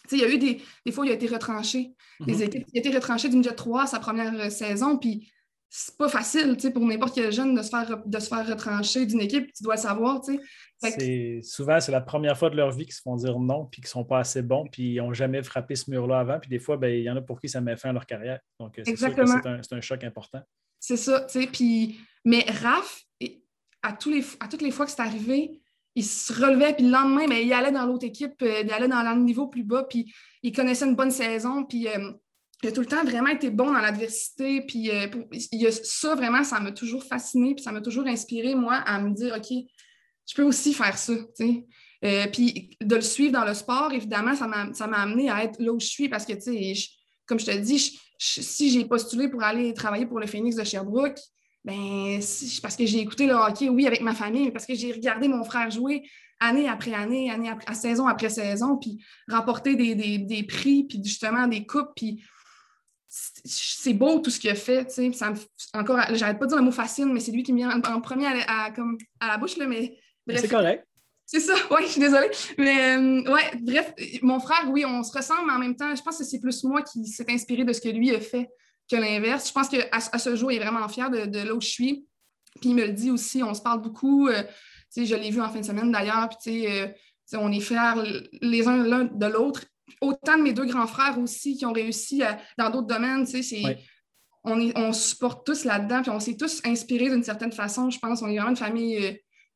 Tu 0.07 0.17
sais, 0.17 0.17
il 0.17 0.21
y 0.21 0.25
a 0.25 0.33
eu 0.33 0.37
des, 0.39 0.61
des 0.85 0.91
fois, 0.91 1.05
il 1.05 1.11
a 1.11 1.15
été 1.15 1.27
retranché. 1.27 1.91
Des 2.21 2.41
équipes, 2.41 2.65
il 2.73 2.77
a 2.77 2.79
été 2.79 2.95
retranché 2.95 3.29
d'une 3.29 3.43
jet 3.43 3.53
3 3.53 3.85
sa 3.85 3.99
première 3.99 4.51
saison, 4.51 4.97
puis 4.97 5.31
c'est 5.69 5.95
pas 5.97 6.09
facile 6.09 6.57
pour 6.73 6.85
n'importe 6.85 7.13
quel 7.13 7.31
jeune 7.31 7.53
de 7.53 7.61
se 7.61 7.69
faire, 7.69 8.01
de 8.03 8.19
se 8.19 8.27
faire 8.27 8.47
retrancher 8.47 9.05
d'une 9.05 9.21
équipe, 9.21 9.53
tu 9.53 9.63
dois 9.63 9.75
le 9.75 9.81
savoir. 9.81 10.21
Souvent, 11.43 11.79
c'est 11.79 11.91
la 11.91 12.01
première 12.01 12.37
fois 12.37 12.49
de 12.49 12.55
leur 12.55 12.71
vie 12.71 12.85
qu'ils 12.85 12.95
se 12.95 13.01
font 13.01 13.15
dire 13.15 13.37
non, 13.39 13.65
puis 13.65 13.81
qu'ils 13.81 13.87
ne 13.87 13.91
sont 13.91 14.03
pas 14.03 14.19
assez 14.19 14.41
bons, 14.41 14.67
puis 14.71 14.93
ils 14.93 14.97
n'ont 14.97 15.13
jamais 15.13 15.43
frappé 15.43 15.75
ce 15.75 15.91
mur-là 15.91 16.19
avant. 16.19 16.39
Puis 16.39 16.49
des 16.49 16.59
fois, 16.59 16.77
ben, 16.77 16.89
il 16.89 17.03
y 17.03 17.09
en 17.09 17.15
a 17.15 17.21
pour 17.21 17.39
qui 17.39 17.49
ça 17.49 17.61
met 17.61 17.77
fin 17.77 17.89
à 17.89 17.93
leur 17.93 18.07
carrière. 18.07 18.39
Donc, 18.59 18.79
c'est 18.83 18.95
sûr 18.95 19.15
que 19.15 19.25
c'est 19.25 19.73
un, 19.75 19.81
choc 19.81 20.03
important. 20.03 20.41
C'est 20.79 20.97
ça, 20.97 21.21
tu 21.21 21.41
sais. 21.41 21.47
Puis... 21.47 21.99
Mais 22.25 22.45
Raph, 22.49 23.03
à, 23.81 23.93
tous 23.93 24.09
les, 24.09 24.25
à 24.39 24.47
toutes 24.47 24.61
les 24.61 24.71
fois 24.71 24.85
que 24.85 24.91
c'est 24.91 25.01
arrivé, 25.01 25.61
il 25.95 26.03
se 26.03 26.33
relevait, 26.33 26.73
puis 26.73 26.85
le 26.85 26.91
lendemain, 26.91 27.27
ben, 27.27 27.37
il 27.37 27.53
allait 27.53 27.71
dans 27.71 27.85
l'autre 27.85 28.05
équipe, 28.05 28.41
euh, 28.41 28.61
il 28.63 28.71
allait 28.71 28.87
dans 28.87 29.01
le 29.01 29.21
niveau 29.21 29.47
plus 29.47 29.63
bas, 29.63 29.83
puis 29.83 30.13
il 30.43 30.51
connaissait 30.51 30.85
une 30.85 30.95
bonne 30.95 31.11
saison, 31.11 31.63
puis 31.63 31.87
euh, 31.87 32.11
il 32.61 32.69
a 32.69 32.71
tout 32.71 32.81
le 32.81 32.87
temps 32.87 33.03
vraiment 33.03 33.29
été 33.29 33.49
bon 33.49 33.71
dans 33.71 33.79
l'adversité. 33.79 34.61
Puis 34.61 34.89
euh, 34.89 35.07
il 35.51 35.61
y 35.61 35.67
a 35.67 35.71
ça, 35.71 36.15
vraiment, 36.15 36.43
ça 36.43 36.59
m'a 36.59 36.71
toujours 36.71 37.03
fasciné. 37.03 37.55
Puis 37.55 37.63
ça 37.63 37.71
m'a 37.71 37.81
toujours 37.81 38.07
inspiré, 38.07 38.55
moi, 38.55 38.75
à 38.75 38.99
me 38.99 39.11
dire, 39.11 39.35
OK, 39.37 39.57
je 40.27 40.35
peux 40.35 40.43
aussi 40.43 40.73
faire 40.73 40.97
ça. 40.97 41.13
Euh, 42.05 42.27
puis 42.27 42.77
de 42.81 42.95
le 42.95 43.01
suivre 43.01 43.33
dans 43.33 43.45
le 43.45 43.53
sport, 43.53 43.91
évidemment, 43.93 44.35
ça 44.35 44.47
m'a 44.47 44.97
amené 44.97 45.29
à 45.29 45.43
être 45.43 45.59
là 45.59 45.71
où 45.71 45.79
je 45.79 45.87
suis 45.87 46.09
parce 46.09 46.25
que, 46.25 46.33
comme 47.25 47.39
je 47.39 47.45
te 47.45 47.57
dis, 47.57 47.99
si 48.17 48.71
j'ai 48.71 48.85
postulé 48.85 49.29
pour 49.29 49.43
aller 49.43 49.73
travailler 49.73 50.05
pour 50.05 50.19
le 50.19 50.27
Phoenix 50.27 50.55
de 50.55 50.63
Sherbrooke, 50.63 51.19
ben, 51.63 52.19
parce 52.61 52.75
que 52.75 52.85
j'ai 52.85 52.99
écouté 52.99 53.27
le 53.27 53.33
hockey, 53.33 53.69
oui, 53.69 53.85
avec 53.85 54.01
ma 54.01 54.13
famille, 54.13 54.45
mais 54.45 54.51
parce 54.51 54.65
que 54.65 54.75
j'ai 54.75 54.91
regardé 54.91 55.27
mon 55.27 55.43
frère 55.43 55.69
jouer 55.71 56.03
année 56.39 56.69
après 56.69 56.93
année, 56.93 57.29
année 57.29 57.51
saison 57.73 58.07
après 58.07 58.29
saison, 58.29 58.77
puis 58.77 58.97
remporter 59.27 59.75
des, 59.75 59.93
des, 59.93 60.19
des 60.19 60.43
prix, 60.43 60.85
puis 60.85 61.01
justement 61.03 61.47
des 61.47 61.65
coupes, 61.65 61.91
puis 61.95 62.23
c'est 63.09 63.93
beau 63.93 64.19
tout 64.19 64.29
ce 64.29 64.39
qu'il 64.39 64.49
a 64.49 64.55
fait. 64.55 64.85
Tu 64.85 65.11
sais, 65.13 65.25
encore, 65.73 65.99
j'arrête 66.13 66.37
pas 66.39 66.45
de 66.45 66.49
dire 66.49 66.57
le 66.57 66.63
mot 66.63 66.71
fascine, 66.71 67.11
mais 67.11 67.19
c'est 67.19 67.31
lui 67.31 67.43
qui 67.43 67.53
me 67.53 67.57
vient 67.57 67.81
en, 67.81 68.01
premier 68.01 68.27
à, 68.47 68.71
comme, 68.71 68.97
à 69.19 69.27
la 69.27 69.37
bouche. 69.37 69.57
Là, 69.57 69.65
mais 69.67 69.97
C'est 70.35 70.47
correct. 70.47 70.85
C'est 71.25 71.39
ça, 71.39 71.53
oui, 71.71 71.81
je 71.83 71.91
suis 71.91 72.01
désolée. 72.01 72.29
Mais 72.57 72.97
euh, 72.97 73.31
ouais, 73.31 73.51
bref, 73.61 73.93
mon 74.21 74.39
frère, 74.39 74.67
oui, 74.69 74.83
on 74.85 75.03
se 75.03 75.15
ressemble, 75.15 75.45
mais 75.47 75.53
en 75.53 75.59
même 75.59 75.75
temps, 75.75 75.95
je 75.95 76.01
pense 76.01 76.17
que 76.17 76.23
c'est 76.23 76.39
plus 76.39 76.63
moi 76.63 76.81
qui 76.81 77.05
s'est 77.07 77.29
inspiré 77.29 77.63
de 77.63 77.73
ce 77.73 77.81
que 77.81 77.89
lui 77.89 78.13
a 78.15 78.19
fait 78.19 78.49
que 78.89 78.95
l'inverse. 78.95 79.47
Je 79.47 79.53
pense 79.53 79.69
qu'à 79.69 79.85
à 79.91 80.17
ce 80.17 80.35
jour, 80.35 80.51
il 80.51 80.59
est 80.59 80.65
vraiment 80.65 80.87
fier 80.87 81.09
de, 81.11 81.25
de 81.25 81.39
là 81.39 81.53
où 81.53 81.61
je 81.61 81.67
suis. 81.67 82.05
Puis 82.59 82.71
il 82.71 82.75
me 82.75 82.85
le 82.85 82.93
dit 82.93 83.11
aussi, 83.11 83.43
on 83.43 83.53
se 83.53 83.61
parle 83.61 83.81
beaucoup. 83.81 84.27
Euh, 84.27 84.41
sais, 84.89 85.05
je 85.05 85.15
l'ai 85.15 85.29
vu 85.29 85.41
en 85.41 85.49
fin 85.49 85.59
de 85.59 85.65
semaine 85.65 85.91
d'ailleurs, 85.91 86.29
puis 86.41 86.67
euh, 86.67 86.87
on 87.33 87.51
est 87.51 87.59
fiers 87.59 87.93
les 88.41 88.67
uns 88.67 88.83
l'un 88.83 89.05
de 89.05 89.25
l'autre 89.25 89.65
autant 90.01 90.37
de 90.37 90.43
mes 90.43 90.53
deux 90.53 90.65
grands 90.65 90.87
frères 90.87 91.17
aussi 91.19 91.55
qui 91.57 91.65
ont 91.65 91.73
réussi 91.73 92.21
dans 92.57 92.69
d'autres 92.69 92.87
domaines. 92.87 93.25
on, 94.43 94.59
est, 94.59 94.77
on 94.77 94.93
supporte 94.93 95.45
tous 95.45 95.65
là-dedans, 95.65 96.01
puis 96.01 96.11
on 96.11 96.19
s'est 96.19 96.37
tous 96.37 96.61
inspirés 96.65 97.09
d'une 97.09 97.23
certaine 97.23 97.51
façon. 97.51 97.89
Je 97.89 97.99
pense 97.99 98.19
qu'on 98.19 98.27
est 98.27 98.35
vraiment 98.35 98.51
une 98.51 98.55
famille 98.55 98.97
euh, 99.05 99.13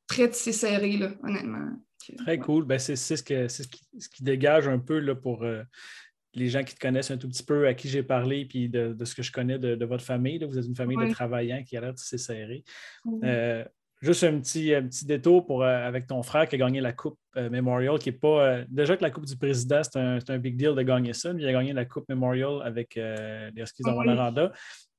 très 0.07 0.31
serrée, 0.31 0.97
là, 0.97 1.11
honnêtement. 1.23 1.69
Très 2.17 2.37
cool. 2.37 2.65
Ben, 2.65 2.79
c'est 2.79 2.95
ce, 2.95 3.23
que, 3.23 3.47
ce, 3.47 3.63
qui, 3.63 3.81
ce 3.97 4.09
qui 4.09 4.23
dégage 4.23 4.67
un 4.67 4.79
peu 4.79 4.99
là, 4.99 5.15
pour 5.15 5.43
euh, 5.43 5.63
les 6.33 6.49
gens 6.49 6.63
qui 6.63 6.75
te 6.75 6.79
connaissent 6.79 7.11
un 7.11 7.17
tout 7.17 7.29
petit 7.29 7.43
peu, 7.43 7.67
à 7.67 7.73
qui 7.73 7.87
j'ai 7.87 8.03
parlé, 8.03 8.45
puis 8.45 8.69
de, 8.69 8.95
ce 9.03 9.15
que 9.15 9.23
je 9.23 9.31
connais 9.31 9.59
de, 9.59 9.85
votre 9.85 10.03
famille. 10.03 10.43
Vous 10.43 10.57
êtes 10.57 10.65
une 10.65 10.75
famille 10.75 10.97
de 10.97 11.11
travaillants 11.11 11.63
qui 11.63 11.77
a 11.77 11.81
l'air 11.81 11.93
de 11.93 11.99
serrée. 11.99 12.63
Euh, 13.23 13.63
Juste 14.03 14.25
un 14.25 14.37
petit, 14.39 14.71
petit 14.71 15.05
détour 15.05 15.45
pour, 15.45 15.63
euh, 15.63 15.87
avec 15.87 16.07
ton 16.07 16.21
frère 16.23 16.45
qui 16.49 16.55
a 16.55 16.57
gagné 16.57 16.81
la 16.81 16.91
Coupe 16.91 17.17
euh, 17.37 17.49
Memorial, 17.49 17.97
qui 17.97 18.09
n'est 18.09 18.17
pas. 18.17 18.43
Euh, 18.45 18.65
déjà 18.67 18.97
que 18.97 19.01
la 19.01 19.09
Coupe 19.09 19.25
du 19.25 19.37
Président, 19.37 19.81
c'est 19.81 19.97
un, 19.97 20.19
un, 20.27 20.37
big 20.37 20.57
deal 20.57 20.75
de 20.75 20.81
gagner 20.81 21.13
ça, 21.13 21.31
mais 21.31 21.41
il 21.41 21.47
a 21.47 21.53
gagné 21.53 21.71
la 21.71 21.85
Coupe 21.85 22.09
Memorial 22.09 22.61
avec 22.65 22.95
les 22.95 23.61
Huskies 23.61 23.83
de 23.83 23.89
Rwanda. 23.89 24.51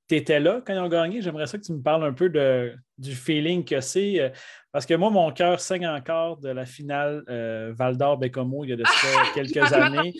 tu 0.08 0.16
étais 0.16 0.40
là 0.40 0.62
quand 0.66 0.72
ils 0.72 0.78
ont 0.78 0.88
gagné? 0.88 1.20
J'aimerais 1.20 1.46
ça 1.46 1.58
que 1.58 1.64
tu 1.64 1.74
me 1.74 1.82
parles 1.82 2.04
un 2.04 2.14
peu 2.14 2.30
de, 2.30 2.74
du 2.98 3.14
feeling 3.14 3.64
que 3.64 3.80
c'est. 3.80 4.20
Euh, 4.20 4.28
parce 4.72 4.86
que 4.86 4.94
moi, 4.94 5.10
mon 5.10 5.30
cœur 5.32 5.60
saigne 5.60 5.86
encore 5.86 6.38
de 6.38 6.48
la 6.48 6.66
finale 6.66 7.22
euh, 7.28 7.72
Val 7.76 7.96
d'Or-Bécomo 7.96 8.64
il 8.64 8.70
y 8.70 8.72
a 8.72 8.76
de 8.76 8.82
quelques 9.34 9.72
années. 9.72 10.14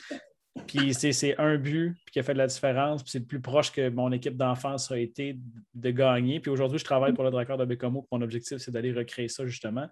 Puis 0.67 0.95
c'est 0.95 1.39
un 1.39 1.57
but 1.57 1.97
qui 2.13 2.19
a 2.19 2.23
fait 2.23 2.33
de 2.33 2.39
la 2.39 2.47
différence. 2.47 3.03
Puis 3.03 3.11
c'est 3.11 3.19
le 3.19 3.25
plus 3.25 3.41
proche 3.41 3.73
que 3.73 3.89
mon 3.89 4.13
équipe 4.13 4.37
d'enfance 4.37 4.91
a 4.91 4.99
été 4.99 5.39
de 5.75 5.91
gagner. 5.91 6.41
Puis 6.41 6.51
aujourd'hui, 6.51 6.79
je 6.79 6.85
travaille 6.85 7.13
pour 7.13 7.25
le 7.25 7.31
Dracard 7.31 7.59
de 7.59 7.65
Bécomo. 7.65 8.07
Mon 8.11 8.23
objectif, 8.23 8.59
c'est 8.59 8.71
d'aller 8.71 8.93
recréer 8.93 9.29
ça 9.29 9.45
justement. 9.47 9.89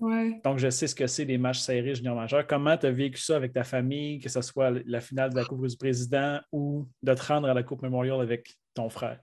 Donc, 0.00 0.58
je 0.58 0.70
sais 0.70 0.86
ce 0.86 0.94
que 0.94 1.08
c'est 1.08 1.24
les 1.24 1.38
matchs 1.38 1.58
serrés 1.58 1.94
junior 1.94 2.14
majeurs. 2.14 2.46
Comment 2.46 2.76
tu 2.76 2.86
as 2.86 2.92
vécu 2.92 3.20
ça 3.20 3.34
avec 3.34 3.52
ta 3.52 3.64
famille, 3.64 4.20
que 4.20 4.28
ce 4.28 4.40
soit 4.42 4.70
la 4.86 5.00
finale 5.00 5.30
de 5.30 5.36
la 5.36 5.44
Coupe 5.44 5.66
du 5.66 5.76
Président 5.76 6.38
ou 6.52 6.86
de 7.02 7.14
te 7.14 7.22
rendre 7.22 7.48
à 7.48 7.54
la 7.54 7.64
Coupe 7.64 7.82
Memorial 7.82 8.20
avec 8.20 8.56
ton 8.74 8.88
frère? 8.88 9.18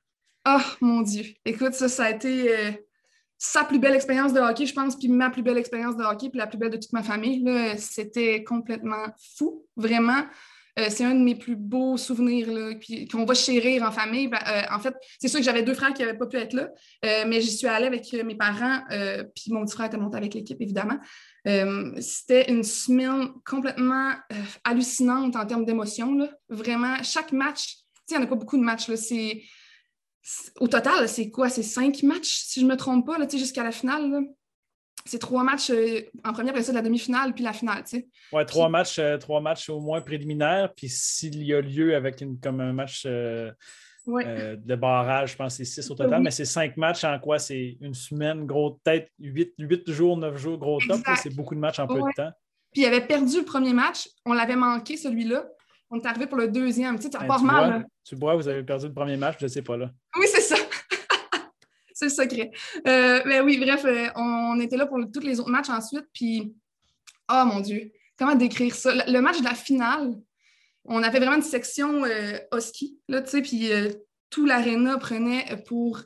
Oh 0.46 0.60
mon 0.82 1.02
Dieu. 1.02 1.24
Écoute, 1.46 1.74
ça, 1.74 1.88
ça 1.88 2.06
a 2.06 2.12
été 2.12 2.54
euh, 2.54 2.72
sa 3.38 3.64
plus 3.64 3.80
belle 3.80 3.96
expérience 3.96 4.34
de 4.34 4.40
hockey, 4.40 4.66
je 4.66 4.74
pense, 4.74 4.98
puis 4.98 5.08
ma 5.08 5.30
plus 5.30 5.44
belle 5.44 5.58
expérience 5.58 5.96
de 5.96 6.04
hockey, 6.04 6.30
puis 6.30 6.40
la 6.40 6.48
plus 6.48 6.58
belle 6.58 6.72
de 6.72 6.78
toute 6.78 6.94
ma 6.94 7.04
famille. 7.04 7.44
C'était 7.78 8.44
complètement 8.44 9.08
fou, 9.38 9.66
vraiment. 9.78 10.26
Euh, 10.78 10.88
c'est 10.90 11.06
un 11.06 11.16
de 11.16 11.22
mes 11.22 11.36
plus 11.36 11.56
beaux 11.56 11.96
souvenirs 11.96 12.48
qu'on 13.10 13.24
va 13.24 13.34
chérir 13.34 13.84
en 13.84 13.92
famille. 13.92 14.30
Euh, 14.34 14.62
en 14.72 14.80
fait, 14.80 14.94
c'est 15.20 15.30
sûr 15.30 15.40
que 15.40 15.46
j'avais 15.46 15.64
deux 15.64 15.74
frères 15.74 15.94
qui 15.94 16.02
n'avaient 16.02 16.18
pas 16.18 16.28
pu 16.28 16.38
être 16.38 16.54
là, 16.54 16.70
mais 17.26 17.40
j'y 17.40 17.56
suis 17.56 17.68
allée 17.68 17.86
avec 17.86 18.12
mes 18.12 18.36
parents, 18.36 18.82
puis 19.36 19.54
mon 19.54 19.66
petit 19.66 19.74
frère 19.74 19.88
était 19.88 19.98
monté 19.98 20.18
avec 20.18 20.34
l'équipe, 20.34 20.62
évidemment. 20.62 21.00
C'était 22.00 22.52
une 22.52 22.64
semaine 22.64 23.30
complètement 23.46 24.12
hallucinante 24.64 25.36
en 25.36 25.46
termes 25.46 25.66
d'émotion. 25.66 26.28
Vraiment, 26.50 27.02
chaque 27.04 27.32
match, 27.32 27.78
il 28.10 28.18
n'y 28.18 28.24
en 28.24 28.26
a 28.26 28.28
pas 28.28 28.36
beaucoup 28.36 28.58
de 28.58 28.64
matchs. 28.64 28.90
Au 30.60 30.68
total, 30.68 31.08
c'est 31.08 31.30
quoi? 31.30 31.50
C'est 31.50 31.64
cinq 31.64 32.04
matchs, 32.04 32.44
si 32.48 32.60
je 32.60 32.66
ne 32.66 32.72
me 32.72 32.76
trompe 32.76 33.06
pas, 33.06 33.18
jusqu'à 33.30 33.64
la 33.64 33.72
finale. 33.72 34.26
C'est 35.08 35.20
trois 35.20 35.44
matchs 35.44 35.70
euh, 35.70 36.02
en 36.24 36.34
première, 36.34 36.52
après 36.52 36.64
ça, 36.64 36.74
la 36.74 36.82
demi-finale, 36.82 37.34
puis 37.34 37.44
la 37.44 37.54
finale. 37.54 37.84
Oui, 38.34 38.46
trois, 38.48 38.70
matchs, 38.70 38.98
euh, 38.98 39.18
trois 39.18 39.40
matchs 39.40 39.70
au 39.70 39.80
moins 39.80 40.02
préliminaires. 40.02 40.74
Puis 40.76 40.90
s'il 40.90 41.44
y 41.44 41.54
a 41.54 41.62
lieu 41.62 41.96
avec 41.96 42.22
une, 42.22 42.40
comme 42.40 42.60
un 42.60 42.74
match 42.74 43.04
euh, 43.06 43.52
de 44.08 44.76
barrage, 44.76 45.34
je 45.34 45.36
pense 45.38 45.58
que 45.58 45.64
c'est 45.64 45.82
six 45.82 45.92
au 45.92 45.96
total, 45.96 46.24
mais 46.24 46.32
c'est 46.32 46.46
cinq 46.46 46.76
matchs 46.76 47.04
en 47.04 47.20
quoi? 47.20 47.38
C'est 47.38 47.78
une 47.82 47.94
semaine, 47.94 48.48
gros 48.48 48.80
tête, 48.84 49.12
huit, 49.20 49.54
huit 49.60 49.90
jours, 49.92 50.18
neuf 50.18 50.38
jours, 50.38 50.58
gros 50.58 50.80
top. 50.88 51.02
C'est 51.22 51.36
beaucoup 51.36 51.54
de 51.54 51.60
matchs 51.60 51.80
en 51.80 51.88
peu 51.88 52.00
de 52.00 52.16
temps. 52.16 52.32
Puis 52.72 52.82
il 52.82 52.86
avait 52.86 53.06
perdu 53.06 53.38
le 53.38 53.46
premier 53.46 53.74
match. 53.74 54.10
On 54.26 54.34
l'avait 54.34 54.56
manqué, 54.56 54.98
celui-là. 54.98 55.46
On 55.92 56.00
est 56.00 56.06
arrivé 56.08 56.26
pour 56.26 56.40
le 56.40 56.48
deuxième. 56.48 56.98
Tu 56.98 57.04
sais, 57.04 57.10
ben, 57.10 57.38
mal. 57.44 57.86
Tu 58.04 58.16
vois, 58.16 58.36
vous 58.36 58.48
avez 58.48 58.64
perdu 58.64 58.88
le 58.88 58.94
premier 58.94 59.18
match, 59.18 59.38
je 59.40 59.46
ne 59.46 59.50
sais 59.50 59.62
pas 59.62 59.78
là. 59.78 59.92
Oui, 60.18 60.26
c'est 60.34 60.42
ça. 60.42 60.56
C'est 61.96 62.06
le 62.06 62.12
secret. 62.12 62.52
Euh, 62.88 63.22
mais 63.26 63.40
oui, 63.40 63.58
bref, 63.58 63.86
euh, 63.86 64.10
on 64.16 64.60
était 64.60 64.76
là 64.76 64.86
pour 64.86 65.00
tous 65.12 65.22
les 65.22 65.40
autres 65.40 65.50
matchs 65.50 65.70
ensuite. 65.70 66.06
Puis, 66.14 66.54
oh 67.32 67.44
mon 67.46 67.62
Dieu, 67.62 67.92
comment 68.20 68.36
décrire 68.36 68.76
ça? 68.76 68.94
Le, 69.08 69.20
match 69.22 69.40
de 69.40 69.46
la 69.46 69.56
finale, 69.56 70.14
on 70.84 71.02
avait 71.02 71.20
vraiment 71.20 71.38
une 71.38 71.42
section 71.42 72.04
euh, 72.04 72.38
husky, 72.54 73.00
là, 73.08 73.22
tu 73.22 73.30
sais, 73.30 73.42
puis 73.42 73.70
tout 74.30 74.46
l'aréna 74.46 74.98
prenait 74.98 75.64
pour 75.68 76.04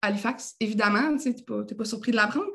Halifax, 0.00 0.56
évidemment. 0.60 1.16
Tu 1.18 1.28
n'es 1.28 1.42
pas, 1.46 1.62
pas, 1.62 1.84
surpris 1.84 2.10
de 2.10 2.16
l'apprendre. 2.16 2.50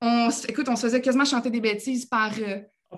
On, 0.00 0.28
écoute, 0.48 0.68
on 0.68 0.76
se 0.76 0.82
faisait 0.82 1.00
quasiment 1.00 1.24
chanter 1.24 1.50
des 1.50 1.60
bêtises 1.60 2.04
par. 2.06 2.32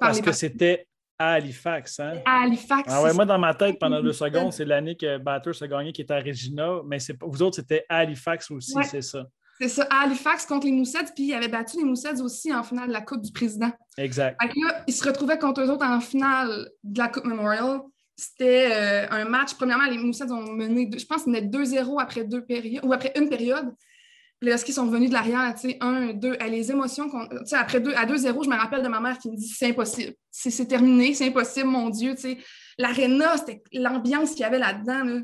Parce 0.00 0.20
que 0.20 0.32
c'était 0.32 0.87
à 1.18 1.32
Halifax, 1.32 2.00
hein? 2.00 2.14
À 2.24 2.42
Halifax. 2.42 2.84
Ah 2.92 3.02
ouais, 3.02 3.12
moi, 3.12 3.24
dans 3.24 3.38
ma 3.38 3.54
tête, 3.54 3.78
pendant 3.78 4.00
deux 4.00 4.12
secondes, 4.12 4.52
c'est 4.52 4.64
l'année 4.64 4.96
que 4.96 5.18
Batters 5.18 5.62
a 5.62 5.66
gagné 5.66 5.92
qui 5.92 6.02
était 6.02 6.14
à 6.14 6.20
Regina, 6.20 6.80
mais 6.86 6.98
vous 7.20 7.42
autres, 7.42 7.56
c'était 7.56 7.84
à 7.88 7.98
Halifax 7.98 8.50
aussi, 8.50 8.74
c'est 8.84 9.02
ça. 9.02 9.26
C'est 9.60 9.68
ça, 9.68 9.86
à 9.90 10.04
Halifax 10.04 10.46
contre 10.46 10.66
les 10.66 10.72
Moussets, 10.72 11.12
puis 11.16 11.24
il 11.24 11.34
avait 11.34 11.48
battu 11.48 11.78
les 11.78 11.84
Moussets 11.84 12.20
aussi 12.20 12.54
en 12.54 12.62
finale 12.62 12.88
de 12.88 12.92
la 12.92 13.00
Coupe 13.00 13.22
du 13.22 13.32
Président. 13.32 13.72
Exact. 13.96 14.38
Là, 14.40 14.84
ils 14.86 14.94
se 14.94 15.04
retrouvaient 15.04 15.38
contre 15.38 15.62
eux 15.62 15.70
autres 15.70 15.84
en 15.84 16.00
finale 16.00 16.68
de 16.84 16.98
la 16.98 17.08
Coupe 17.08 17.24
Memorial. 17.24 17.80
C'était 18.14 18.68
euh, 18.70 19.10
un 19.10 19.24
match. 19.24 19.54
Premièrement, 19.54 19.86
les 19.86 19.98
Moussets 19.98 20.30
ont 20.30 20.52
mené, 20.52 20.88
je 20.96 21.04
pense 21.04 21.26
menaient 21.26 21.40
2-0 21.40 22.00
après 22.00 22.22
deux 22.22 22.44
périodes, 22.44 22.84
ou 22.84 22.92
après 22.92 23.12
une 23.16 23.28
période. 23.28 23.74
Les 24.40 24.52
Huskies 24.52 24.72
sont 24.72 24.86
venus 24.86 25.08
de 25.08 25.14
l'arrière, 25.14 25.52
tu 25.54 25.70
sais, 25.70 25.78
un, 25.80 26.12
deux, 26.12 26.36
les 26.48 26.70
émotions, 26.70 27.10
tu 27.10 27.36
sais, 27.44 27.56
après 27.56 27.80
deux, 27.80 27.92
à 27.94 28.06
2-0, 28.06 28.44
je 28.44 28.48
me 28.48 28.56
rappelle 28.56 28.82
de 28.82 28.88
ma 28.88 29.00
mère 29.00 29.18
qui 29.18 29.30
me 29.30 29.36
dit 29.36 29.48
c'est 29.48 29.70
impossible, 29.70 30.14
c'est 30.30 30.66
terminé, 30.66 31.12
c'est 31.14 31.26
impossible, 31.26 31.66
mon 31.66 31.90
Dieu, 31.90 32.14
tu 32.14 32.22
sais. 32.22 32.38
L'aréna, 32.78 33.36
c'était 33.36 33.62
l'ambiance 33.72 34.30
qu'il 34.30 34.40
y 34.40 34.44
avait 34.44 34.60
là-dedans, 34.60 35.22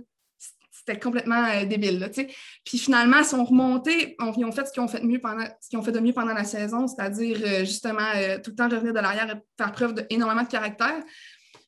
c'était 0.87 1.01
complètement 1.01 1.45
euh, 1.47 1.65
débile, 1.65 2.11
tu 2.13 2.23
sais. 2.23 2.35
Puis 2.65 2.79
finalement, 2.79 3.19
ils 3.19 3.25
sont 3.25 3.45
remontés, 3.45 4.17
ils 4.21 4.45
ont 4.45 4.53
fait 4.53 4.67
ce 4.67 4.73
qu'ils 4.73 4.83
ont 4.83 4.89
fait, 4.89 5.01
de 5.01 6.01
mieux 6.01 6.13
pendant 6.13 6.35
la 6.35 6.45
saison, 6.45 6.87
c'est-à-dire 6.87 7.39
euh, 7.45 7.61
justement 7.61 8.07
euh, 8.17 8.39
tout 8.43 8.51
le 8.51 8.57
temps 8.57 8.69
revenir 8.69 8.93
de 8.93 9.01
l'arrière 9.01 9.31
et 9.31 9.41
faire 9.57 9.73
preuve 9.73 9.95
d'énormément 9.95 10.43
de 10.43 10.49
caractère. 10.49 11.03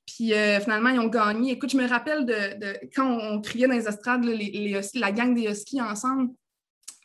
Puis 0.06 0.32
finalement, 0.60 0.90
ils 0.90 1.00
ont 1.00 1.08
gagné. 1.08 1.52
Écoute, 1.52 1.70
je 1.70 1.76
me 1.76 1.86
rappelle 1.86 2.24
de, 2.24 2.78
quand 2.94 3.10
on, 3.10 3.40
criait 3.40 3.66
dans 3.66 3.74
les 3.74 3.88
estrades, 3.88 4.24
les, 4.24 4.80
la 4.94 5.12
gang 5.12 5.34
des 5.34 5.50
Huskies 5.50 5.82
ensemble 5.82 6.30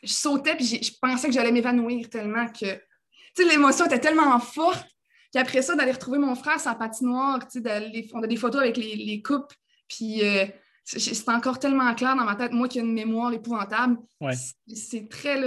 je 0.02 0.12
sautais 0.12 0.56
puis 0.56 0.64
je 0.64 0.92
pensais 1.00 1.28
que 1.28 1.34
j'allais 1.34 1.52
m'évanouir 1.52 2.08
tellement 2.10 2.46
que 2.48 2.80
l'émotion 3.38 3.86
était 3.86 4.00
tellement 4.00 4.38
forte. 4.38 4.86
Puis 5.32 5.40
après 5.40 5.62
ça, 5.62 5.74
d'aller 5.74 5.92
retrouver 5.92 6.18
mon 6.18 6.34
frère 6.34 6.60
sa 6.60 6.74
patinoire, 6.74 7.40
on 8.12 8.22
a 8.22 8.26
des 8.26 8.36
photos 8.36 8.60
avec 8.60 8.76
les, 8.76 9.22
coupes. 9.22 9.52
Puis 9.88 10.22
euh, 10.22 10.44
c'est 10.84 11.28
encore 11.30 11.58
tellement 11.58 11.94
clair 11.94 12.16
dans 12.16 12.24
ma 12.24 12.34
tête, 12.34 12.52
moi 12.52 12.68
qui 12.68 12.78
ai 12.78 12.82
une 12.82 12.92
mémoire 12.92 13.32
épouvantable. 13.32 13.96
C'est 14.66 15.08
très, 15.08 15.40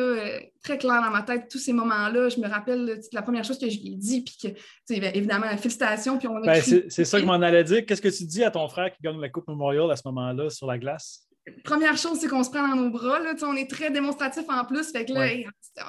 très 0.64 0.78
clair 0.78 1.02
dans 1.02 1.12
ma 1.12 1.22
tête, 1.22 1.50
tous 1.52 1.60
ces 1.60 1.74
moments-là. 1.74 2.30
Je 2.30 2.40
me 2.40 2.48
rappelle 2.48 3.00
la 3.12 3.22
première 3.22 3.44
chose 3.44 3.60
que 3.60 3.70
je 3.70 3.80
lui 3.80 3.94
ai 3.94 3.96
dit, 3.96 4.24
puis 4.24 4.38
que, 4.42 4.94
évidemment, 4.94 5.46
félicitations. 5.58 6.18
Puis 6.18 6.28
ben, 6.44 6.62
c'est 6.62 7.06
ça 7.06 7.20
que 7.20 7.26
m'en 7.26 7.34
allait 7.34 7.64
dire. 7.64 7.86
Qu'est-ce 7.86 8.02
que 8.02 8.10
tu 8.10 8.24
dis 8.26 8.44
à 8.44 8.52
ton 8.52 8.68
frère 8.68 8.92
qui 8.92 9.02
gagne 9.04 9.20
la 9.20 9.30
Coupe 9.30 9.48
Memorial 9.48 9.92
à 9.92 9.96
ce 9.96 10.04
moment-là 10.06 10.50
sur 10.50 10.68
la 10.68 10.78
glace? 10.78 11.25
Première 11.64 11.98
chose, 11.98 12.20
c'est 12.20 12.28
qu'on 12.28 12.44
se 12.44 12.50
prend 12.50 12.68
dans 12.68 12.76
nos 12.76 12.90
bras. 12.90 13.20
Là, 13.20 13.34
on 13.44 13.56
est 13.56 13.70
très 13.70 13.92
démonstratif 13.92 14.44
en 14.50 14.66
plus. 14.66 14.92
Fait 14.92 15.06
que 15.06 15.14
là, 15.14 15.28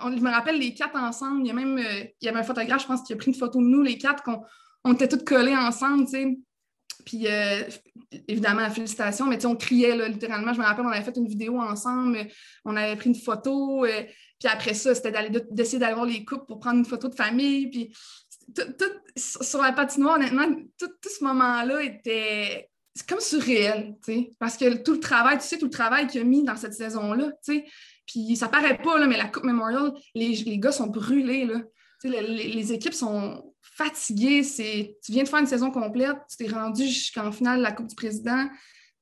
on, 0.04 0.16
je 0.16 0.22
me 0.22 0.30
rappelle 0.30 0.58
les 0.58 0.74
quatre 0.74 0.96
ensemble. 0.96 1.42
Il 1.42 1.48
y 1.48 1.50
a 1.50 1.54
même 1.54 1.78
euh, 1.78 2.04
il 2.20 2.26
y 2.26 2.28
avait 2.28 2.38
un 2.38 2.44
photographe, 2.44 2.82
je 2.82 2.86
pense, 2.86 3.02
qui 3.02 3.12
a 3.12 3.16
pris 3.16 3.28
une 3.28 3.36
photo 3.36 3.58
de 3.58 3.64
nous, 3.64 3.82
les 3.82 3.98
quatre, 3.98 4.22
qu'on 4.22 4.42
on 4.84 4.94
était 4.94 5.08
toutes 5.08 5.24
collées 5.24 5.56
ensemble. 5.56 6.06
sais. 6.06 6.38
Puis 7.04 7.26
euh, 7.28 7.62
évidemment, 8.28 8.68
félicitations, 8.70 9.26
mais 9.26 9.44
on 9.46 9.56
criait 9.56 9.96
là, 9.96 10.08
littéralement. 10.08 10.52
Je 10.52 10.58
me 10.58 10.64
rappelle, 10.64 10.84
on 10.84 10.90
avait 10.90 11.04
fait 11.04 11.16
une 11.16 11.28
vidéo 11.28 11.60
ensemble, 11.60 12.26
on 12.64 12.76
avait 12.76 12.96
pris 12.96 13.10
une 13.10 13.16
photo. 13.16 13.84
Euh, 13.84 14.02
puis 14.38 14.48
après 14.48 14.74
ça, 14.74 14.94
c'était 14.94 15.12
d'essayer 15.50 15.78
d'aller 15.78 15.94
voir 15.94 16.06
les 16.06 16.24
couples 16.24 16.46
pour 16.46 16.58
prendre 16.58 16.78
une 16.78 16.84
photo 16.84 17.08
de 17.08 17.14
famille. 17.14 17.70
Puis 17.70 17.96
tout, 18.54 18.74
sur 19.16 19.62
la 19.62 19.72
patinoire, 19.72 20.16
honnêtement, 20.16 20.46
tout 20.78 20.90
ce 21.02 21.24
moment-là 21.24 21.82
était 21.82 22.68
c'est 22.96 23.06
comme 23.06 23.20
surréel, 23.20 23.94
tu 24.02 24.12
sais, 24.12 24.30
parce 24.38 24.56
que 24.56 24.82
tout 24.82 24.94
le 24.94 25.00
travail, 25.00 25.36
tu 25.36 25.44
sais, 25.44 25.58
tout 25.58 25.66
le 25.66 25.70
travail 25.70 26.06
qu'il 26.06 26.22
a 26.22 26.24
mis 26.24 26.42
dans 26.42 26.56
cette 26.56 26.72
saison-là, 26.72 27.30
tu 27.44 27.56
sais, 27.56 27.64
puis 28.06 28.36
ça 28.36 28.48
paraît 28.48 28.78
pas, 28.78 28.98
là, 28.98 29.06
mais 29.06 29.18
la 29.18 29.26
Coupe 29.26 29.44
Memorial, 29.44 29.92
les, 30.14 30.34
les 30.34 30.58
gars 30.58 30.72
sont 30.72 30.86
brûlés, 30.86 31.44
là. 31.44 31.60
Tu 32.00 32.10
sais, 32.10 32.22
les, 32.22 32.72
équipes 32.72 32.94
sont 32.94 33.54
fatiguées. 33.60 34.42
Tu 35.04 35.12
viens 35.12 35.24
de 35.24 35.28
faire 35.28 35.40
une 35.40 35.46
saison 35.46 35.70
complète, 35.70 36.16
tu 36.30 36.38
t'es 36.38 36.50
rendu 36.50 36.86
jusqu'en 36.86 37.32
finale 37.32 37.58
de 37.58 37.62
la 37.64 37.72
Coupe 37.72 37.88
du 37.88 37.94
Président, 37.94 38.48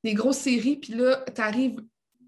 des 0.03 0.15
grosses 0.15 0.39
séries, 0.39 0.77
puis 0.77 0.95
là, 0.95 1.25
tu 1.33 1.41
arrives 1.41 1.81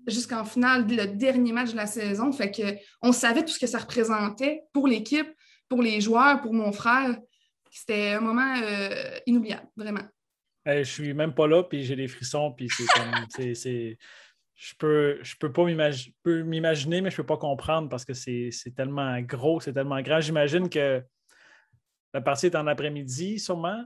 jusqu'en 0.07 0.45
finale, 0.45 0.87
le 0.89 1.07
dernier 1.07 1.53
match 1.53 1.73
de 1.73 1.77
la 1.77 1.87
saison. 1.87 2.31
Fait 2.31 2.53
que 2.53 2.63
on 3.03 3.11
savait 3.11 3.45
tout 3.45 3.53
ce 3.53 3.59
que 3.59 3.67
ça 3.67 3.79
représentait 3.79 4.63
pour 4.73 4.87
l'équipe, 4.87 5.29
pour 5.69 5.83
les 5.83 6.01
joueurs, 6.01 6.41
pour 6.41 6.55
mon 6.55 6.71
frère. 6.71 7.19
C'était 7.73 8.13
un 8.13 8.21
moment 8.21 8.55
euh, 8.63 9.19
inoubliable, 9.27 9.67
vraiment 9.77 10.03
je 10.67 10.83
suis 10.83 11.15
même 11.15 11.35
pas 11.35 11.47
là, 11.47 11.63
puis 11.63 11.85
j'ai 11.85 11.97
des 11.97 12.09
frissons, 12.09 12.53
puis 12.53 12.69
c'est 12.69 12.87
comme. 12.87 13.27
je 14.57 14.75
peux, 14.79 15.19
je 15.23 15.37
peux 15.37 15.53
pas 15.53 15.65
m'imaginer, 15.65 17.01
mais 17.01 17.11
je 17.11 17.17
peux 17.17 17.27
pas 17.27 17.37
comprendre 17.37 17.89
parce 17.89 18.05
que 18.05 18.15
c'est 18.15 18.51
tellement 18.75 19.21
gros, 19.21 19.61
c'est 19.61 19.73
tellement 19.73 20.01
grand. 20.01 20.21
J'imagine 20.21 20.69
que 20.69 21.03
la 22.15 22.21
partie 22.21 22.47
est 22.47 22.57
en 22.57 22.67
après-midi, 22.67 23.39
sûrement. 23.39 23.85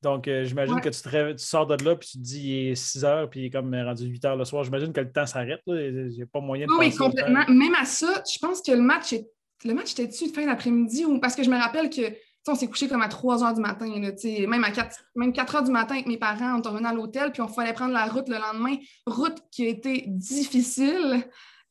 Donc, 0.00 0.28
euh, 0.28 0.44
j'imagine 0.44 0.80
que 0.80 0.88
tu, 0.88 1.36
tu, 1.36 1.44
sors 1.44 1.66
de 1.66 1.84
là, 1.84 1.96
puis 1.96 2.08
tu 2.08 2.18
te 2.18 2.22
dis, 2.22 2.40
il 2.40 2.68
est 2.68 2.74
6 2.76 3.04
heures, 3.04 3.28
puis 3.28 3.40
il 3.40 3.46
est 3.46 3.50
comme 3.50 3.74
rendu 3.74 4.06
8 4.06 4.24
heures 4.24 4.36
le 4.36 4.44
soir. 4.44 4.62
J'imagine 4.62 4.92
que 4.92 5.00
le 5.00 5.10
temps 5.10 5.26
s'arrête. 5.26 5.60
Il 5.66 6.08
n'y 6.08 6.22
a 6.22 6.26
pas 6.26 6.40
moyen 6.40 6.66
de 6.66 6.72
Oui, 6.78 6.94
complètement. 6.94 7.44
Même 7.48 7.74
à 7.74 7.84
ça, 7.84 8.22
je 8.32 8.38
pense 8.38 8.62
que 8.62 8.70
le 8.70 8.80
match, 8.80 9.12
est... 9.12 9.28
le 9.64 9.74
match 9.74 9.92
était-tu 9.92 10.28
de 10.28 10.32
fin 10.32 10.46
d'après-midi? 10.46 11.04
Ou... 11.04 11.18
Parce 11.18 11.34
que 11.34 11.42
je 11.42 11.50
me 11.50 11.58
rappelle 11.58 11.90
que 11.90 12.14
on 12.48 12.54
s'est 12.54 12.68
couché 12.68 12.88
comme 12.88 13.02
à 13.02 13.08
3 13.08 13.44
heures 13.44 13.54
du 13.54 13.60
matin, 13.60 13.86
même 13.86 14.64
à 14.64 14.70
4, 14.70 14.96
même 15.16 15.32
4 15.32 15.56
heures 15.56 15.62
du 15.62 15.70
matin 15.70 15.94
avec 15.94 16.06
mes 16.06 16.18
parents, 16.18 16.58
on 16.58 16.62
est 16.62 16.68
revenu 16.68 16.86
à 16.86 16.92
l'hôtel, 16.92 17.32
puis 17.32 17.42
on 17.42 17.48
fallait 17.48 17.72
prendre 17.72 17.92
la 17.92 18.06
route 18.06 18.28
le 18.28 18.36
lendemain. 18.36 18.76
Route 19.06 19.38
qui 19.50 19.66
a 19.66 19.68
été 19.68 20.04
difficile. 20.06 21.24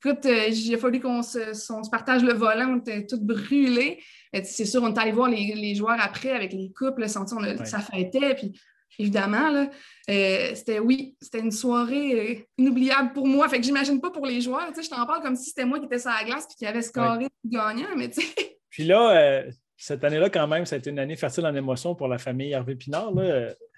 Écoute, 0.04 0.26
euh, 0.26 0.48
il 0.50 0.76
a 0.76 0.78
fallu 0.78 1.00
qu'on 1.00 1.24
se, 1.24 1.90
partage 1.90 2.24
le 2.24 2.34
volant, 2.34 2.76
on 2.76 2.80
était 2.80 3.06
tout 3.06 3.20
brûlés. 3.20 4.00
C'est 4.44 4.66
sûr, 4.66 4.84
on 4.84 4.94
est 4.94 5.00
allé 5.00 5.12
voir 5.12 5.30
les, 5.30 5.76
joueurs 5.76 5.98
après 6.00 6.32
avec 6.32 6.54
les 6.54 6.72
couples, 6.72 7.04
on, 7.04 7.66
ça 7.66 7.80
fêtait, 7.80 8.36
puis 8.36 8.54
évidemment. 9.00 9.50
Là. 9.50 9.70
Euh, 10.10 10.52
c'était, 10.54 10.80
oui, 10.80 11.16
c'était 11.20 11.40
une 11.40 11.52
soirée 11.52 12.13
euh, 12.13 12.36
inoubliable 12.58 13.13
pour 13.13 13.28
moi. 13.28 13.50
Fait 13.50 13.58
que 13.58 13.66
j'imagine 13.66 14.00
pas 14.00 14.12
pour 14.12 14.26
les 14.26 14.40
joueurs. 14.40 14.72
Je 14.76 14.88
t'en 14.88 15.06
parle 15.06 15.24
comme 15.24 15.36
si 15.36 15.50
c'était 15.50 15.66
moi 15.66 15.80
qui 15.80 15.86
étais 15.86 16.00
sur 16.00 16.12
la 16.12 16.24
glace 16.24 16.46
et 16.52 16.56
qui 16.56 16.66
avait 16.66 16.82
scoré 16.84 17.24
ouais. 17.24 17.30
gagnant, 17.46 17.96
mais 17.96 18.10
tu 18.10 18.22
sais. 18.22 18.60
Puis 18.70 18.84
là, 18.84 19.44
cette 19.78 20.04
année-là, 20.04 20.30
quand 20.32 20.48
même, 20.48 20.66
ça 20.66 20.76
a 20.76 20.80
été 20.80 20.90
une 20.90 21.00
année 21.00 21.16
fertile 21.16 21.46
en 21.46 21.56
émotions 21.56 21.94
pour 21.94 22.08
la 22.08 22.18
famille 22.18 22.52
Hervé 22.52 22.76
Pinard. 22.76 23.13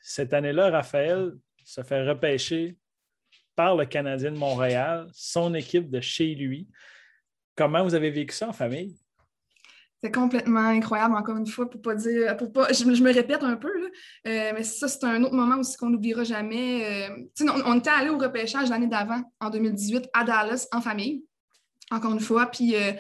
Cette 0.02 0.34
année-là, 0.34 0.72
Raphaël 0.72 1.34
se 1.66 1.84
fait 1.84 2.08
repêcher 2.08 2.78
par 3.56 3.76
le 3.76 3.86
Canadien 3.86 4.32
de 4.32 4.38
Montréal, 4.38 5.10
son 5.12 5.54
équipe 5.54 5.90
de 5.90 6.00
chez 6.00 6.34
lui. 6.34 6.70
Comment 7.56 7.84
vous 7.84 7.94
avez 7.94 8.10
vécu 8.10 8.34
ça 8.34 8.48
en 8.48 8.54
famille? 8.54 8.96
C'est 10.02 10.14
complètement 10.14 10.62
incroyable, 10.62 11.14
encore 11.16 11.36
une 11.36 11.46
fois, 11.46 11.70
pour 11.70 11.82
pas 11.82 11.94
dire. 11.94 12.38
Pour 12.38 12.54
pas, 12.54 12.72
je, 12.72 12.86
me 12.86 13.14
répète 13.14 13.44
un 13.44 13.58
peu, 13.58 13.68
euh, 13.68 13.90
mais 14.24 14.64
ça, 14.64 14.88
c'est 14.88 15.04
un 15.04 15.22
autre 15.24 15.36
moment 15.36 15.58
aussi 15.58 15.76
qu'on 15.76 15.90
n'oubliera 15.90 16.24
jamais. 16.24 17.10
Euh, 17.10 17.26
on, 17.42 17.74
on, 17.74 17.80
était 17.80 17.90
allé 17.90 18.10
au 18.10 18.18
repêchage 18.18 18.70
l'année 18.70 18.88
d'avant, 18.88 19.22
en 19.42 19.50
2018, 19.50 20.08
à 20.14 20.24
Dallas, 20.24 20.70
en 20.72 20.80
famille, 20.80 21.26
encore 21.92 22.14
une 22.14 22.22
fois. 22.22 22.46
Puis 22.46 22.78
euh, 22.78 22.94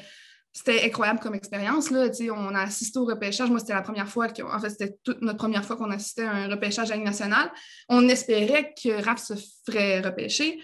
c'était 0.52 0.84
incroyable 0.84 1.20
comme 1.20 1.36
expérience. 1.36 1.92
Là. 1.92 2.10
On 2.36 2.56
a 2.56 2.62
assisté 2.62 3.00
au 3.00 3.06
repêchage. 3.06 3.50
Moi, 3.50 3.60
c'était 3.60 3.74
la 3.74 3.82
première 3.82 4.08
fois, 4.08 4.28
en 4.52 4.60
fait, 4.60 4.70
c'était 4.70 4.98
notre 5.22 5.38
première 5.38 5.64
fois 5.64 5.76
qu'on 5.76 5.92
assistait 5.92 6.24
à 6.24 6.32
un 6.32 6.50
repêchage 6.50 6.92
à 6.92 6.96
Ligue 6.96 7.06
nationale. 7.06 7.52
On 7.88 8.08
espérait 8.10 8.74
que 8.82 9.02
Raph 9.04 9.20
se 9.20 9.34
ferait 9.66 10.02
repêcher. 10.02 10.60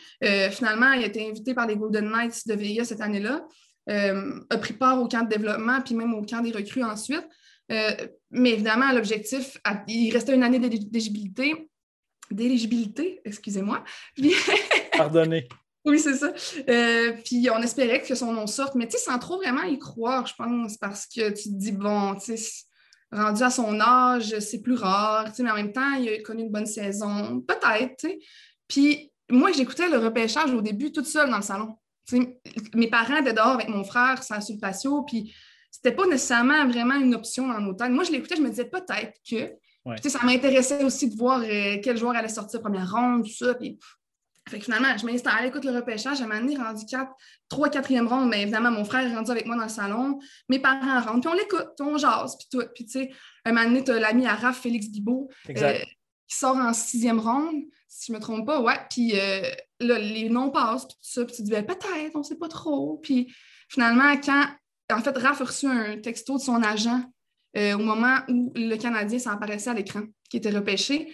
finalement, 0.51 0.91
il 0.93 1.03
a 1.03 1.07
été 1.07 1.29
invité 1.29 1.53
par 1.53 1.67
les 1.67 1.77
Golden 1.77 2.09
Knights 2.09 2.47
de 2.47 2.55
Vegas 2.55 2.85
cette 2.85 3.01
année-là. 3.01 3.45
Euh, 3.89 4.39
a 4.49 4.57
pris 4.57 4.73
part 4.73 5.01
au 5.01 5.07
camp 5.07 5.23
de 5.23 5.29
développement, 5.29 5.81
puis 5.81 5.95
même 5.95 6.13
au 6.13 6.23
camp 6.23 6.41
des 6.41 6.51
recrues 6.51 6.83
ensuite. 6.83 7.27
Euh, 7.71 7.91
mais 8.31 8.51
évidemment, 8.51 8.91
l'objectif, 8.91 9.57
il 9.87 10.11
restait 10.11 10.33
une 10.33 10.43
année 10.43 10.59
d'éligibilité. 10.59 11.69
D'éligibilité, 12.31 13.21
excusez-moi. 13.23 13.83
Pardonnez. 14.97 15.47
Oui, 15.85 15.99
c'est 15.99 16.15
ça. 16.15 16.33
Euh, 16.69 17.13
puis 17.23 17.47
on 17.51 17.61
espérait 17.61 18.01
que 18.01 18.15
son 18.15 18.33
nom 18.33 18.47
sorte, 18.47 18.75
mais 18.75 18.87
tu 18.87 18.97
sais, 18.97 19.03
sans 19.03 19.19
trop 19.19 19.37
vraiment 19.37 19.63
y 19.63 19.77
croire, 19.77 20.25
je 20.25 20.33
pense, 20.35 20.77
parce 20.77 21.05
que 21.05 21.29
tu 21.29 21.49
te 21.49 21.55
dis, 21.55 21.71
bon, 21.71 22.15
tu 22.15 22.37
sais, 22.37 22.63
rendu 23.11 23.43
à 23.43 23.49
son 23.51 23.79
âge, 23.79 24.39
c'est 24.39 24.61
plus 24.61 24.75
rare, 24.75 25.25
tu 25.29 25.35
sais, 25.35 25.43
mais 25.43 25.51
en 25.51 25.55
même 25.55 25.71
temps, 25.71 25.93
il 25.99 26.09
a 26.09 26.21
connu 26.21 26.43
une 26.43 26.51
bonne 26.51 26.65
saison, 26.65 27.41
peut-être, 27.41 27.97
tu 27.97 28.09
sais. 28.09 28.19
Puis 28.67 29.11
moi, 29.29 29.51
j'écoutais 29.51 29.87
le 29.89 29.97
repêchage 29.97 30.51
au 30.53 30.61
début 30.61 30.91
toute 30.91 31.07
seule 31.07 31.29
dans 31.29 31.37
le 31.37 31.43
salon 31.43 31.77
mes 32.73 32.87
parents 32.87 33.17
étaient 33.17 33.33
dehors 33.33 33.47
avec 33.47 33.69
mon 33.69 33.83
frère 33.83 34.21
sans 34.23 34.37
le 34.37 34.59
patio, 34.59 35.03
puis 35.03 35.33
c'était 35.71 35.91
pas 35.91 36.05
nécessairement 36.05 36.67
vraiment 36.67 36.95
une 36.95 37.15
option 37.15 37.47
dans 37.47 37.59
nos 37.59 37.73
têtes. 37.73 37.91
Moi, 37.91 38.03
je 38.03 38.11
l'écoutais, 38.11 38.35
je 38.35 38.41
me 38.41 38.49
disais 38.49 38.65
peut-être 38.65 39.13
que. 39.29 39.53
Ça 40.09 40.23
m'intéressait 40.23 40.83
aussi 40.83 41.11
de 41.11 41.15
voir 41.15 41.41
euh, 41.41 41.77
quel 41.83 41.95
joueur 41.95 42.15
allait 42.15 42.27
sortir 42.27 42.59
première 42.59 42.91
ronde, 42.91 43.23
tout 43.23 43.33
ça. 43.33 43.53
Puis... 43.53 43.77
Fait 44.47 44.59
que 44.59 44.65
finalement, 44.65 44.95
je 44.95 45.05
m'installe, 45.05 45.33
à 45.39 45.41
l'écoute 45.41 45.65
le 45.65 45.71
repêchage. 45.71 46.21
À 46.21 46.25
un 46.25 46.27
moment 46.27 46.39
donné, 46.39 46.55
rendu 46.55 46.85
4, 46.85 47.11
3, 47.49 47.69
4e 47.69 48.07
ronde, 48.07 48.29
mais 48.29 48.43
évidemment, 48.43 48.71
mon 48.71 48.85
frère 48.85 49.01
est 49.01 49.15
rendu 49.15 49.31
avec 49.31 49.47
moi 49.47 49.55
dans 49.55 49.63
le 49.63 49.69
salon. 49.69 50.19
Mes 50.49 50.59
parents 50.59 51.01
rentrent, 51.01 51.21
puis 51.21 51.29
on 51.29 51.33
l'écoute, 51.33 51.73
on 51.79 51.97
jase, 51.97 52.37
puis 52.37 52.47
tout. 52.51 52.65
Puis, 52.75 52.85
tu 52.85 52.91
sais, 52.91 53.11
un 53.43 53.53
moment 53.53 53.65
donné, 53.65 53.83
tu 53.83 53.91
as 53.91 53.99
l'ami 53.99 54.27
à 54.27 54.53
Félix 54.53 54.87
Bibot, 54.89 55.29
euh, 55.49 55.79
qui 56.27 56.37
sort 56.37 56.57
en 56.57 56.73
sixième 56.73 57.19
ronde 57.19 57.55
si 57.95 58.07
je 58.07 58.11
ne 58.11 58.17
me 58.17 58.21
trompe 58.21 58.45
pas, 58.45 58.61
ouais. 58.61 58.77
Puis 58.89 59.13
euh, 59.17 59.49
là, 59.79 59.97
les 59.99 60.29
noms 60.29 60.49
passent, 60.49 60.85
puis 60.85 60.95
tout 60.95 61.09
ça, 61.09 61.25
puis 61.25 61.35
tu 61.35 61.41
te 61.41 61.47
dis, 61.47 61.51
ben, 61.51 61.65
peut-être, 61.65 62.15
on 62.15 62.19
ne 62.19 62.23
sait 62.23 62.35
pas 62.35 62.49
trop. 62.49 62.97
Puis 62.97 63.33
finalement, 63.69 64.15
quand, 64.17 64.45
en 64.91 65.01
fait, 65.01 65.17
Raph 65.17 65.41
a 65.41 65.45
reçu 65.45 65.67
un 65.67 65.97
texto 65.99 66.37
de 66.37 66.41
son 66.41 66.61
agent 66.61 67.01
euh, 67.57 67.75
au 67.75 67.79
moment 67.79 68.17
où 68.27 68.51
le 68.55 68.75
Canadien 68.75 69.17
s'apparaissait 69.17 69.69
à 69.69 69.73
l'écran, 69.73 70.01
qui 70.29 70.37
était 70.37 70.49
repêché, 70.49 71.13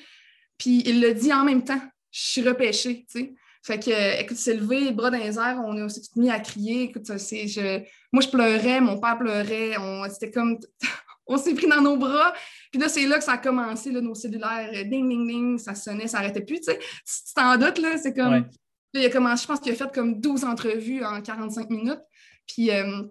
puis 0.57 0.81
il 0.85 1.01
le 1.01 1.13
dit 1.13 1.31
en 1.31 1.43
même 1.43 1.63
temps, 1.63 1.81
je 2.11 2.21
suis 2.21 2.47
repêché, 2.47 3.05
tu 3.09 3.19
sais. 3.19 3.33
Fait 3.63 3.77
que, 3.77 4.21
écoute, 4.21 4.37
c'est 4.37 4.55
levé, 4.55 4.85
le 4.85 4.91
bras 4.91 5.11
dans 5.11 5.19
les 5.19 5.37
airs, 5.37 5.61
on 5.63 5.77
est 5.77 5.83
aussi 5.83 6.01
mis 6.15 6.31
à 6.31 6.39
crier. 6.39 6.83
Écoute, 6.83 7.05
c'est, 7.17 7.47
je, 7.47 7.83
moi, 8.11 8.23
je 8.23 8.29
pleurais, 8.29 8.81
mon 8.81 8.99
père 8.99 9.19
pleurait, 9.19 9.77
on, 9.77 10.09
c'était 10.09 10.31
comme, 10.31 10.57
on 11.27 11.37
s'est 11.37 11.53
pris 11.53 11.67
dans 11.67 11.81
nos 11.81 11.95
bras. 11.95 12.33
Puis 12.71 12.81
là, 12.81 12.89
c'est 12.89 13.05
là 13.05 13.19
que 13.19 13.23
ça 13.23 13.33
a 13.33 13.37
commencé, 13.37 13.91
là, 13.91 14.01
nos 14.01 14.15
cellulaires, 14.15 14.71
euh, 14.73 14.83
ding, 14.83 15.07
ding, 15.07 15.27
ding, 15.27 15.57
ça 15.59 15.75
sonnait, 15.75 16.07
ça 16.07 16.17
n'arrêtait 16.17 16.41
plus. 16.41 16.59
Tu 16.59 16.71
sais, 16.71 16.79
tu 16.79 17.33
t'en 17.35 17.55
doutes, 17.57 17.77
là, 17.77 17.97
c'est 17.97 18.15
comme. 18.15 18.49
il 18.95 19.05
a 19.05 19.09
commencé, 19.09 19.43
je 19.43 19.47
pense 19.47 19.59
qu'il 19.59 19.71
a 19.71 19.75
fait 19.75 19.93
comme 19.93 20.19
12 20.19 20.43
entrevues 20.43 21.05
en 21.05 21.21
45 21.21 21.69
minutes. 21.69 22.01
Puis 22.47 22.71
euh, 22.71 23.03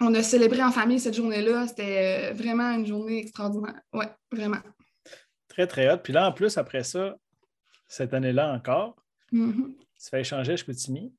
on 0.00 0.14
a 0.14 0.22
célébré 0.22 0.62
en 0.62 0.72
famille 0.72 0.98
cette 0.98 1.14
journée-là. 1.14 1.68
C'était 1.68 2.30
euh, 2.30 2.32
vraiment 2.32 2.70
une 2.70 2.86
journée 2.86 3.18
extraordinaire. 3.18 3.78
Oui, 3.92 4.06
vraiment. 4.32 4.60
Très, 5.48 5.66
très 5.66 5.92
hot. 5.92 5.98
Puis 5.98 6.14
là, 6.14 6.26
en 6.26 6.32
plus, 6.32 6.56
après 6.56 6.84
ça, 6.84 7.16
cette 7.90 8.14
année-là 8.14 8.54
encore, 8.54 8.96
mm-hmm. 9.32 9.74
tu 9.76 10.08
fais 10.10 10.20
échanger 10.20 10.52
à 10.52 10.56
Chicoutimi. 10.56 11.12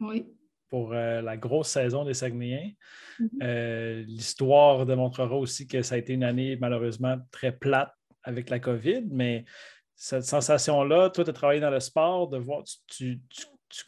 Oui 0.00 0.26
pour 0.68 0.92
euh, 0.92 1.22
la 1.22 1.36
grosse 1.36 1.68
saison 1.68 2.04
des 2.04 2.14
Saguenayens. 2.14 2.72
Mm-hmm. 3.20 3.28
Euh, 3.42 4.04
l'histoire 4.06 4.84
démontrera 4.84 5.36
aussi 5.36 5.66
que 5.66 5.82
ça 5.82 5.94
a 5.94 5.98
été 5.98 6.12
une 6.12 6.24
année 6.24 6.56
malheureusement 6.56 7.16
très 7.30 7.52
plate 7.52 7.92
avec 8.24 8.50
la 8.50 8.58
COVID, 8.58 9.04
mais 9.10 9.44
cette 9.94 10.24
sensation-là, 10.24 11.10
toi, 11.10 11.24
tu 11.24 11.30
as 11.30 11.32
travaillé 11.32 11.60
dans 11.60 11.70
le 11.70 11.80
sport, 11.80 12.28
de 12.28 12.38
voir, 12.38 12.64
tu, 12.88 13.20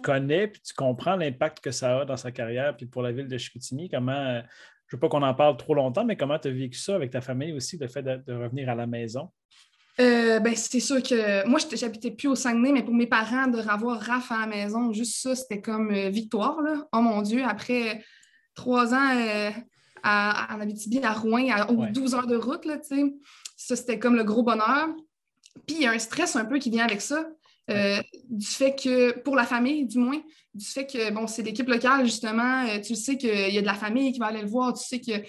connais 0.03 0.49
puis 0.49 0.61
tu 0.61 0.75
comprends 0.75 1.17
l'impact 1.17 1.61
que 1.61 1.71
ça 1.71 2.01
a 2.01 2.05
dans 2.05 2.17
sa 2.17 2.31
carrière, 2.31 2.77
puis 2.77 2.87
pour 2.87 3.03
la 3.03 3.11
ville 3.11 3.27
de 3.27 3.37
Chicoutimi, 3.37 3.89
comment, 3.89 4.13
euh, 4.13 4.41
je 4.87 4.95
ne 4.95 4.97
veux 4.97 5.01
pas 5.01 5.09
qu'on 5.09 5.23
en 5.23 5.35
parle 5.35 5.57
trop 5.57 5.75
longtemps, 5.75 6.05
mais 6.05 6.17
comment 6.17 6.39
tu 6.39 6.49
as 6.49 6.53
vécu 6.53 6.79
ça 6.79 6.95
avec 6.95 7.11
ta 7.11 7.21
famille 7.21 7.53
aussi, 7.53 7.77
le 7.77 7.89
fait 7.89 8.03
de 8.03 8.33
revenir 8.33 8.69
à 8.69 8.75
la 8.75 8.87
maison? 8.87 9.31
Euh, 10.01 10.39
ben, 10.39 10.55
c'est 10.55 10.81
sûr 10.81 11.03
que 11.03 11.47
moi, 11.49 11.59
je 11.59 11.85
n'habitais 11.85 12.13
plus 12.13 12.29
au 12.29 12.37
Saguenay, 12.37 12.73
mais 12.73 12.85
pour 12.85 12.95
mes 12.95 13.07
parents, 13.07 13.49
de 13.49 13.59
revoir 13.59 14.01
Raph 14.01 14.31
à 14.31 14.41
la 14.41 14.47
maison, 14.47 14.93
juste 14.93 15.21
ça, 15.21 15.35
c'était 15.35 15.61
comme 15.61 15.93
euh, 15.93 16.09
victoire. 16.09 16.61
Là. 16.63 16.87
Oh 16.93 17.01
mon 17.01 17.21
Dieu, 17.23 17.43
après 17.45 18.05
trois 18.55 18.95
ans 18.95 19.17
euh, 19.17 19.51
à, 20.05 20.55
en 20.55 20.61
Abitibi, 20.61 21.01
à 21.03 21.13
Rouen, 21.13 21.49
à 21.51 21.65
12 21.65 22.15
heures 22.15 22.29
de 22.29 22.37
route, 22.37 22.65
là, 22.65 22.79
ça, 23.57 23.75
c'était 23.75 23.99
comme 23.99 24.15
le 24.15 24.23
gros 24.23 24.45
bonheur. 24.45 24.89
Puis 25.67 25.77
il 25.77 25.83
y 25.83 25.87
a 25.87 25.91
un 25.91 25.99
stress 25.99 26.37
un 26.37 26.45
peu 26.45 26.59
qui 26.59 26.71
vient 26.71 26.85
avec 26.85 27.01
ça, 27.01 27.27
du 27.69 28.47
fait 28.47 28.77
que, 28.77 29.19
pour 29.21 29.35
la 29.35 29.45
famille 29.45 29.85
du 29.85 29.99
moins, 29.99 30.21
du 30.55 30.65
fait 30.65 30.87
que, 30.87 31.11
bon, 31.11 31.27
c'est 31.27 31.43
l'équipe 31.43 31.69
locale, 31.69 32.05
justement, 32.05 32.65
tu 32.81 32.95
sais 32.95 33.17
qu'il 33.17 33.53
y 33.53 33.59
a 33.59 33.61
de 33.61 33.67
la 33.67 33.75
famille 33.75 34.13
qui 34.13 34.21
va 34.21 34.27
aller 34.27 34.43
le 34.43 34.49
voir, 34.49 34.73
tu 34.73 34.85
sais 34.85 35.01
que 35.01 35.27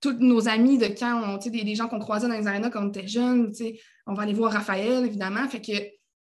tous 0.00 0.12
nos 0.18 0.48
amis 0.48 0.78
de 0.78 0.86
quand, 0.86 1.22
on, 1.22 1.36
des, 1.36 1.64
des 1.64 1.74
gens 1.74 1.88
qu'on 1.88 1.98
croisait 1.98 2.28
dans 2.28 2.34
les 2.34 2.46
arénas 2.46 2.70
quand 2.70 2.84
on 2.84 2.88
était 2.88 3.06
jeunes, 3.06 3.52
on 4.06 4.14
va 4.14 4.22
aller 4.22 4.32
voir 4.32 4.52
Raphaël, 4.52 5.04
évidemment. 5.04 5.48
Fait 5.48 5.60
que 5.60 5.72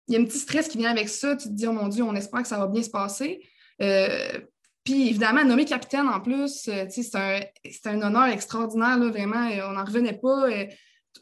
il 0.09 0.15
y 0.15 0.17
a 0.17 0.21
un 0.21 0.25
petit 0.25 0.39
stress 0.39 0.69
qui 0.69 0.79
vient 0.79 0.91
avec 0.91 1.09
ça. 1.09 1.37
Tu 1.37 1.49
te 1.49 1.53
dis, 1.53 1.67
oh 1.67 1.73
mon 1.73 1.89
Dieu, 1.89 2.03
on 2.03 2.15
espère 2.15 2.43
que 2.43 2.49
ça 2.49 2.59
va 2.59 2.67
bien 2.67 2.83
se 2.83 2.91
passer. 2.91 3.47
Euh, 3.83 4.41
puis 4.83 5.09
évidemment, 5.09 5.45
nommer 5.45 5.67
capitaine 5.67 6.09
en 6.09 6.21
plus, 6.21 6.67
euh, 6.69 6.87
c'est 6.89 7.15
un, 7.15 7.41
un, 7.85 8.03
honneur 8.03 8.27
extraordinaire, 8.27 8.99
vraiment. 8.99 9.51
on 9.69 9.73
n'en 9.73 9.85
revenait 9.85 10.19
pas. 10.19 10.47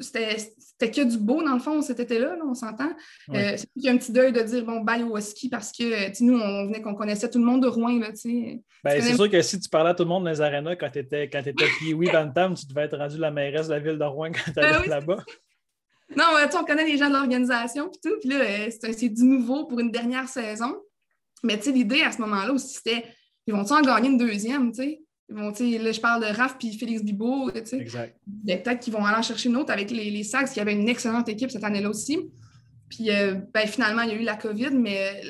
Euh, 0.01 0.35
c'était 0.59 0.91
que 0.91 1.03
du 1.03 1.19
beau, 1.19 1.43
dans 1.43 1.55
le 1.55 1.61
fond, 1.61 1.81
cet 1.83 2.01
été-là, 2.01 2.37
on 2.45 2.55
s'entend. 2.55 2.91
c'est 3.33 3.67
qu'il 3.73 3.85
y 3.85 3.89
a 3.89 3.93
un 3.93 3.97
petit 3.97 4.13
deuil 4.13 4.33
de 4.33 4.41
dire, 4.43 4.65
bon, 4.65 4.81
bye 4.81 5.03
au 5.03 5.19
ski 5.21 5.49
parce 5.49 5.73
que 5.73 6.23
nous, 6.23 6.39
on 6.39 6.67
venait 6.67 6.83
qu'on 6.83 6.95
connaissait 6.95 7.31
tout 7.31 7.39
le 7.39 7.45
monde 7.45 7.63
de 7.63 7.69
Rouen. 7.69 7.99
ben, 7.99 8.13
c'est 8.85 9.15
sûr 9.15 9.31
que 9.31 9.43
si 9.43 9.61
tu 9.61 9.69
parlais 9.69 9.91
à 9.91 9.95
tout 9.95 10.05
le 10.05 10.09
monde 10.09 10.25
dans 10.25 10.31
les 10.31 10.41
arénas 10.41 10.77
quand 10.77 10.91
tu 10.91 10.99
étais, 10.99 11.29
quand 11.29 11.41
étais 11.41 11.67
Pee-Wee 11.79 12.11
Bantam, 12.11 12.55
tu 12.55 12.67
devais 12.67 12.83
être 12.83 12.97
rendu 12.97 13.19
la 13.19 13.31
mairesse 13.31 13.69
de 13.69 13.73
la 13.73 13.81
ville 13.81 13.99
de 13.99 14.05
Rouen 14.05 14.33
quand 14.33 14.53
tu 14.53 14.59
allais 14.59 14.81
ben 14.81 14.91
là-bas. 14.91 15.25
Non, 16.17 16.25
on 16.55 16.65
connaît 16.65 16.85
les 16.85 16.99
gens 16.99 17.09
de 17.09 17.15
l'organisation 17.15 17.89
puis 17.89 18.01
tout. 18.03 18.19
Puis 18.21 18.29
là, 18.29 18.37
euh, 18.37 18.71
c'est 18.71 19.09
du 19.09 19.25
nouveau 19.25 19.67
pour 19.67 19.81
une 19.81 19.91
dernière 19.91 20.29
saison. 20.29 20.77
Mais 21.43 21.57
tu 21.59 21.65
sais, 21.65 21.73
l'idée 21.73 22.03
à 22.03 22.13
ce 22.13 22.21
moment-là 22.21 22.53
aussi, 22.53 22.75
c'était 22.75 23.05
ils 23.47 23.55
vont-ils 23.55 23.73
en 23.73 23.83
gagner 23.83 24.09
une 24.09 24.19
deuxième, 24.19 24.73
tu 24.73 24.83
sais? 24.83 25.01
Vont, 25.29 25.51
là, 25.51 25.93
je 25.93 26.01
parle 26.01 26.23
de 26.23 26.37
Raph 26.37 26.57
puis 26.59 26.77
Félix 26.79 27.03
sais. 27.65 27.79
Exact. 27.79 28.17
Peut-être 28.47 28.79
qu'ils 28.79 28.93
vont 28.93 29.05
aller 29.05 29.19
en 29.19 29.23
chercher 29.23 29.49
une 29.49 29.57
autre 29.57 29.73
avec 29.73 29.91
les, 29.91 30.11
les 30.11 30.23
Sags, 30.23 30.49
qui 30.49 30.61
avaient 30.61 30.73
une 30.73 30.89
excellente 30.89 31.29
équipe 31.29 31.51
cette 31.51 31.65
année-là 31.65 31.91
aussi. 31.91 32.31
Puis 32.89 33.11
euh, 33.11 33.35
ben, 33.53 33.67
finalement, 33.67 34.03
il 34.03 34.09
y 34.11 34.13
a 34.13 34.15
eu 34.15 34.23
la 34.23 34.37
COVID, 34.37 34.71
mais 34.71 35.23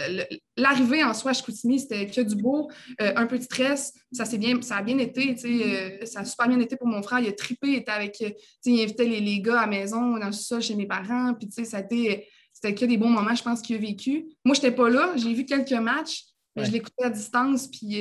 l'arrivée 0.57 1.03
en 1.03 1.15
soi 1.15 1.31
à 1.31 1.35
Chicoutimi, 1.35 1.81
c'était 1.81 2.07
que 2.07 2.21
du 2.21 2.37
beau, 2.37 2.71
euh, 3.01 3.13
un 3.17 3.27
peu 3.27 3.39
de 3.39 3.43
stress. 3.43 3.95
Ça, 4.13 4.25
bien, 4.37 4.61
ça 4.61 4.77
a 4.77 4.83
bien 4.83 4.99
été, 4.99 5.35
euh, 5.45 6.05
ça 6.05 6.21
a 6.21 6.25
super 6.25 6.49
bien 6.49 6.61
été 6.61 6.77
pour 6.77 6.87
mon 6.87 7.03
frère. 7.03 7.21
Il 7.21 7.29
a 7.29 7.33
tripé, 7.33 7.69
il 7.69 7.75
était 7.77 7.93
avec, 7.93 8.21
il 8.65 8.83
invitait 8.83 9.07
les, 9.07 9.21
les, 9.21 9.41
gars 9.41 9.61
à 9.61 9.63
la 9.63 9.69
maison, 9.69 10.19
dans 10.19 10.27
le 10.27 10.33
sol 10.33 10.61
chez 10.61 10.75
mes 10.75 10.87
parents. 10.87 11.35
Puis 11.35 11.65
ça 11.65 11.79
a 11.79 11.81
été, 11.81 12.29
c'était 12.53 12.75
que 12.75 12.85
des 12.85 12.99
bons 12.99 13.11
moments, 13.11 13.35
je 13.35 13.43
pense, 13.43 13.63
qu'il 13.63 13.77
a 13.77 13.79
vécu. 13.79 14.27
Moi, 14.45 14.55
je 14.55 14.61
n'étais 14.61 14.77
pas 14.77 14.91
là, 14.91 15.15
j'ai 15.17 15.33
vu 15.33 15.47
quelques 15.47 15.73
matchs, 15.73 16.25
mais 16.55 16.65
je 16.65 16.73
l'écoutais 16.73 17.05
à 17.05 17.11
distance. 17.11 17.69
Puis 17.69 17.97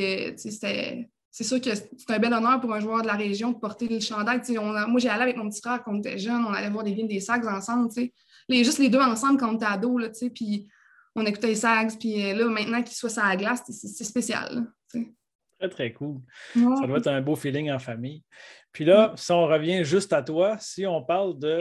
c'est 1.35 1.43
sûr 1.43 1.59
que 1.59 1.75
c'est 1.75 2.11
un 2.11 2.17
bel 2.17 2.33
honneur 2.33 2.61
pour 2.61 2.73
un 2.73 2.79
joueur 2.79 3.01
de 3.01 3.07
la 3.07 3.15
région 3.15 3.51
de 3.51 3.57
porter 3.57 3.89
le 3.89 3.99
chandail. 3.99 4.39
moi, 4.87 5.01
j'ai 5.01 5.09
allé 5.09 5.23
avec 5.23 5.35
mon 5.35 5.49
petit 5.49 5.59
frère 5.59 5.83
quand 5.83 5.93
on 5.93 5.99
était 5.99 6.17
jeune, 6.17 6.45
on 6.45 6.53
allait 6.53 6.69
voir 6.69 6.85
des 6.85 6.93
vignes 6.93 7.09
des 7.09 7.19
sacs 7.19 7.45
ensemble. 7.45 7.89
les, 8.47 8.63
juste 8.63 8.79
les 8.79 8.87
deux 8.87 9.01
ensemble 9.01 9.37
quand 9.37 9.51
on 9.51 9.57
était 9.57 9.65
ado, 9.65 9.97
là, 9.97 10.07
puis 10.33 10.69
on 11.13 11.25
écoutait 11.25 11.47
les 11.47 11.55
Sags, 11.55 11.99
puis 11.99 12.23
euh, 12.23 12.35
là, 12.35 12.45
maintenant 12.45 12.81
qu'ils 12.81 12.95
soient 12.95 13.09
sur 13.09 13.21
la 13.21 13.35
glace, 13.35 13.63
c'est 13.67 14.03
spécial. 14.05 14.65
très, 15.59 15.69
très 15.69 15.91
cool. 15.91 16.21
Ça 16.53 16.87
doit 16.87 16.99
être 16.99 17.07
un 17.07 17.21
beau 17.21 17.35
feeling 17.35 17.69
en 17.69 17.79
famille. 17.79 18.23
Puis 18.71 18.85
là, 18.85 19.13
si 19.17 19.29
on 19.33 19.45
revient 19.45 19.83
juste 19.83 20.13
à 20.13 20.23
toi, 20.23 20.55
si 20.57 20.85
on 20.85 21.03
parle 21.03 21.37
de 21.37 21.59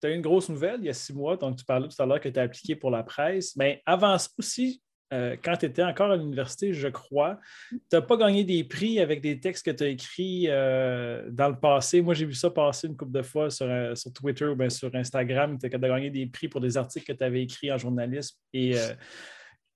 tu 0.00 0.06
as 0.06 0.10
eu 0.10 0.14
une 0.14 0.22
grosse 0.22 0.48
nouvelle 0.48 0.78
il 0.78 0.86
y 0.86 0.88
a 0.88 0.94
six 0.94 1.12
mois, 1.12 1.36
donc 1.36 1.56
tu 1.56 1.64
parlais 1.64 1.88
tout 1.88 2.00
à 2.00 2.06
l'heure 2.06 2.20
que 2.20 2.28
tu 2.28 2.38
as 2.38 2.44
appliqué 2.44 2.76
pour 2.76 2.92
la 2.92 3.02
presse. 3.02 3.56
Mais 3.56 3.82
avant 3.86 4.16
ça 4.18 4.28
aussi, 4.38 4.80
euh, 5.12 5.36
quand 5.42 5.56
tu 5.56 5.66
étais 5.66 5.84
encore 5.84 6.10
à 6.10 6.16
l'université, 6.16 6.72
je 6.72 6.88
crois, 6.88 7.38
tu 7.70 7.78
n'as 7.92 8.00
pas 8.00 8.16
gagné 8.16 8.42
des 8.42 8.64
prix 8.64 8.98
avec 8.98 9.20
des 9.20 9.38
textes 9.38 9.64
que 9.64 9.70
tu 9.70 9.84
as 9.84 9.88
écrits 9.88 10.46
euh, 10.48 11.28
dans 11.30 11.48
le 11.48 11.56
passé. 11.56 12.02
Moi, 12.02 12.14
j'ai 12.14 12.26
vu 12.26 12.34
ça 12.34 12.50
passer 12.50 12.88
une 12.88 12.96
couple 12.96 13.12
de 13.12 13.22
fois 13.22 13.48
sur, 13.50 13.66
euh, 13.66 13.94
Twitter 14.14 14.46
ou 14.46 14.56
bien 14.56 14.68
sur 14.68 14.92
Instagram. 14.94 15.58
Tu 15.58 15.66
as 15.66 15.68
gagné 15.68 16.10
des 16.10 16.26
prix 16.26 16.48
pour 16.48 16.60
des 16.60 16.76
articles 16.76 17.06
que 17.06 17.16
tu 17.16 17.24
avais 17.24 17.42
écrits 17.42 17.70
en 17.70 17.78
journalisme. 17.78 18.36
Et 18.52 18.74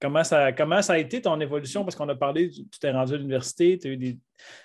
Comment 0.00 0.24
ça, 0.24 0.50
comment 0.52 0.80
ça 0.80 0.94
a 0.94 0.98
été 0.98 1.20
ton 1.20 1.38
évolution? 1.40 1.84
Parce 1.84 1.94
qu'on 1.94 2.08
a 2.08 2.14
parlé, 2.14 2.50
tu 2.50 2.64
t'es 2.80 2.90
rendu 2.90 3.12
à 3.12 3.16
l'université, 3.18 3.78
tu 3.78 3.88
as 3.88 3.90
eu 3.90 3.96
des, 3.98 4.18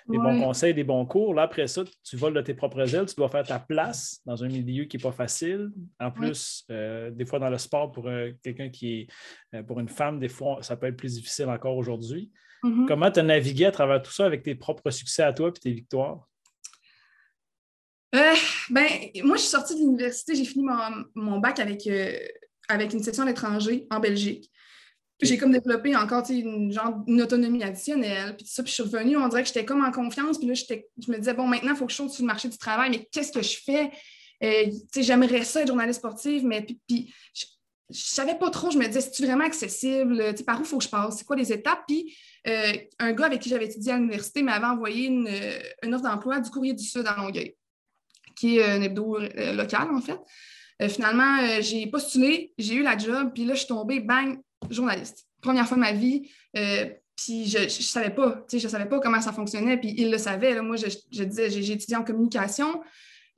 bons 0.06 0.40
conseils, 0.40 0.72
des 0.72 0.82
bons 0.82 1.04
cours. 1.04 1.34
Là, 1.34 1.42
après 1.42 1.66
ça, 1.66 1.84
tu 2.02 2.16
voles 2.16 2.32
de 2.32 2.40
tes 2.40 2.54
propres 2.54 2.94
ailes, 2.94 3.04
tu 3.04 3.14
dois 3.16 3.28
faire 3.28 3.46
ta 3.46 3.58
place 3.58 4.22
dans 4.24 4.42
un 4.42 4.48
milieu 4.48 4.84
qui 4.84 4.96
n'est 4.96 5.02
pas 5.02 5.12
facile. 5.12 5.70
En 6.00 6.10
plus, 6.10 6.64
euh, 6.70 7.10
des 7.10 7.26
fois 7.26 7.38
dans 7.38 7.50
le 7.50 7.58
sport, 7.58 7.92
pour 7.92 8.08
euh, 8.08 8.30
quelqu'un 8.42 8.70
qui 8.70 9.00
est, 9.00 9.06
euh, 9.54 9.62
pour 9.62 9.78
une 9.78 9.90
femme, 9.90 10.18
des 10.18 10.30
fois, 10.30 10.62
ça 10.62 10.74
peut 10.74 10.86
être 10.86 10.96
plus 10.96 11.16
difficile 11.16 11.50
encore 11.50 11.76
aujourd'hui. 11.76 12.32
Mm-hmm. 12.64 12.86
Comment 12.86 13.10
tu 13.10 13.20
as 13.20 13.22
navigué 13.22 13.66
à 13.66 13.72
travers 13.72 14.00
tout 14.00 14.12
ça 14.12 14.24
avec 14.24 14.42
tes 14.42 14.54
propres 14.54 14.90
succès 14.90 15.22
à 15.22 15.34
toi 15.34 15.50
et 15.50 15.52
tes 15.52 15.72
victoires? 15.72 16.26
ben, 18.70 18.88
moi, 19.22 19.36
je 19.36 19.42
suis 19.42 19.50
sortie 19.50 19.74
de 19.74 19.80
l'université, 19.80 20.34
j'ai 20.34 20.46
fini 20.46 20.64
mon, 21.14 21.38
bac 21.38 21.58
avec, 21.58 21.86
avec 22.66 22.94
une 22.94 23.02
session 23.02 23.24
à 23.24 23.26
l'étranger 23.26 23.86
en 23.90 24.00
Belgique. 24.00 24.50
J'ai 25.22 25.38
comme 25.38 25.52
développé 25.52 25.96
encore 25.96 26.24
une, 26.30 26.70
genre, 26.70 27.02
une 27.06 27.22
autonomie 27.22 27.62
additionnelle. 27.62 28.36
Puis 28.36 28.46
ça, 28.46 28.62
puis 28.62 28.70
je 28.70 28.74
suis 28.74 28.82
revenue, 28.82 29.16
on 29.16 29.28
dirait 29.28 29.42
que 29.42 29.48
j'étais 29.48 29.64
comme 29.64 29.82
en 29.82 29.90
confiance. 29.90 30.38
Puis 30.38 30.46
là, 30.46 30.54
je 30.54 31.10
me 31.10 31.16
disais, 31.16 31.32
bon, 31.32 31.46
maintenant, 31.46 31.72
il 31.72 31.76
faut 31.76 31.86
que 31.86 31.92
je 31.92 31.96
saute 31.96 32.10
sur 32.10 32.22
le 32.22 32.26
marché 32.26 32.48
du 32.48 32.58
travail, 32.58 32.90
mais 32.90 33.08
qu'est-ce 33.10 33.32
que 33.32 33.42
je 33.42 33.58
fais? 33.64 33.90
Euh, 34.42 34.70
J'aimerais 34.94 35.44
ça 35.44 35.62
être 35.62 35.68
journaliste 35.68 36.00
sportive, 36.00 36.44
mais 36.44 36.60
puis, 36.60 36.78
puis 36.86 37.14
je, 37.32 37.46
ne 37.88 37.94
savais 37.94 38.34
pas 38.34 38.50
trop. 38.50 38.70
Je 38.70 38.78
me 38.78 38.86
disais, 38.86 39.00
c'est 39.00 39.24
vraiment 39.24 39.46
accessible? 39.46 40.34
par 40.44 40.58
où 40.58 40.62
il 40.62 40.66
faut 40.66 40.78
que 40.78 40.84
je 40.84 40.90
passe? 40.90 41.18
C'est 41.18 41.24
quoi 41.24 41.36
les 41.36 41.50
étapes? 41.50 41.84
Puis 41.88 42.14
euh, 42.46 42.72
un 42.98 43.12
gars 43.12 43.26
avec 43.26 43.40
qui 43.40 43.48
j'avais 43.48 43.66
étudié 43.66 43.92
à 43.92 43.96
l'université 43.96 44.42
m'avait 44.42 44.66
envoyé 44.66 45.06
une, 45.06 45.28
une 45.82 45.94
offre 45.94 46.04
d'emploi 46.04 46.40
du 46.40 46.50
Courrier 46.50 46.74
du 46.74 46.84
Sud 46.84 47.06
à 47.06 47.16
Longueuil, 47.16 47.56
qui 48.36 48.58
est 48.58 48.64
un 48.64 48.82
hebdo 48.82 49.18
euh, 49.18 49.52
local, 49.52 49.88
en 49.92 50.00
fait. 50.00 50.18
Euh, 50.82 50.88
finalement, 50.88 51.38
j'ai 51.60 51.86
postulé, 51.86 52.52
j'ai 52.58 52.74
eu 52.74 52.82
la 52.82 52.98
job, 52.98 53.30
puis 53.34 53.44
là, 53.44 53.54
je 53.54 53.60
suis 53.60 53.68
tombée, 53.68 54.00
bang, 54.00 54.38
journaliste. 54.70 55.26
Première 55.40 55.66
fois 55.66 55.76
de 55.76 55.82
ma 55.82 55.92
vie. 55.92 56.30
Euh, 56.56 56.86
puis 57.16 57.46
je 57.46 57.64
ne 57.64 57.68
savais 57.68 58.10
pas, 58.10 58.44
je 58.50 58.56
ne 58.56 58.68
savais 58.68 58.86
pas 58.86 59.00
comment 59.00 59.20
ça 59.20 59.32
fonctionnait. 59.32 59.78
Puis 59.78 59.94
il 59.96 60.10
le 60.10 60.18
savait. 60.18 60.60
Moi, 60.60 60.76
je, 60.76 61.24
disais, 61.24 61.50
j'ai 61.50 61.72
étudié 61.72 61.96
en 61.96 62.04
communication. 62.04 62.80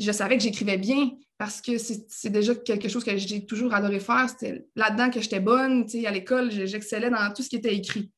Je 0.00 0.12
savais 0.12 0.36
que 0.36 0.42
j'écrivais 0.42 0.78
bien 0.78 1.10
parce 1.38 1.60
que 1.60 1.78
c'est 1.78 2.30
déjà 2.30 2.54
quelque 2.54 2.88
chose 2.88 3.04
que 3.04 3.16
j'ai 3.16 3.46
toujours 3.46 3.72
adoré 3.74 4.00
faire. 4.00 4.28
C'était 4.28 4.66
là-dedans 4.74 5.10
que 5.10 5.20
j'étais 5.20 5.40
bonne. 5.40 5.86
À 6.04 6.10
l'école, 6.10 6.50
j'excellais 6.50 7.10
dans 7.10 7.32
tout 7.32 7.42
ce 7.42 7.48
qui 7.48 7.56
était 7.56 7.74
écrit. 7.74 8.10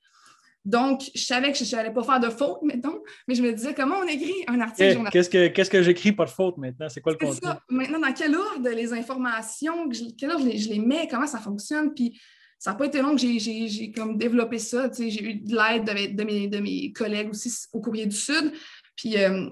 Donc, 0.65 1.03
je 1.15 1.23
savais 1.23 1.53
que 1.53 1.59
je 1.59 1.75
n'allais 1.75 1.93
pas 1.93 2.03
faire 2.03 2.21
de 2.21 2.29
faute, 2.29 2.61
mettons, 2.63 3.03
mais 3.27 3.35
je 3.35 3.43
me 3.43 3.51
disais 3.53 3.73
comment 3.73 3.97
on 3.97 4.07
écrit 4.07 4.45
un 4.47 4.61
article 4.61 4.93
journalistique. 4.93 5.13
Qu'est-ce 5.13 5.31
que, 5.31 5.47
qu'est-ce 5.49 5.71
que 5.71 5.83
j'écris 5.83 6.13
pas 6.13 6.27
de 6.27 6.31
faute 6.31 6.59
maintenant? 6.59 6.89
C'est 6.91 7.01
quoi 7.01 7.13
le 7.13 7.19
contenu? 7.19 7.49
Maintenant, 7.71 8.01
dans 8.01 8.13
quel 8.13 8.37
ordre 8.37 8.69
les 8.69 8.93
informations, 8.93 9.89
quel 10.19 10.31
ordre 10.31 10.51
je 10.55 10.69
les 10.69 10.79
mets, 10.79 11.09
comment 11.11 11.27
ça 11.27 11.39
fonctionne? 11.39 11.95
Puis 11.95 12.21
ça 12.61 12.73
n'a 12.73 12.77
pas 12.77 12.85
été 12.85 13.01
long 13.01 13.17
que 13.17 13.23
j'ai 13.23 13.91
comme 13.91 14.19
développé 14.19 14.59
ça. 14.59 14.91
J'ai 14.93 15.25
eu 15.25 15.35
de 15.37 15.57
l'aide 15.57 16.15
de, 16.15 16.25
mes, 16.25 16.47
de 16.47 16.59
mes 16.59 16.93
collègues 16.93 17.31
aussi 17.31 17.51
au 17.73 17.81
Courrier 17.81 18.05
du 18.05 18.15
Sud. 18.15 18.53
Puis 18.95 19.17
euh, 19.17 19.49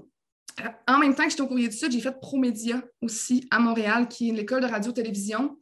en 0.87 0.99
même 0.99 1.15
temps 1.15 1.25
que 1.25 1.31
j'étais 1.31 1.41
au 1.41 1.47
Courrier 1.47 1.69
du 1.69 1.77
Sud, 1.77 1.91
j'ai 1.91 2.03
fait 2.03 2.21
ProMédia 2.21 2.83
aussi 3.01 3.49
à 3.51 3.61
Montréal, 3.61 4.09
qui 4.09 4.29
est 4.29 4.33
l'école 4.35 4.61
de 4.61 4.67
radio-télévision, 4.67 5.57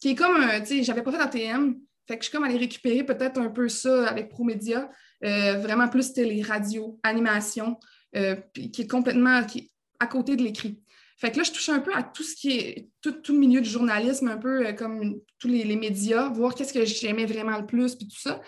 qui 0.00 0.08
est 0.08 0.14
comme, 0.14 0.42
tu 0.60 0.66
sais, 0.66 0.82
j'avais 0.84 1.02
pas 1.02 1.12
fait 1.12 1.18
d'ATM. 1.18 1.76
Fait 2.08 2.16
que 2.16 2.24
je 2.24 2.30
suis 2.30 2.34
comme 2.34 2.44
allée 2.44 2.56
récupérer 2.56 3.04
peut-être 3.04 3.38
un 3.38 3.50
peu 3.50 3.68
ça 3.68 4.08
avec 4.08 4.30
ProMédia, 4.30 4.90
euh, 5.22 5.58
vraiment 5.58 5.88
plus 5.88 6.14
télé, 6.14 6.40
radio, 6.40 6.98
animation, 7.02 7.78
euh, 8.16 8.36
qui 8.54 8.80
est 8.80 8.90
complètement 8.90 9.44
qui 9.44 9.70
à 10.00 10.06
côté 10.06 10.34
de 10.34 10.42
l'écrit. 10.42 10.80
Fait 11.18 11.30
que 11.30 11.38
là, 11.38 11.44
je 11.44 11.50
touche 11.50 11.68
un 11.70 11.80
peu 11.80 11.94
à 11.94 12.02
tout 12.02 12.22
ce 12.22 12.34
qui 12.34 12.50
est, 12.50 12.88
tout, 13.00 13.14
le 13.28 13.38
milieu 13.38 13.60
du 13.60 13.68
journalisme, 13.68 14.28
un 14.28 14.36
peu 14.36 14.66
euh, 14.66 14.72
comme 14.72 15.18
tous 15.38 15.48
les, 15.48 15.76
médias, 15.76 16.28
voir 16.28 16.54
qu'est-ce 16.54 16.74
que 16.74 16.84
j'aimais 16.84 17.24
vraiment 17.24 17.56
le 17.56 17.64
plus, 17.64 17.94
puis 17.94 18.06
tout 18.06 18.20
ça. 18.20 18.40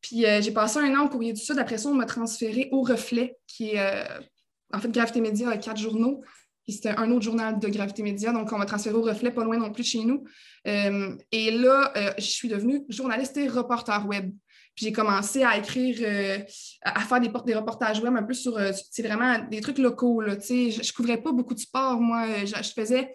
Puis 0.00 0.24
euh, 0.24 0.40
j'ai 0.40 0.52
passé 0.52 0.78
un 0.78 0.98
an 0.98 1.04
au 1.04 1.08
Courrier 1.10 1.34
du 1.34 1.40
Sud. 1.40 1.58
Après 1.58 1.76
ça, 1.76 1.90
on 1.90 1.94
m'a 1.94 2.06
transféré 2.06 2.70
au 2.72 2.80
Reflet, 2.82 3.36
qui 3.46 3.70
est, 3.70 3.80
euh, 3.80 4.20
en 4.72 4.80
fait, 4.80 4.90
Gravité 4.90 5.20
Média 5.20 5.50
a 5.50 5.58
quatre 5.58 5.78
journaux. 5.78 6.22
Puis 6.64 6.74
c'était 6.76 6.96
un 6.96 7.10
autre 7.10 7.22
journal 7.22 7.58
de 7.58 7.68
Gravité 7.68 8.02
Média. 8.02 8.32
Donc, 8.32 8.50
on 8.50 8.56
m'a 8.56 8.66
transféré 8.66 8.96
au 8.96 9.02
Reflet, 9.02 9.30
pas 9.30 9.44
loin 9.44 9.58
non 9.58 9.70
plus 9.70 9.82
de 9.82 9.88
chez 9.88 10.04
nous. 10.04 10.24
et 10.64 11.50
là, 11.50 11.92
je 12.18 12.24
suis 12.24 12.48
devenue 12.48 12.84
journaliste 12.88 13.36
et 13.36 13.48
reporter 13.48 14.06
web 14.06 14.30
j'ai 14.76 14.92
commencé 14.92 15.42
à 15.42 15.58
écrire, 15.58 15.96
euh, 16.02 16.38
à 16.82 17.00
faire 17.00 17.20
des, 17.20 17.54
reportages 17.54 18.00
web 18.00 18.14
un 18.16 18.22
peu 18.22 18.34
sur, 18.34 18.56
euh, 18.56 18.72
c'est 18.90 19.02
vraiment 19.02 19.38
des 19.50 19.60
trucs 19.60 19.78
locaux. 19.78 20.20
Là, 20.20 20.36
je 20.40 20.78
ne 20.78 20.92
couvrais 20.92 21.18
pas 21.18 21.32
beaucoup 21.32 21.54
de 21.54 21.58
sport. 21.60 22.00
Moi, 22.00 22.44
je, 22.44 22.72
faisais 22.74 23.14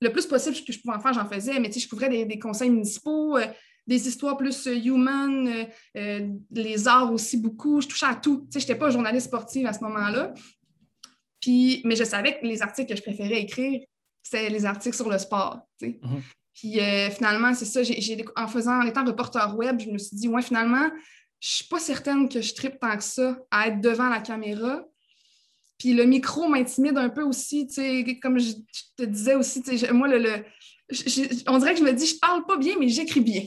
le 0.00 0.10
plus 0.10 0.26
possible 0.26 0.56
que 0.56 0.72
je 0.72 0.80
pouvais 0.80 0.96
en 0.96 1.00
faire, 1.00 1.12
j'en 1.12 1.28
faisais, 1.28 1.58
mais 1.60 1.70
je 1.70 1.88
couvrais 1.88 2.08
des, 2.08 2.38
conseils 2.38 2.70
municipaux, 2.70 3.36
euh, 3.36 3.46
des 3.86 4.08
histoires 4.08 4.36
plus 4.36 4.66
human, 4.66 5.66
les 5.94 6.88
arts 6.88 7.12
aussi 7.12 7.36
beaucoup. 7.36 7.80
Je 7.80 7.88
touchais 7.88 8.06
à 8.06 8.14
tout. 8.14 8.48
Je 8.52 8.58
n'étais 8.58 8.74
pas 8.74 8.90
journaliste 8.90 9.26
sportive 9.26 9.66
à 9.66 9.72
ce 9.72 9.80
moment-là. 9.84 10.32
Puis, 11.40 11.82
mais 11.84 11.94
je 11.94 12.04
savais 12.04 12.40
que 12.40 12.46
les 12.46 12.62
articles 12.62 12.88
que 12.88 12.96
je 12.96 13.02
préférais 13.02 13.42
écrire, 13.42 13.82
c'était 14.22 14.48
les 14.48 14.64
articles 14.64 14.96
sur 14.96 15.10
le 15.10 15.18
sport. 15.18 15.60
Mm-hmm. 15.82 16.22
Puis 16.54 16.80
euh, 16.80 17.10
finalement, 17.10 17.52
c'est 17.54 17.64
ça, 17.64 17.80
en 18.36 18.46
faisant, 18.46 18.80
en 18.80 18.86
étant 18.86 19.04
reporter 19.04 19.56
web, 19.56 19.80
je 19.80 19.90
me 19.90 19.98
suis 19.98 20.16
dit, 20.16 20.28
ouais, 20.28 20.42
finalement, 20.42 20.88
je 21.40 21.48
suis 21.48 21.64
pas 21.64 21.78
certaine 21.78 22.28
que 22.28 22.40
je 22.40 22.54
tripe 22.54 22.78
tant 22.78 22.96
que 22.96 23.02
ça 23.02 23.38
à 23.50 23.68
être 23.68 23.80
devant 23.80 24.08
la 24.08 24.20
caméra. 24.20 24.84
Puis 25.78 25.92
le 25.92 26.04
micro 26.04 26.48
m'intimide 26.48 26.96
un 26.96 27.08
peu 27.08 27.22
aussi, 27.22 27.66
tu 27.66 27.74
sais, 27.74 28.18
comme 28.22 28.38
je, 28.38 28.52
te 28.96 29.02
disais 29.02 29.34
aussi, 29.34 29.62
tu 29.62 29.76
sais, 29.76 29.92
moi, 29.92 30.06
le, 30.08 30.44
on 31.48 31.58
dirait 31.58 31.72
que 31.72 31.80
je 31.80 31.84
me 31.84 31.92
dis, 31.92 32.06
je 32.06 32.18
parle 32.18 32.44
pas 32.44 32.58
bien, 32.58 32.74
mais 32.78 32.88
j'écris 32.88 33.20
bien. 33.20 33.42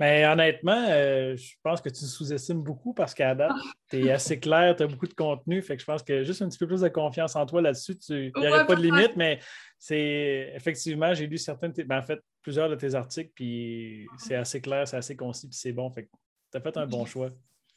Mais 0.00 0.26
honnêtement, 0.32 0.86
euh, 0.88 1.36
je 1.36 1.54
pense 1.62 1.80
que 1.80 1.90
tu 1.90 2.04
sous-estimes 2.04 2.62
beaucoup 2.62 2.94
parce 2.94 3.14
qu'à 3.14 3.34
date, 3.34 3.52
ah. 3.54 3.72
tu 3.90 4.06
es 4.06 4.10
assez 4.10 4.40
clair, 4.40 4.74
tu 4.74 4.82
as 4.82 4.86
beaucoup 4.86 5.06
de 5.06 5.14
contenu. 5.14 5.60
Fait 5.62 5.76
que 5.76 5.82
je 5.82 5.86
pense 5.86 6.02
que 6.02 6.24
juste 6.24 6.40
un 6.40 6.48
petit 6.48 6.58
peu 6.58 6.66
plus 6.66 6.80
de 6.80 6.88
confiance 6.88 7.36
en 7.36 7.44
toi 7.44 7.60
là-dessus, 7.60 7.96
il 8.08 8.32
n'y 8.36 8.48
aurait 8.48 8.66
pas 8.66 8.74
de 8.74 8.82
limite, 8.82 9.16
mais 9.16 9.38
c'est 9.78 10.52
effectivement, 10.54 11.12
j'ai 11.12 11.26
lu 11.26 11.36
certains 11.36 11.68
ben, 11.68 11.98
en 11.98 12.02
fait, 12.02 12.20
plusieurs 12.42 12.68
de 12.68 12.74
tes 12.74 12.94
articles, 12.94 13.30
puis 13.34 14.06
c'est 14.18 14.34
assez 14.34 14.60
clair, 14.60 14.86
c'est 14.86 14.96
assez 14.96 15.16
concis, 15.16 15.48
puis 15.48 15.56
c'est 15.56 15.72
bon. 15.72 15.90
Fait 15.90 16.04
que 16.04 16.08
tu 16.50 16.58
as 16.58 16.60
fait 16.60 16.76
un 16.76 16.86
bon 16.86 17.04
choix. 17.06 17.28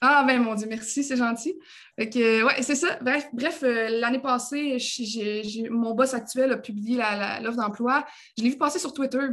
Ah 0.02 0.24
ben 0.28 0.42
mon 0.42 0.56
Dieu, 0.56 0.68
merci, 0.68 1.04
c'est 1.04 1.16
gentil. 1.16 1.58
Fait 1.98 2.44
ouais, 2.44 2.62
c'est 2.62 2.76
ça. 2.76 2.98
Bref, 3.02 3.28
bref 3.34 3.64
euh, 3.64 3.90
l'année 3.90 4.20
passée, 4.20 4.78
mon 5.70 5.94
boss 5.94 6.14
actuel 6.14 6.52
a 6.52 6.58
publié 6.58 6.98
l'offre 7.42 7.58
d'emploi. 7.58 8.06
Je 8.38 8.44
l'ai 8.44 8.50
vu 8.50 8.58
passer 8.58 8.78
sur 8.78 8.94
Twitter. 8.94 9.28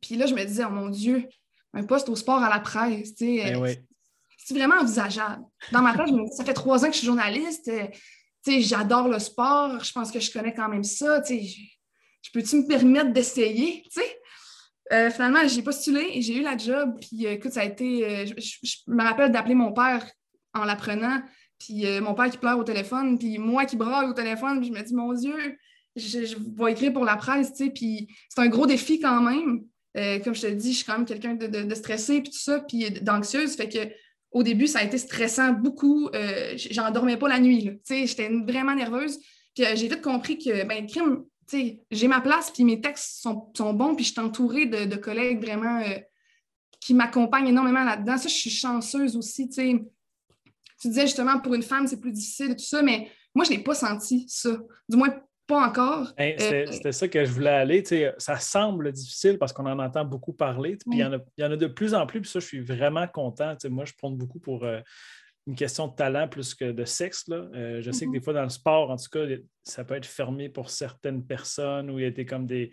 Puis 0.00 0.16
là, 0.16 0.26
je 0.26 0.34
me 0.34 0.44
disais, 0.44 0.64
oh 0.64 0.70
mon 0.70 0.88
Dieu, 0.88 1.28
un 1.74 1.84
poste 1.84 2.08
au 2.08 2.16
sport 2.16 2.42
à 2.42 2.50
la 2.50 2.60
presse, 2.60 3.14
tu 3.14 3.38
sais, 3.38 3.52
ben 3.52 3.76
c'est 4.48 4.54
vraiment 4.54 4.76
envisageable. 4.76 5.42
Dans 5.72 5.82
ma 5.82 5.94
tête, 5.94 6.08
ça 6.32 6.44
fait 6.44 6.54
trois 6.54 6.82
ans 6.82 6.88
que 6.88 6.94
je 6.94 6.98
suis 6.98 7.06
journaliste. 7.06 7.68
Euh, 7.68 7.86
tu 8.44 8.62
j'adore 8.62 9.08
le 9.08 9.18
sport. 9.18 9.82
Je 9.84 9.92
pense 9.92 10.10
que 10.10 10.20
je 10.20 10.32
connais 10.32 10.54
quand 10.54 10.68
même 10.68 10.84
ça. 10.84 11.20
Tu 11.20 11.40
sais, 11.40 11.54
je 12.22 12.30
peux-tu 12.32 12.56
me 12.56 12.66
permettre 12.66 13.12
d'essayer? 13.12 13.82
Tu 13.82 14.00
sais? 14.00 14.17
Euh, 14.92 15.10
finalement, 15.10 15.46
j'ai 15.46 15.62
postulé 15.62 16.06
et 16.14 16.22
j'ai 16.22 16.38
eu 16.38 16.42
la 16.42 16.56
job. 16.56 16.98
Puis 17.00 17.26
euh, 17.26 17.32
écoute, 17.32 17.52
ça 17.52 17.60
a 17.60 17.64
été. 17.64 18.04
Euh, 18.04 18.26
je, 18.26 18.76
me 18.86 19.02
rappelle 19.02 19.30
d'appeler 19.30 19.54
mon 19.54 19.72
père 19.72 20.06
en 20.54 20.64
l'apprenant. 20.64 21.20
Puis 21.58 21.84
mon 22.00 22.14
père 22.14 22.30
qui 22.30 22.38
pleure 22.38 22.56
au 22.56 22.62
téléphone, 22.62 23.18
puis 23.18 23.36
moi 23.36 23.64
qui 23.64 23.76
braille 23.76 24.08
au 24.08 24.12
téléphone. 24.12 24.60
Puis 24.60 24.68
je 24.68 24.72
me 24.72 24.80
dis, 24.80 24.94
mon 24.94 25.12
Dieu, 25.12 25.34
je, 25.96 26.36
vais 26.56 26.70
écrire 26.70 26.92
pour 26.92 27.04
la 27.04 27.16
presse. 27.16 27.52
Puis 27.74 28.08
c'est 28.28 28.40
un 28.40 28.46
gros 28.46 28.64
défi 28.64 29.00
quand 29.00 29.20
même. 29.20 29.64
comme 30.22 30.36
je 30.36 30.42
te 30.42 30.46
dis, 30.52 30.70
je 30.70 30.76
suis 30.76 30.84
quand 30.84 30.98
même 30.98 31.04
quelqu'un 31.04 31.34
de, 31.34 31.74
stressé, 31.74 32.20
puis 32.20 32.30
tout 32.30 32.38
ça, 32.38 32.60
puis 32.60 32.88
d'anxieuse. 33.02 33.56
Fait 33.56 33.68
que 33.68 33.92
au 34.30 34.44
début, 34.44 34.68
ça 34.68 34.78
a 34.78 34.84
été 34.84 34.98
stressant 34.98 35.50
beaucoup. 35.50 36.08
J'en 36.70 36.92
dormais 36.92 37.16
pas 37.16 37.28
la 37.28 37.40
nuit. 37.40 37.80
J'étais 37.88 38.28
vraiment 38.46 38.76
nerveuse. 38.76 39.18
Puis 39.56 39.64
j'ai 39.74 39.88
vite 39.88 40.00
compris 40.00 40.38
que, 40.38 40.64
ben, 40.64 40.82
le 40.82 40.88
crime, 40.88 41.24
j'ai 41.90 42.08
ma 42.08 42.20
place, 42.20 42.50
puis 42.50 42.64
mes 42.64 42.80
textes 42.80 43.22
sont, 43.22 43.72
bons, 43.72 43.94
puis 43.94 44.04
je 44.04 44.12
suis 44.12 44.20
entourée 44.20 44.66
de, 44.66 44.96
collègues 44.96 45.42
vraiment 45.42 45.80
euh, 45.80 45.98
qui 46.80 46.94
m'accompagnent 46.94 47.48
énormément 47.48 47.84
là-dedans. 47.84 48.16
Ça, 48.16 48.28
je 48.28 48.34
suis 48.34 48.50
chanceuse 48.50 49.16
aussi. 49.16 49.48
Tu 49.48 49.84
disais 50.84 51.06
justement, 51.06 51.40
pour 51.40 51.54
une 51.54 51.62
femme, 51.62 51.86
c'est 51.86 52.00
plus 52.00 52.12
difficile, 52.12 52.56
tout 52.56 52.64
ça, 52.64 52.82
mais 52.82 53.10
moi, 53.34 53.44
je 53.44 53.50
n'ai 53.50 53.58
pas 53.58 53.74
senti 53.74 54.24
ça. 54.28 54.50
Du 54.88 54.96
moins, 54.96 55.14
pas 55.48 55.66
encore. 55.66 56.12
Ben, 56.16 56.36
euh, 56.40 56.66
c'était 56.70 56.92
ça 56.92 57.08
que 57.08 57.24
je 57.24 57.32
voulais 57.32 57.50
aller. 57.50 57.82
Ça 58.18 58.36
semble 58.36 58.92
difficile 58.92 59.38
parce 59.38 59.52
qu'on 59.52 59.66
en 59.66 59.78
entend 59.78 60.04
beaucoup 60.04 60.34
parler. 60.34 60.76
Puis 60.76 60.98
il 60.98 61.20
y, 61.38 61.44
en 61.44 61.52
a 61.52 61.56
de 61.56 61.66
plus 61.66 61.94
en 61.94 62.06
plus. 62.06 62.20
Puis 62.20 62.30
ça, 62.30 62.38
je 62.38 62.46
suis 62.46 62.60
vraiment 62.60 63.08
content. 63.08 63.56
moi, 63.70 63.86
je 63.86 63.94
prends 63.96 64.10
beaucoup 64.10 64.38
pour 64.38 64.64
euh, 64.64 64.80
une 65.48 65.54
question 65.54 65.88
de 65.88 65.94
talent 65.94 66.28
plus 66.28 66.54
que 66.54 66.72
de 66.72 66.84
sexe. 66.84 67.26
Là. 67.26 67.48
Euh, 67.54 67.80
je 67.80 67.90
sais 67.90 68.04
que 68.04 68.12
des 68.12 68.18
mhm. 68.18 68.24
fois, 68.24 68.34
dans 68.34 68.42
le 68.42 68.50
sport, 68.50 68.90
en 68.90 68.96
tout 68.96 69.08
cas, 69.10 69.24
ça 69.62 69.82
peut 69.82 69.94
être 69.94 70.06
fermé 70.06 70.50
pour 70.50 70.68
certaines 70.68 71.24
personnes 71.24 71.90
où 71.90 71.98
il 71.98 72.02
y 72.02 72.04
a 72.04 72.08
été 72.08 72.26
comme 72.26 72.46
des, 72.46 72.70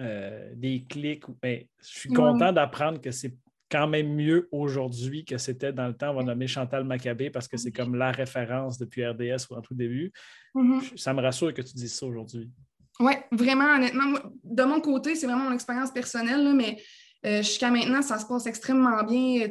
euh, 0.00 0.50
des 0.54 0.86
clics. 0.88 1.24
Ben, 1.42 1.62
je 1.82 1.98
suis 1.98 2.08
content 2.08 2.52
d'apprendre 2.52 3.02
que 3.02 3.10
c'est 3.10 3.34
quand 3.70 3.86
même 3.86 4.14
mieux 4.14 4.48
aujourd'hui 4.50 5.26
que 5.26 5.36
c'était 5.36 5.74
dans 5.74 5.88
le 5.88 5.94
temps. 5.94 6.12
On 6.12 6.14
va 6.14 6.22
nommer 6.22 6.46
Chantal 6.46 6.84
Maccabé 6.84 7.28
parce 7.28 7.48
que 7.48 7.58
c'est 7.58 7.72
comme 7.72 7.94
la 7.94 8.12
référence 8.12 8.78
depuis 8.78 9.06
RDS 9.06 9.50
en 9.50 9.60
tout 9.60 9.74
début. 9.74 10.10
Mm-hmm. 10.54 10.96
Ça 10.96 11.12
me 11.12 11.20
rassure 11.20 11.52
que 11.52 11.62
tu 11.62 11.74
dises 11.74 11.98
ça 11.98 12.06
aujourd'hui. 12.06 12.50
Oui, 12.98 13.12
vraiment, 13.30 13.74
honnêtement, 13.74 14.18
de 14.42 14.62
mon 14.62 14.80
côté, 14.80 15.16
c'est 15.16 15.26
vraiment 15.26 15.50
mon 15.50 15.52
expérience 15.52 15.90
personnelle, 15.90 16.54
mais 16.54 16.78
euh, 17.26 17.42
jusqu'à 17.42 17.70
maintenant, 17.70 18.00
ça 18.00 18.18
se 18.18 18.24
passe 18.24 18.46
extrêmement 18.46 19.02
bien. 19.02 19.48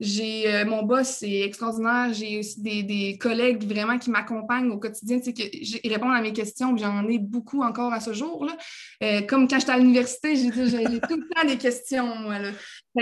J'ai, 0.00 0.52
euh, 0.52 0.64
mon 0.64 0.82
boss, 0.82 1.18
c'est 1.20 1.40
extraordinaire. 1.40 2.12
J'ai 2.12 2.38
aussi 2.38 2.60
des, 2.60 3.16
collègues 3.18 3.64
vraiment 3.64 3.98
qui 3.98 4.10
m'accompagnent 4.10 4.70
au 4.70 4.78
quotidien, 4.78 5.20
qui 5.20 5.80
répondent 5.84 6.14
à 6.14 6.20
mes 6.20 6.32
questions. 6.32 6.76
J'en 6.76 7.08
ai 7.08 7.18
beaucoup 7.18 7.62
encore 7.62 7.92
à 7.92 8.00
ce 8.00 8.12
jour. 8.12 8.44
Là. 8.44 8.56
Euh, 9.02 9.22
comme 9.22 9.46
quand 9.46 9.58
j'étais 9.58 9.72
à 9.72 9.78
l'université, 9.78 10.36
j'ai, 10.36 10.50
tout 10.50 10.58
le 10.58 11.34
temps 11.34 11.46
des 11.46 11.58
questions, 11.58 12.14
moi. 12.16 12.38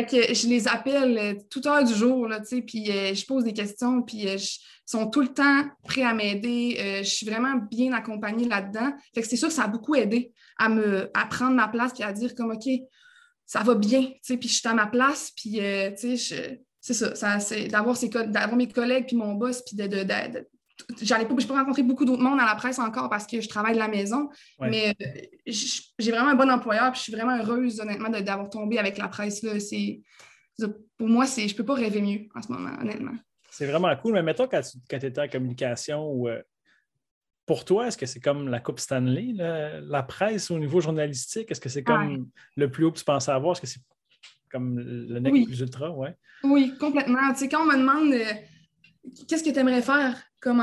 que 0.05 0.35
je 0.35 0.49
les 0.49 0.69
appelle 0.69 1.39
toute 1.51 1.67
heure 1.67 1.85
du 1.85 1.95
jour, 1.95 2.29
là, 2.29 2.41
puis 2.41 2.87
je 2.87 3.27
pose 3.27 3.45
des 3.45 3.55
questions, 3.55 4.03
puis 4.03 4.25
ils 4.25 4.39
sont 4.85 5.09
tout 5.09 5.23
le 5.23 5.29
temps 5.29 5.65
prêts 5.85 6.03
à 6.03 6.13
m'aider. 6.13 7.01
je 7.03 7.09
suis 7.09 7.27
vraiment 7.27 7.55
bien 7.71 7.93
accompagnée 7.93 8.47
là-dedans. 8.47 8.93
Fait 9.15 9.23
que 9.23 9.29
c'est 9.29 9.37
sûr 9.37 9.49
que 9.49 9.55
ça 9.55 9.65
a 9.65 9.69
beaucoup 9.69 9.95
aidé 9.95 10.33
à 10.59 10.69
me 10.69 11.11
prendre 11.31 11.55
ma 11.55 11.69
place 11.69 11.93
et 12.01 12.05
à 12.05 12.13
dire 12.13 12.35
comme 12.35 12.51
OK, 12.51 12.69
ça 13.47 13.63
va 13.63 13.75
bien, 13.75 14.03
tu 14.03 14.19
sais, 14.23 14.37
puis 14.37 14.49
je 14.49 14.55
suis 14.55 14.69
à 14.69 14.73
ma 14.73 14.87
place, 14.87 15.31
puis, 15.37 15.61
euh, 15.61 15.91
tu 15.91 16.17
sais, 16.17 16.63
c'est 16.83 16.95
ça, 16.95 17.15
ça 17.15 17.39
c'est 17.39 17.69
d'avoir, 17.69 17.97
mes 18.57 18.69
collègues, 18.69 19.07
puis 19.07 19.17
mon 19.17 19.35
boss, 19.35 19.63
puis 19.63 19.77
de, 19.77 19.87
de, 19.87 20.03
de, 20.03 20.49
j'allais 21.01 21.27
pas, 21.27 21.35
je 21.39 21.47
peux 21.47 21.55
rencontrer 21.55 21.85
beaucoup 21.85 22.05
d'autres 22.05 22.23
monde 22.23 22.41
à 22.41 22.45
la 22.45 22.57
presse 22.57 22.81
encore 22.81 23.09
parce 23.09 23.25
que 23.25 23.41
je 23.41 23.49
travaille 23.49 23.75
de 23.75 23.79
la 23.79 23.87
maison, 23.87 24.29
mais 24.61 24.93
euh, 25.01 25.23
j'ai 25.47 26.11
vraiment 26.11 26.31
un 26.31 26.35
bon 26.35 26.51
employeur, 26.51 26.91
puis 26.91 26.99
je 26.99 27.05
suis 27.05 27.13
vraiment 27.13 27.39
heureuse, 27.39 27.81
honnêtement, 27.81 28.11
d'avoir 28.11 28.51
tombé 28.51 28.79
avec 28.79 28.99
la 28.99 29.07
presse, 29.07 29.43
là, 29.45 29.61
c'est, 29.61 30.03
pour 30.99 31.09
moi, 31.09 31.25
c'est, 31.25 31.47
je 31.47 31.55
peux 31.55 31.65
pas 31.65 31.75
rêver 31.75 32.03
mieux 32.03 32.27
en 32.35 32.43
ce 32.43 32.51
moment, 32.51 32.77
honnêtement. 32.81 33.15
C'est 33.49 33.67
vraiment 33.67 33.95
cool, 33.97 34.15
mais 34.15 34.23
mettons 34.25 34.49
quand 34.49 34.61
tu 34.61 35.07
étais 35.07 35.21
en 35.21 35.29
communication 35.29 36.11
ou 36.11 36.29
euh, 36.29 36.43
pour 37.47 37.65
toi, 37.65 37.87
est-ce 37.87 37.99
que 37.99 38.07
c'est 38.07 38.21
comme 38.21 38.49
la 38.49 38.59
Coupe 38.59 38.81
Stanley, 38.81 39.35
la, 39.37 40.03
presse 40.03 40.51
au 40.51 40.59
niveau 40.59 40.81
journalistique? 40.81 41.51
Est-ce 41.51 41.61
que 41.61 41.69
c'est 41.69 41.85
comme 41.85 42.29
le 42.57 42.71
plus 42.71 42.85
haut 42.85 42.93
que 42.93 42.99
tu 42.99 43.05
pensais 43.05 43.31
avoir? 43.31 43.53
Est-ce 43.53 43.61
que 43.61 43.67
c'est 43.67 43.83
comme 44.53 44.79
le 44.79 45.19
nec 45.19 45.47
plus 45.47 45.61
ultra? 45.61 45.91
Ouais. 45.91 46.15
Oui, 46.45 46.75
complètement. 46.79 47.33
Tu 47.33 47.41
sais, 47.41 47.49
quand 47.49 47.63
on 47.63 47.67
me 47.67 47.77
demande 47.77 48.13
euh, 48.13 48.25
qu'est-ce 49.27 49.43
que 49.43 49.51
tu 49.51 49.59
aimerais 49.59 49.83
faire 49.83 50.23
comme 50.41 50.59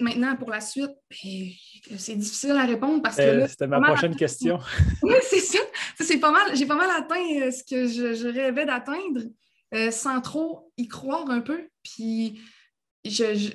maintenant 0.00 0.36
pour 0.36 0.50
la 0.50 0.60
suite, 0.60 0.90
ben, 1.10 1.48
c'est 1.96 2.14
difficile 2.14 2.52
à 2.52 2.66
répondre 2.66 3.02
parce 3.02 3.16
que 3.16 3.22
euh, 3.22 3.46
C'était 3.48 3.66
ma 3.66 3.80
prochaine 3.80 4.14
question. 4.14 4.58
oui, 5.02 5.14
c'est 5.22 5.40
ça. 5.40 5.58
C'est 5.98 6.18
pas 6.18 6.30
mal. 6.30 6.54
J'ai 6.54 6.66
pas 6.66 6.76
mal 6.76 6.90
atteint 6.90 7.40
euh, 7.40 7.50
ce 7.50 7.64
que 7.64 7.86
je, 7.86 8.28
rêvais 8.28 8.66
d'atteindre 8.66 9.22
sans 9.90 10.20
trop 10.20 10.70
y 10.76 10.86
croire 10.86 11.28
un 11.30 11.40
peu. 11.40 11.68
Puis 11.82 12.40
je 13.04 13.50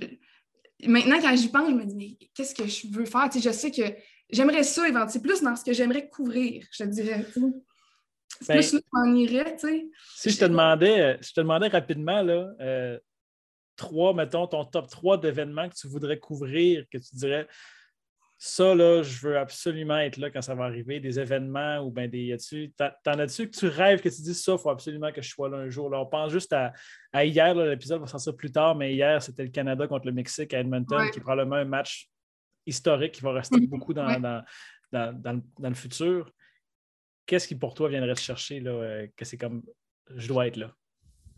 maintenant, 0.87 1.19
quand 1.21 1.35
j'y 1.35 1.49
pense, 1.49 1.69
je 1.69 1.75
me 1.75 1.85
dis, 1.85 1.95
mais 1.95 2.27
qu'est-ce 2.33 2.55
que 2.55 2.67
je 2.67 2.87
veux 2.87 3.05
faire? 3.05 3.29
je 3.33 3.49
sais 3.51 3.71
que 3.71 3.81
j'aimerais 4.29 4.63
ça, 4.63 4.87
éventuellement, 4.87 5.21
plus 5.21 5.41
dans 5.41 5.55
ce 5.55 5.63
que 5.63 5.73
j'aimerais 5.73 6.09
couvrir, 6.09 6.65
je 6.71 6.83
te 6.83 6.89
dirais. 6.89 7.25
C'est 8.41 8.53
ben, 8.53 8.61
plus 8.61 9.33
là 9.33 9.51
tu 9.51 9.59
sais. 9.59 9.87
Si 10.15 10.29
je 10.29 10.39
te 10.39 10.45
demandais, 10.45 11.01
euh, 11.01 11.17
je 11.21 11.33
te 11.33 11.41
demandais 11.41 11.67
rapidement, 11.67 12.21
là, 12.21 12.49
euh, 12.61 12.99
trois, 13.75 14.13
mettons, 14.13 14.47
ton 14.47 14.65
top 14.65 14.87
3 14.89 15.17
d'événements 15.17 15.69
que 15.69 15.75
tu 15.75 15.87
voudrais 15.87 16.19
couvrir, 16.19 16.85
que 16.91 16.97
tu 16.97 17.15
dirais, 17.15 17.47
ça, 18.41 18.73
là, 18.73 19.03
je 19.03 19.27
veux 19.27 19.37
absolument 19.37 19.97
être 19.97 20.15
là 20.15 20.29
quand 20.29 20.41
ça 20.41 20.55
va 20.55 20.63
arriver, 20.63 21.01
des 21.01 21.19
événements 21.19 21.79
ou 21.79 21.91
bien 21.91 22.07
des. 22.07 22.37
T'en 22.77 23.19
as-tu 23.19 23.49
que 23.49 23.57
tu 23.57 23.67
rêves 23.67 23.99
que 23.99 24.07
tu 24.07 24.21
dis 24.21 24.33
ça, 24.33 24.53
il 24.53 24.57
faut 24.57 24.69
absolument 24.69 25.11
que 25.11 25.21
je 25.21 25.29
sois 25.29 25.49
là 25.49 25.57
un 25.57 25.69
jour. 25.69 25.89
Là, 25.89 25.99
on 25.99 26.05
pense 26.05 26.31
juste 26.31 26.53
à, 26.53 26.71
hier, 27.25 27.53
l'épisode 27.53 27.99
va 27.99 28.07
sortir 28.07 28.37
plus 28.37 28.49
tard, 28.49 28.75
mais 28.75 28.93
hier, 28.93 29.21
c'était 29.21 29.43
le 29.43 29.49
Canada 29.49 29.87
contre 29.87 30.05
le 30.05 30.13
Mexique 30.13 30.53
à 30.53 30.59
Edmonton, 30.59 31.09
qui 31.11 31.19
est 31.19 31.21
probablement 31.21 31.57
un 31.57 31.65
match 31.65 32.09
historique 32.65 33.11
qui 33.11 33.21
va 33.21 33.33
rester 33.33 33.59
beaucoup 33.67 33.93
dans, 33.93 34.41
dans, 34.91 35.41
le 35.59 35.73
futur. 35.73 36.31
Qu'est-ce 37.29 37.47
qui 37.47 37.53
pour 37.53 37.75
toi 37.75 37.89
viendrait 37.89 38.15
te 38.15 38.21
chercher 38.21 38.59
là, 38.59 38.71
euh, 38.71 39.07
que 39.15 39.23
c'est 39.23 39.37
comme 39.37 39.61
je 40.15 40.27
dois 40.27 40.47
être 40.47 40.57
là? 40.57 40.73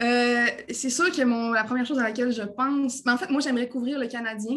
Euh, 0.01 0.45
c'est 0.69 0.89
sûr 0.89 1.11
que 1.11 1.21
mon, 1.21 1.51
la 1.51 1.65
première 1.65 1.85
chose 1.85 1.99
à 1.99 2.03
laquelle 2.03 2.31
je 2.31 2.43
pense, 2.43 3.03
mais 3.05 3.11
en 3.11 3.17
fait, 3.17 3.29
moi, 3.29 3.41
j'aimerais 3.41 3.67
couvrir 3.67 3.99
le 3.99 4.07
Canadien. 4.07 4.55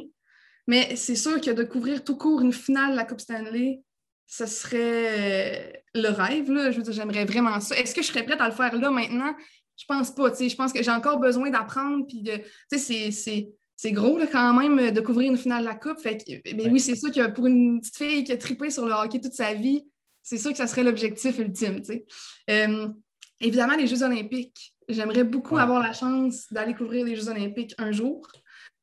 Mais 0.69 0.95
c'est 0.95 1.17
sûr 1.17 1.41
que 1.41 1.51
de 1.51 1.65
couvrir 1.65 2.05
tout 2.05 2.17
court 2.17 2.41
une 2.41 2.53
finale 2.53 2.93
de 2.93 2.97
la 2.97 3.05
Coupe 3.05 3.21
Stanley, 3.21 3.81
ce 4.29 4.47
serait 4.47 5.73
euh, 5.73 5.73
le 5.95 6.09
rêve. 6.11 6.53
Là. 6.53 6.71
Je 6.71 6.77
veux 6.77 6.85
dire, 6.85 6.93
j'aimerais 6.93 7.25
vraiment 7.25 7.59
ça. 7.59 7.77
Est-ce 7.77 7.97
que 7.97 8.03
je 8.03 8.07
serais 8.07 8.25
prête 8.25 8.41
à 8.41 8.47
le 8.47 8.55
faire 8.55 8.73
là 8.79 8.93
maintenant? 8.93 9.35
Je 9.77 9.87
pense 9.89 10.15
pas. 10.15 10.33
Je 10.39 10.55
pense 10.55 10.73
que 10.73 10.85
j'ai 10.85 10.93
encore 10.93 11.19
besoin 11.19 11.51
d'apprendre. 11.51 12.07
Puis 12.07 12.23
de. 12.23 12.41
C'est 13.77 13.91
gros 13.91 14.19
là, 14.19 14.29
quand 14.29 14.55
même 14.55 14.93
de 14.93 15.01
couvrir 15.01 15.33
une 15.33 15.37
finale 15.37 15.63
de 15.63 15.69
la 15.69 15.75
Coupe. 15.75 15.99
Fait 15.99 16.17
ben 16.55 16.73
oui, 16.73 16.79
c'est 16.79 16.95
sûr 16.95 17.11
que 17.11 17.27
pour 17.33 17.47
une 17.47 17.81
petite 17.81 17.97
fille 17.97 18.23
qui 18.23 18.31
a 18.31 18.37
trippé 18.37 18.71
sur 18.71 18.87
le 18.87 18.93
hockey 18.93 19.21
toute 19.21 19.33
sa 19.33 19.53
vie, 19.53 19.85
c'est 20.25 20.39
sûr 20.39 20.51
que 20.51 20.57
ça 20.57 20.67
serait 20.67 20.83
l'objectif 20.83 21.39
ultime. 21.39 21.81
Euh, 22.51 22.89
évidemment, 23.41 23.77
les 23.77 23.87
Jeux 23.87 24.03
olympiques. 24.03 24.75
J'aimerais 24.89 25.25
beaucoup 25.25 25.57
avoir 25.57 25.81
la 25.81 25.93
chance 25.93 26.47
d'aller 26.51 26.75
couvrir 26.75 27.05
les 27.05 27.15
Jeux 27.15 27.29
olympiques 27.29 27.75
un 27.79 27.93
jour. 27.93 28.27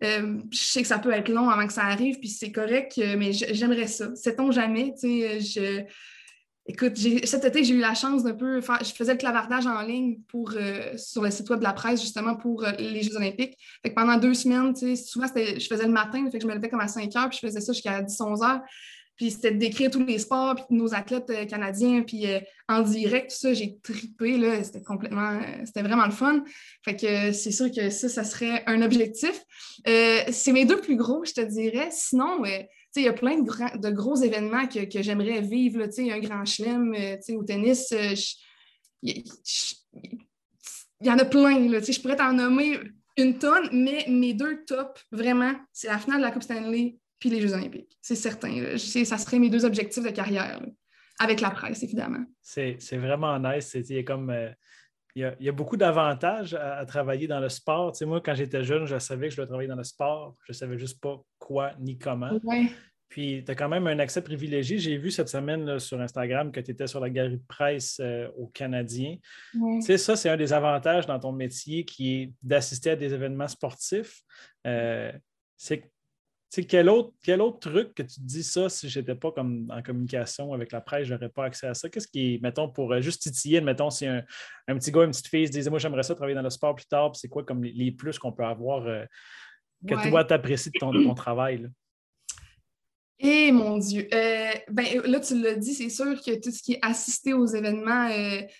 Euh, 0.03 0.39
je 0.51 0.63
sais 0.63 0.81
que 0.81 0.87
ça 0.87 0.99
peut 0.99 1.11
être 1.11 1.29
long 1.29 1.49
avant 1.49 1.67
que 1.67 1.73
ça 1.73 1.83
arrive, 1.83 2.19
puis 2.19 2.29
c'est 2.29 2.51
correct, 2.51 2.97
euh, 2.97 3.15
mais 3.17 3.33
j'aimerais 3.33 3.87
ça. 3.87 4.15
Sait-on 4.15 4.51
jamais, 4.51 4.93
tu 4.99 5.07
sais, 5.07 5.41
je... 5.41 5.83
Écoute, 6.67 6.95
cet 6.95 7.43
été, 7.43 7.63
j'ai 7.63 7.73
eu 7.73 7.79
la 7.79 7.95
chance 7.95 8.23
d'un 8.23 8.35
peu 8.35 8.61
faire. 8.61 8.83
Je 8.83 8.93
faisais 8.93 9.13
le 9.13 9.17
clavardage 9.17 9.65
en 9.65 9.81
ligne 9.81 10.19
pour, 10.27 10.51
euh, 10.55 10.95
sur 10.95 11.23
le 11.23 11.31
site 11.31 11.49
web 11.49 11.59
de 11.59 11.63
la 11.63 11.73
presse, 11.73 12.01
justement, 12.01 12.35
pour 12.35 12.63
les 12.77 13.01
Jeux 13.01 13.15
Olympiques. 13.15 13.57
Fait 13.81 13.89
que 13.89 13.95
pendant 13.95 14.15
deux 14.17 14.35
semaines, 14.35 14.73
tu 14.73 14.95
sais, 14.95 15.03
souvent, 15.03 15.25
je 15.35 15.67
faisais 15.67 15.85
le 15.85 15.91
matin, 15.91 16.23
fait 16.31 16.37
que 16.37 16.43
je 16.43 16.47
me 16.47 16.53
levais 16.53 16.69
comme 16.69 16.79
à 16.79 16.87
5 16.87 17.15
heures, 17.15 17.29
puis 17.29 17.39
je 17.41 17.47
faisais 17.47 17.61
ça 17.61 17.73
jusqu'à 17.73 18.03
10-11 18.03 18.45
heures. 18.45 18.61
Puis 19.21 19.29
c'était 19.29 19.51
de 19.51 19.59
décrire 19.59 19.91
tous 19.91 20.03
les 20.03 20.17
sports, 20.17 20.55
puis 20.55 20.65
nos 20.71 20.95
athlètes 20.95 21.29
euh, 21.29 21.45
canadiens, 21.45 22.01
puis 22.01 22.25
euh, 22.25 22.39
en 22.67 22.81
direct, 22.81 23.29
tout 23.29 23.37
ça, 23.37 23.53
j'ai 23.53 23.77
tripé, 23.83 24.35
là, 24.35 24.63
c'était 24.63 24.81
complètement, 24.81 25.33
euh, 25.33 25.61
c'était 25.63 25.83
vraiment 25.83 26.07
le 26.07 26.11
fun. 26.11 26.43
Fait 26.83 26.95
que 26.95 27.31
c'est 27.31 27.51
sûr 27.51 27.69
que 27.71 27.91
ça, 27.91 28.09
ça 28.09 28.23
serait 28.23 28.63
un 28.65 28.81
objectif. 28.81 29.39
c'est 29.85 30.51
mes 30.51 30.65
deux 30.65 30.81
plus 30.81 30.95
gros, 30.95 31.23
je 31.23 31.33
te 31.33 31.41
dirais. 31.41 31.89
Sinon, 31.91 32.43
il 32.95 33.03
y 33.03 33.07
a 33.07 33.13
plein 33.13 33.43
de, 33.43 33.89
gros 33.91 34.15
événements 34.15 34.65
que, 34.65 34.91
que 34.91 35.03
j'aimerais 35.03 35.41
vivre, 35.41 35.77
là, 35.77 36.15
un 36.15 36.19
grand 36.19 36.43
chelem, 36.43 36.95
au 37.29 37.43
tennis, 37.43 37.93
il 39.03 39.23
y, 41.03 41.11
en 41.11 41.19
a 41.19 41.25
plein, 41.25 41.69
je 41.79 42.01
pourrais 42.01 42.15
t'en 42.15 42.33
nommer 42.33 42.79
une 43.17 43.37
tonne, 43.37 43.69
mais 43.71 44.03
mes 44.07 44.33
deux 44.33 44.63
tops, 44.65 45.05
vraiment, 45.11 45.53
c'est 45.71 45.89
la 45.89 45.99
finale 45.99 46.21
de 46.21 46.23
la 46.23 46.31
Coupe 46.31 46.41
Stanley 46.41 46.97
puis 47.21 47.29
les 47.29 47.39
Jeux 47.39 47.53
olympiques. 47.53 47.97
C'est 48.01 48.15
certain. 48.15 48.75
Ça 48.77 49.17
serait 49.17 49.39
mes 49.39 49.49
deux 49.49 49.63
objectifs 49.63 50.03
de 50.03 50.09
carrière, 50.09 50.59
avec 51.19 51.39
la 51.39 51.51
presse, 51.51 51.83
évidemment. 51.83 52.25
C'est 52.41 52.75
vraiment 52.97 53.39
nice. 53.39 53.73
Il 53.75 53.95
y 53.95 53.99
a 53.99 54.03
comme... 54.03 54.29
Euh, 54.31 54.49
il, 55.13 55.35
y 55.41 55.49
a, 55.49 55.51
beaucoup 55.51 55.75
d'avantages 55.75 56.53
à, 56.53 56.85
travailler 56.85 57.27
dans 57.27 57.41
le 57.41 57.49
sport. 57.49 57.93
moi, 58.03 58.21
quand 58.21 58.33
j'étais 58.33 58.63
jeune, 58.63 58.85
je 58.85 58.97
savais 58.97 59.27
que 59.27 59.31
je 59.31 59.37
devais 59.37 59.47
travailler 59.47 59.67
dans 59.67 59.75
le 59.75 59.83
sport. 59.83 60.35
Je 60.45 60.53
ne 60.53 60.55
savais 60.55 60.77
juste 60.77 61.01
pas 61.01 61.21
quoi 61.37 61.73
ni 61.79 61.97
comment. 61.97 62.39
Puis, 63.09 63.43
tu 63.43 63.51
as 63.51 63.55
quand 63.55 63.67
même 63.67 63.87
un 63.87 63.99
accès 63.99 64.21
privilégié. 64.21 64.77
J'ai 64.77 64.97
vu 64.97 65.11
cette 65.11 65.27
semaine 65.27 65.79
sur 65.79 65.99
Instagram 65.99 66.49
que 66.49 66.61
tu 66.61 66.71
étais 66.71 66.87
sur 66.87 67.01
la 67.01 67.09
galerie 67.09 67.39
de 67.39 67.45
presse 67.45 67.99
euh, 67.99 68.29
au 68.37 68.47
Canadien. 68.47 69.17
ça, 69.81 70.15
c'est 70.15 70.29
un 70.29 70.37
des 70.37 70.53
avantages 70.53 71.07
dans 71.07 71.19
ton 71.19 71.33
métier 71.33 71.83
qui 71.83 72.13
est 72.15 72.33
d'assister 72.41 72.91
à 72.91 72.95
des 72.95 73.13
événements 73.13 73.49
sportifs. 73.49 74.21
Euh, 74.65 75.11
c'est 75.57 75.79
que 75.79 75.87
quel 76.67 76.89
autre, 76.89 77.13
quel 77.23 77.41
autre 77.41 77.59
truc 77.59 77.93
que 77.93 78.03
tu 78.03 78.15
te 78.15 78.25
dis 78.25 78.43
ça 78.43 78.67
si 78.67 78.89
je 78.89 78.99
n'étais 78.99 79.15
pas 79.15 79.31
comme 79.31 79.71
en 79.73 79.81
communication 79.81 80.53
avec 80.53 80.73
la 80.73 80.81
presse, 80.81 81.07
je 81.07 81.13
n'aurais 81.13 81.29
pas 81.29 81.45
accès 81.45 81.67
à 81.67 81.73
ça? 81.73 81.87
Qu'est-ce 81.87 82.09
qui 82.09 82.35
est, 82.35 82.41
mettons, 82.41 82.67
pour 82.67 82.91
euh, 82.91 82.99
juste 82.99 83.21
titiller, 83.21 83.61
mettons, 83.61 83.89
si 83.89 84.05
un, 84.05 84.25
petit 84.67 84.91
gars, 84.91 85.03
une 85.03 85.11
petite 85.11 85.27
fille 85.27 85.47
se 85.47 85.51
disait, 85.51 85.69
moi, 85.69 85.79
j'aimerais 85.79 86.03
ça 86.03 86.13
travailler 86.13 86.35
dans 86.35 86.41
le 86.41 86.49
sport 86.49 86.75
plus 86.75 86.87
tard, 86.87 87.15
c'est 87.15 87.29
quoi 87.29 87.43
comme 87.43 87.63
les, 87.63 87.91
plus 87.91 88.19
qu'on 88.19 88.33
peut 88.33 88.43
avoir 88.43 88.85
euh, 88.85 89.05
que 89.87 89.95
tu 89.95 90.09
toi, 90.09 90.25
t'apprécies 90.25 90.71
de 90.71 90.79
ton, 90.79 90.91
ton 90.91 91.13
travail? 91.13 91.69
Eh 93.23 93.51
mon 93.51 93.77
Dieu! 93.77 94.07
Euh, 94.13 94.51
ben, 94.71 94.85
là, 95.05 95.19
tu 95.19 95.39
l'as 95.39 95.55
dit, 95.55 95.73
c'est 95.75 95.89
sûr 95.89 96.19
que 96.21 96.41
tout 96.41 96.51
ce 96.51 96.61
qui 96.61 96.73
est 96.73 96.79
assisté 96.81 97.33
aux 97.33 97.45
événements. 97.45 98.09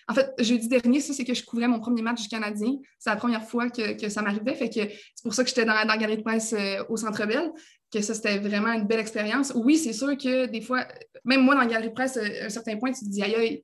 en 0.08 0.14
fait, 0.14 0.32
jeudi 0.38 0.68
dernier, 0.70 1.02
ça, 1.02 1.14
c'est 1.14 1.26
que 1.26 1.34
je 1.34 1.44
couvrais 1.44 1.68
mon 1.68 1.80
premier 1.80 2.04
match 2.04 2.22
du 2.22 2.28
Canadien. 2.30 2.76
C'est 3.00 3.10
la 3.10 3.16
première 3.16 3.44
fois 3.44 3.70
que, 3.70 4.08
ça 4.08 4.22
m'arrivait. 4.22 4.54
Fait 4.54 4.70
que 4.70 4.82
c'est 4.82 5.24
pour 5.24 5.34
ça 5.34 5.44
que 5.44 5.50
j'étais 5.50 5.66
dans, 5.66 5.74
la 5.74 5.98
galerie 5.98 6.18
de 6.18 6.22
presse 6.22 6.56
au 6.90 6.96
Centre 6.96 7.26
Bell 7.26 7.52
que 7.92 8.02
ça, 8.02 8.14
c'était 8.14 8.38
vraiment 8.40 8.72
une 8.72 8.86
belle 8.86 9.00
expérience. 9.00 9.52
Oui, 9.56 9.78
c'est 9.78 9.94
sûr 9.94 10.18
que 10.18 10.46
des 10.46 10.62
fois, 10.62 10.88
même 11.26 11.42
moi, 11.42 11.56
dans 11.56 11.62
la 11.62 11.68
galerie 11.68 11.94
presse, 11.94 12.18
à 12.18 12.46
un 12.46 12.50
certain 12.50 12.78
point, 12.78 12.92
tu 12.92 13.02
te 13.02 13.10
dis, 13.10 13.22
aïe, 13.22 13.64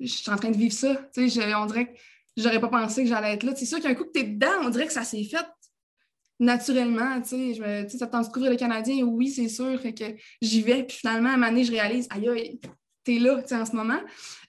je 0.00 0.06
suis 0.06 0.30
en 0.30 0.36
train 0.36 0.50
de 0.50 0.56
vivre 0.56 0.74
ça. 0.74 0.96
Tu 1.14 1.28
sais, 1.28 1.54
on 1.54 1.66
dirait 1.66 1.86
que 1.86 1.98
j'aurais 2.36 2.60
pas 2.60 2.68
pensé 2.68 3.02
que 3.02 3.08
j'allais 3.08 3.34
être 3.34 3.42
là. 3.42 3.52
C'est 3.56 3.66
sûr 3.66 3.80
qu'un 3.80 3.94
coup 3.94 4.04
que 4.04 4.12
tu 4.12 4.20
es 4.20 4.24
dedans, 4.24 4.62
on 4.62 4.70
dirait 4.70 4.86
que 4.86 4.92
ça 4.92 5.04
s'est 5.04 5.24
fait 5.24 5.46
naturellement. 6.40 7.20
Tu 7.20 7.54
sais, 7.54 7.98
ça 7.98 8.06
tente 8.06 8.28
de 8.28 8.32
couvrir 8.32 8.50
le 8.50 8.56
Canadien, 8.56 9.04
oui, 9.04 9.28
c'est 9.28 9.48
sûr. 9.48 9.80
Que 9.82 10.04
j'y 10.40 10.62
vais, 10.62 10.84
puis 10.84 10.98
finalement, 10.98 11.30
à 11.30 11.32
un 11.32 11.36
moment 11.36 11.50
donné, 11.50 11.64
je 11.64 11.72
réalise, 11.72 12.08
aïe, 12.10 12.58
tu 13.04 13.16
es 13.16 13.18
là 13.18 13.42
en 13.50 13.66
ce 13.66 13.76
moment. 13.76 14.00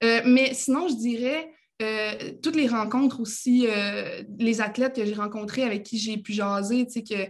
Euh, 0.04 0.22
mais 0.26 0.54
sinon, 0.54 0.88
je 0.88 0.96
dirais 0.96 1.52
euh, 1.82 2.32
toutes 2.42 2.56
les 2.56 2.68
rencontres 2.68 3.20
aussi, 3.20 3.68
euh, 3.68 4.24
les 4.40 4.62
athlètes 4.62 4.96
que 4.96 5.06
j'ai 5.06 5.14
rencontrés 5.14 5.64
avec 5.64 5.84
qui 5.84 5.98
j'ai 5.98 6.18
pu 6.18 6.32
jaser, 6.32 6.86
que, 6.86 7.30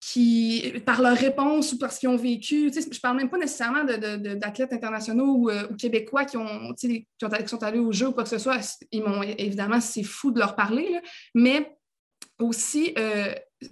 qui, 0.00 0.74
par 0.84 1.02
leurs 1.02 1.16
réponses 1.16 1.72
ou 1.72 1.78
parce 1.78 1.98
qu'ils 1.98 2.08
ont 2.08 2.16
vécu, 2.16 2.70
je 2.72 2.78
ne 2.80 3.00
parle 3.00 3.16
même 3.16 3.30
pas 3.30 3.38
nécessairement 3.38 3.84
d'athlètes 3.84 4.72
internationaux 4.72 5.48
ou, 5.48 5.74
québécois 5.76 6.24
qui, 6.24 6.36
ont, 6.36 6.74
qui, 6.74 7.06
sont 7.46 7.62
allés 7.62 7.78
au 7.78 7.92
jeu 7.92 8.08
ou 8.08 8.12
quoi 8.12 8.22
que 8.22 8.28
ce 8.28 8.38
soit. 8.38 8.60
Ils 8.92 9.02
m'ont 9.02 9.22
évidemment, 9.22 9.80
c'est 9.80 10.02
fou 10.02 10.30
de 10.30 10.38
leur 10.38 10.54
parler, 10.54 11.00
mais 11.34 11.76
aussi 12.38 12.94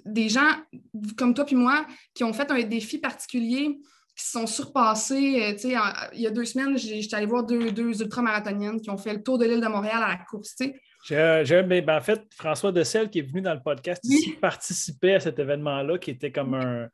des 0.05 0.29
gens 0.29 0.49
comme 1.16 1.35
toi 1.35 1.45
puis 1.45 1.57
moi 1.57 1.87
qui 2.14 2.25
ont 2.25 2.33
fait 2.33 2.51
un 2.51 2.62
défi 2.62 2.99
particulier 2.99 3.79
qui 4.16 4.25
se 4.25 4.33
sont 4.33 4.47
surpassés. 4.47 5.57
Euh, 5.64 6.09
il 6.12 6.20
y 6.20 6.27
a 6.27 6.31
deux 6.31 6.45
semaines, 6.45 6.77
j'étais 6.79 7.16
allée 7.16 7.27
voir 7.27 7.45
deux, 7.45 7.72
deux 7.72 8.01
ultramarathoniennes 8.01 8.81
qui 8.81 8.91
ont 8.91 8.97
fait 8.97 9.12
le 9.12 9.22
tour 9.22 9.39
de 9.39 9.45
l'île 9.45 9.61
de 9.61 9.66
Montréal 9.66 10.03
à 10.03 10.09
la 10.09 10.16
course. 10.16 10.57
J'ai, 11.05 11.62
ben, 11.62 11.88
en 11.90 12.00
fait, 12.00 12.22
François 12.34 12.72
Dessel, 12.72 13.11
qui 13.11 13.18
est 13.18 13.22
venu 13.22 13.42
dans 13.42 13.52
le 13.52 13.61
podcast, 13.61 14.02
ici, 14.05 14.32
participait 14.40 15.14
à 15.14 15.20
cet 15.20 15.38
événement-là, 15.38 15.98
qui 15.98 16.11
était 16.11 16.32
comme 16.32 16.55
un, 16.55 16.88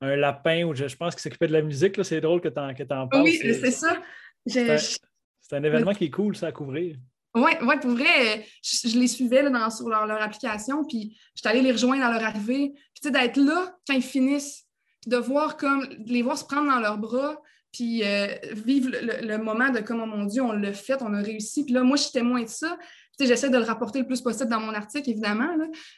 lapin 0.00 0.64
où 0.64 0.74
je, 0.74 0.94
pense 0.94 1.14
qu'il 1.14 1.22
s'occupait 1.22 1.48
de 1.48 1.52
la 1.52 1.62
musique. 1.62 2.02
C'est 2.04 2.20
drôle 2.20 2.40
que 2.40 2.48
tu 2.48 2.60
en, 2.60 3.08
parles. 3.08 3.22
Oui, 3.22 3.38
c'est, 3.40 3.70
ça. 3.72 4.00
C'est 4.46 5.56
un, 5.56 5.64
événement 5.64 5.94
qui 5.94 6.04
est 6.04 6.10
cool, 6.10 6.36
ça, 6.36 6.48
à 6.48 6.52
couvrir. 6.52 6.96
Oui, 7.34 7.50
ouais, 7.62 7.80
pour 7.80 7.90
vrai, 7.90 8.46
je, 8.62 8.96
les 8.98 9.08
suivais 9.08 9.42
là, 9.42 9.68
sur 9.70 9.88
leur, 9.88 10.22
application, 10.22 10.84
puis 10.84 11.18
j'étais 11.34 11.48
allée 11.48 11.60
les 11.60 11.72
rejoindre 11.72 12.04
à 12.04 12.12
leur 12.12 12.22
arrivée. 12.22 12.72
Puis, 12.94 13.10
d'être 13.10 13.36
là 13.36 13.76
quand 13.86 13.94
ils 13.94 14.02
finissent 14.02 14.64
de 15.06 15.16
voir 15.16 15.56
comme, 15.56 15.86
les 16.06 16.22
voir 16.22 16.38
se 16.38 16.44
prendre 16.44 16.70
dans 16.70 16.80
leurs 16.80 16.98
bras, 16.98 17.36
puis 17.72 18.04
euh, 18.04 18.28
vivre 18.52 18.90
le, 18.90 19.36
moment 19.36 19.68
de 19.68 19.80
comme, 19.80 20.00
oh 20.00 20.06
mon 20.06 20.24
Dieu, 20.24 20.40
on 20.40 20.52
l'a 20.52 20.72
fait, 20.72 21.02
on 21.02 21.12
a 21.12 21.20
réussi. 21.20 21.64
Puis 21.64 21.74
là, 21.74 21.82
moi, 21.82 21.96
je 21.96 22.04
suis 22.04 22.12
témoin 22.12 22.42
de 22.42 22.48
ça. 22.48 22.78
J'essaie 23.18 23.50
de 23.50 23.56
le 23.56 23.64
rapporter 23.64 24.00
le 24.00 24.06
plus 24.06 24.20
possible 24.20 24.50
dans 24.50 24.60
mon 24.60 24.74
article, 24.74 25.10
évidemment. 25.10 25.48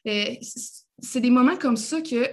C'est 0.04 1.20
des 1.20 1.30
moments 1.30 1.56
comme 1.56 1.76
ça 1.76 2.00
que 2.00 2.28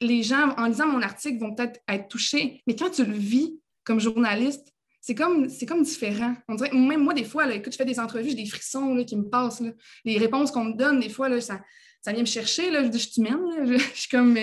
les 0.00 0.22
gens, 0.22 0.54
en 0.56 0.66
lisant 0.66 0.86
mon 0.86 1.02
article, 1.02 1.38
vont 1.38 1.54
peut-être 1.54 1.80
être 1.88 2.08
touchés. 2.08 2.62
Mais 2.66 2.76
quand 2.76 2.90
tu 2.90 3.04
le 3.04 3.16
vis 3.16 3.58
comme 3.84 4.00
journaliste, 4.00 4.72
c'est 5.00 5.14
comme, 5.14 5.48
comme 5.68 5.82
différent. 5.82 6.34
On 6.48 6.54
dirait, 6.54 6.72
même 6.72 7.02
moi, 7.02 7.12
des 7.12 7.24
fois, 7.24 7.46
là, 7.46 7.54
écoute, 7.54 7.72
je 7.72 7.76
fais 7.76 7.84
des 7.84 8.00
entrevues, 8.00 8.30
j'ai 8.30 8.36
des 8.36 8.46
frissons 8.46 9.04
qui 9.04 9.16
me 9.16 9.28
passent. 9.28 9.62
Les 10.04 10.18
réponses 10.18 10.50
qu'on 10.50 10.64
me 10.64 10.76
donne, 10.76 11.00
des 11.00 11.10
fois, 11.10 11.28
là, 11.28 11.40
ça, 11.40 11.60
ça 12.00 12.12
vient 12.12 12.22
me 12.22 12.26
chercher. 12.26 12.70
Là, 12.70 12.90
je, 12.90 12.96
suis 12.96 13.20
humaine. 13.20 13.38
Je, 13.66 13.76
je, 13.76 14.00
suis 14.00 14.08
comme, 14.08 14.36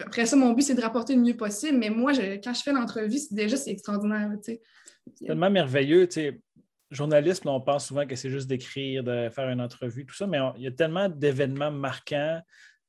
après 0.00 0.26
ça, 0.26 0.36
mon 0.36 0.52
but, 0.52 0.62
c'est 0.62 0.74
de 0.74 0.80
rapporter 0.80 1.14
le 1.14 1.22
mieux 1.22 1.36
possible, 1.36 1.78
mais 1.78 1.90
moi, 1.90 2.12
quand 2.42 2.52
je 2.52 2.62
fais 2.62 2.72
l'entrevue, 2.72 3.18
déjà, 3.30 3.56
c'est 3.56 3.70
extraordinaire. 3.70 4.30
C'est 4.42 4.60
tellement 5.26 5.50
merveilleux. 5.50 6.08
Journaliste, 6.90 7.44
on 7.46 7.60
pense 7.60 7.86
souvent 7.86 8.06
que 8.06 8.16
c'est 8.16 8.30
juste 8.30 8.48
d'écrire, 8.48 9.04
de 9.04 9.28
faire 9.30 9.48
une 9.50 9.60
entrevue, 9.60 10.06
tout 10.06 10.14
ça, 10.14 10.26
mais 10.26 10.38
il 10.56 10.62
y 10.62 10.66
a 10.66 10.70
tellement 10.70 11.08
d'événements 11.08 11.70
marquants, 11.70 12.40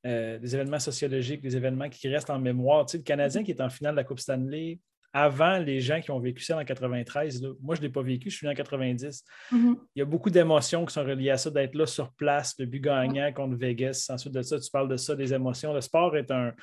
euh, 0.06 0.40
des 0.40 0.56
événements 0.56 0.80
sociologiques, 0.80 1.42
des 1.42 1.58
événements 1.58 1.90
qui 1.90 2.08
restent 2.08 2.30
en 2.30 2.40
mémoire. 2.40 2.86
le 2.94 3.00
Canadien 3.00 3.44
qui 3.44 3.52
est 3.52 3.62
en 3.62 3.70
finale 3.70 3.94
de 3.94 3.98
la 3.98 4.04
Coupe 4.06 4.20
Stanley, 4.20 4.80
avant 5.12 5.58
les 5.58 5.82
gens 5.82 6.02
qui 6.02 6.12
ont 6.12 6.20
vécu 6.20 6.44
ça 6.44 6.58
en 6.58 6.64
93. 6.64 7.42
Moi, 7.62 7.76
je 7.76 7.82
ne 7.82 7.88
l'ai 7.88 7.92
pas 7.92 8.02
vécu, 8.02 8.30
je 8.30 8.38
suis 8.38 8.48
né 8.48 8.54
en 8.54 8.56
90. 8.56 9.24
Mm-hmm. 9.52 9.76
Il 9.96 10.00
y 10.00 10.02
a 10.02 10.06
beaucoup 10.06 10.30
d'émotions 10.30 10.86
qui 10.86 10.94
sont 10.94 11.04
reliées 11.04 11.32
à 11.32 11.38
ça, 11.38 11.50
d'être 11.50 11.76
là 11.76 11.86
sur 11.86 12.14
place, 12.14 12.56
le 12.60 12.66
but 12.66 12.80
gagnant 12.80 13.34
contre 13.34 13.56
Vegas. 13.56 14.08
Ensuite 14.10 14.34
de 14.34 14.42
ça, 14.42 14.60
tu 14.60 14.70
parles 14.70 14.88
de 14.88 14.98
ça, 14.98 15.16
des 15.16 15.34
émotions. 15.34 15.74
Le 15.74 15.82
sport 15.82 16.16
est 16.16 16.30
un, 16.32 16.54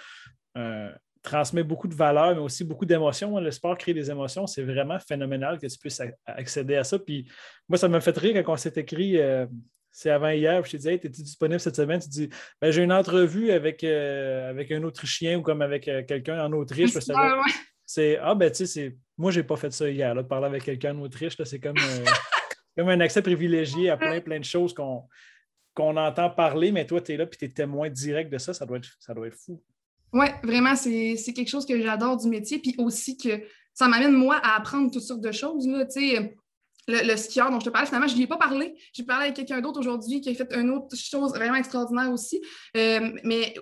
transmet 1.26 1.64
beaucoup 1.64 1.88
de 1.88 1.94
valeurs, 1.94 2.34
mais 2.34 2.40
aussi 2.40 2.64
beaucoup 2.64 2.86
d'émotions. 2.86 3.38
Le 3.38 3.50
sport 3.50 3.76
crée 3.76 3.92
des 3.92 4.10
émotions. 4.10 4.46
C'est 4.46 4.62
vraiment 4.62 4.98
phénoménal 4.98 5.58
que 5.58 5.66
tu 5.66 5.76
puisses 5.76 6.00
accéder 6.24 6.76
à 6.76 6.84
ça. 6.84 6.98
Puis 6.98 7.28
moi, 7.68 7.76
ça 7.76 7.88
m'a 7.88 8.00
fait 8.00 8.16
rire 8.16 8.42
quand 8.44 8.52
on 8.52 8.56
s'est 8.56 8.72
écrit. 8.76 9.18
Euh, 9.18 9.46
c'est 9.90 10.10
avant 10.10 10.28
hier, 10.28 10.64
je 10.64 10.70
t'ai 10.70 10.78
dit, 10.78 10.88
hey, 10.88 10.94
es-tu 10.96 11.22
disponible 11.22 11.58
cette 11.58 11.76
semaine? 11.76 12.00
Tu 12.00 12.08
dis, 12.08 12.30
ben, 12.60 12.70
j'ai 12.70 12.82
une 12.82 12.92
entrevue 12.92 13.50
avec, 13.50 13.82
euh, 13.82 14.50
avec 14.50 14.70
un 14.70 14.82
Autrichien 14.84 15.38
ou 15.38 15.42
comme 15.42 15.62
avec 15.62 15.88
euh, 15.88 16.02
quelqu'un 16.04 16.44
en 16.44 16.52
Autriche. 16.52 16.90
c'est 17.86 18.18
Ah, 18.18 18.34
ben, 18.34 18.50
tu 18.50 18.66
sais, 18.66 18.96
moi, 19.16 19.32
j'ai 19.32 19.42
pas 19.42 19.56
fait 19.56 19.72
ça 19.72 19.88
hier, 19.88 20.14
là, 20.14 20.22
de 20.22 20.28
parler 20.28 20.46
avec 20.46 20.64
quelqu'un 20.64 20.96
en 20.96 21.00
Autriche. 21.00 21.36
C'est 21.42 21.60
comme, 21.60 21.74
comme 22.76 22.88
un 22.88 23.00
accès 23.00 23.22
privilégié 23.22 23.90
à 23.90 23.96
plein, 23.96 24.20
plein 24.20 24.38
de 24.38 24.44
choses 24.44 24.72
qu'on 24.72 25.04
qu'on 25.74 25.94
entend 25.98 26.30
parler, 26.30 26.72
mais 26.72 26.86
toi, 26.86 27.02
tu 27.02 27.12
es 27.12 27.18
là 27.18 27.24
et 27.24 27.28
tu 27.28 27.44
es 27.44 27.48
témoin 27.50 27.90
direct 27.90 28.32
de 28.32 28.38
ça. 28.38 28.54
Ça 28.54 28.64
doit 28.64 28.78
être, 28.78 28.88
ça 28.98 29.12
doit 29.12 29.26
être 29.26 29.36
fou. 29.36 29.62
Oui, 30.16 30.26
vraiment, 30.42 30.74
c'est 30.74 31.32
quelque 31.34 31.48
chose 31.48 31.66
que 31.66 31.78
j'adore 31.80 32.16
du 32.16 32.28
métier. 32.28 32.58
Puis 32.58 32.74
aussi 32.78 33.18
que 33.18 33.42
ça 33.74 33.86
m'amène, 33.86 34.12
moi, 34.12 34.36
à 34.42 34.56
apprendre 34.56 34.90
toutes 34.90 35.02
sortes 35.02 35.20
de 35.20 35.32
choses. 35.32 35.66
Là, 35.68 35.86
le, 36.88 37.06
le, 37.06 37.16
skieur 37.16 37.50
dont 37.50 37.60
je 37.60 37.66
te 37.66 37.70
parlais, 37.70 37.86
finalement, 37.86 38.06
je 38.06 38.12
ne 38.12 38.18
lui 38.18 38.24
ai 38.24 38.28
pas 38.28 38.38
parlé. 38.38 38.74
J'ai 38.94 39.02
parlé 39.02 39.24
avec 39.24 39.36
quelqu'un 39.36 39.60
d'autre 39.60 39.80
aujourd'hui 39.80 40.22
qui 40.22 40.30
a 40.30 40.34
fait 40.34 40.48
une 40.54 40.70
autre 40.70 40.96
chose 40.96 41.32
vraiment 41.34 41.56
extraordinaire 41.56 42.10
aussi. 42.10 42.40
Euh, 42.76 43.12
mais 43.24 43.54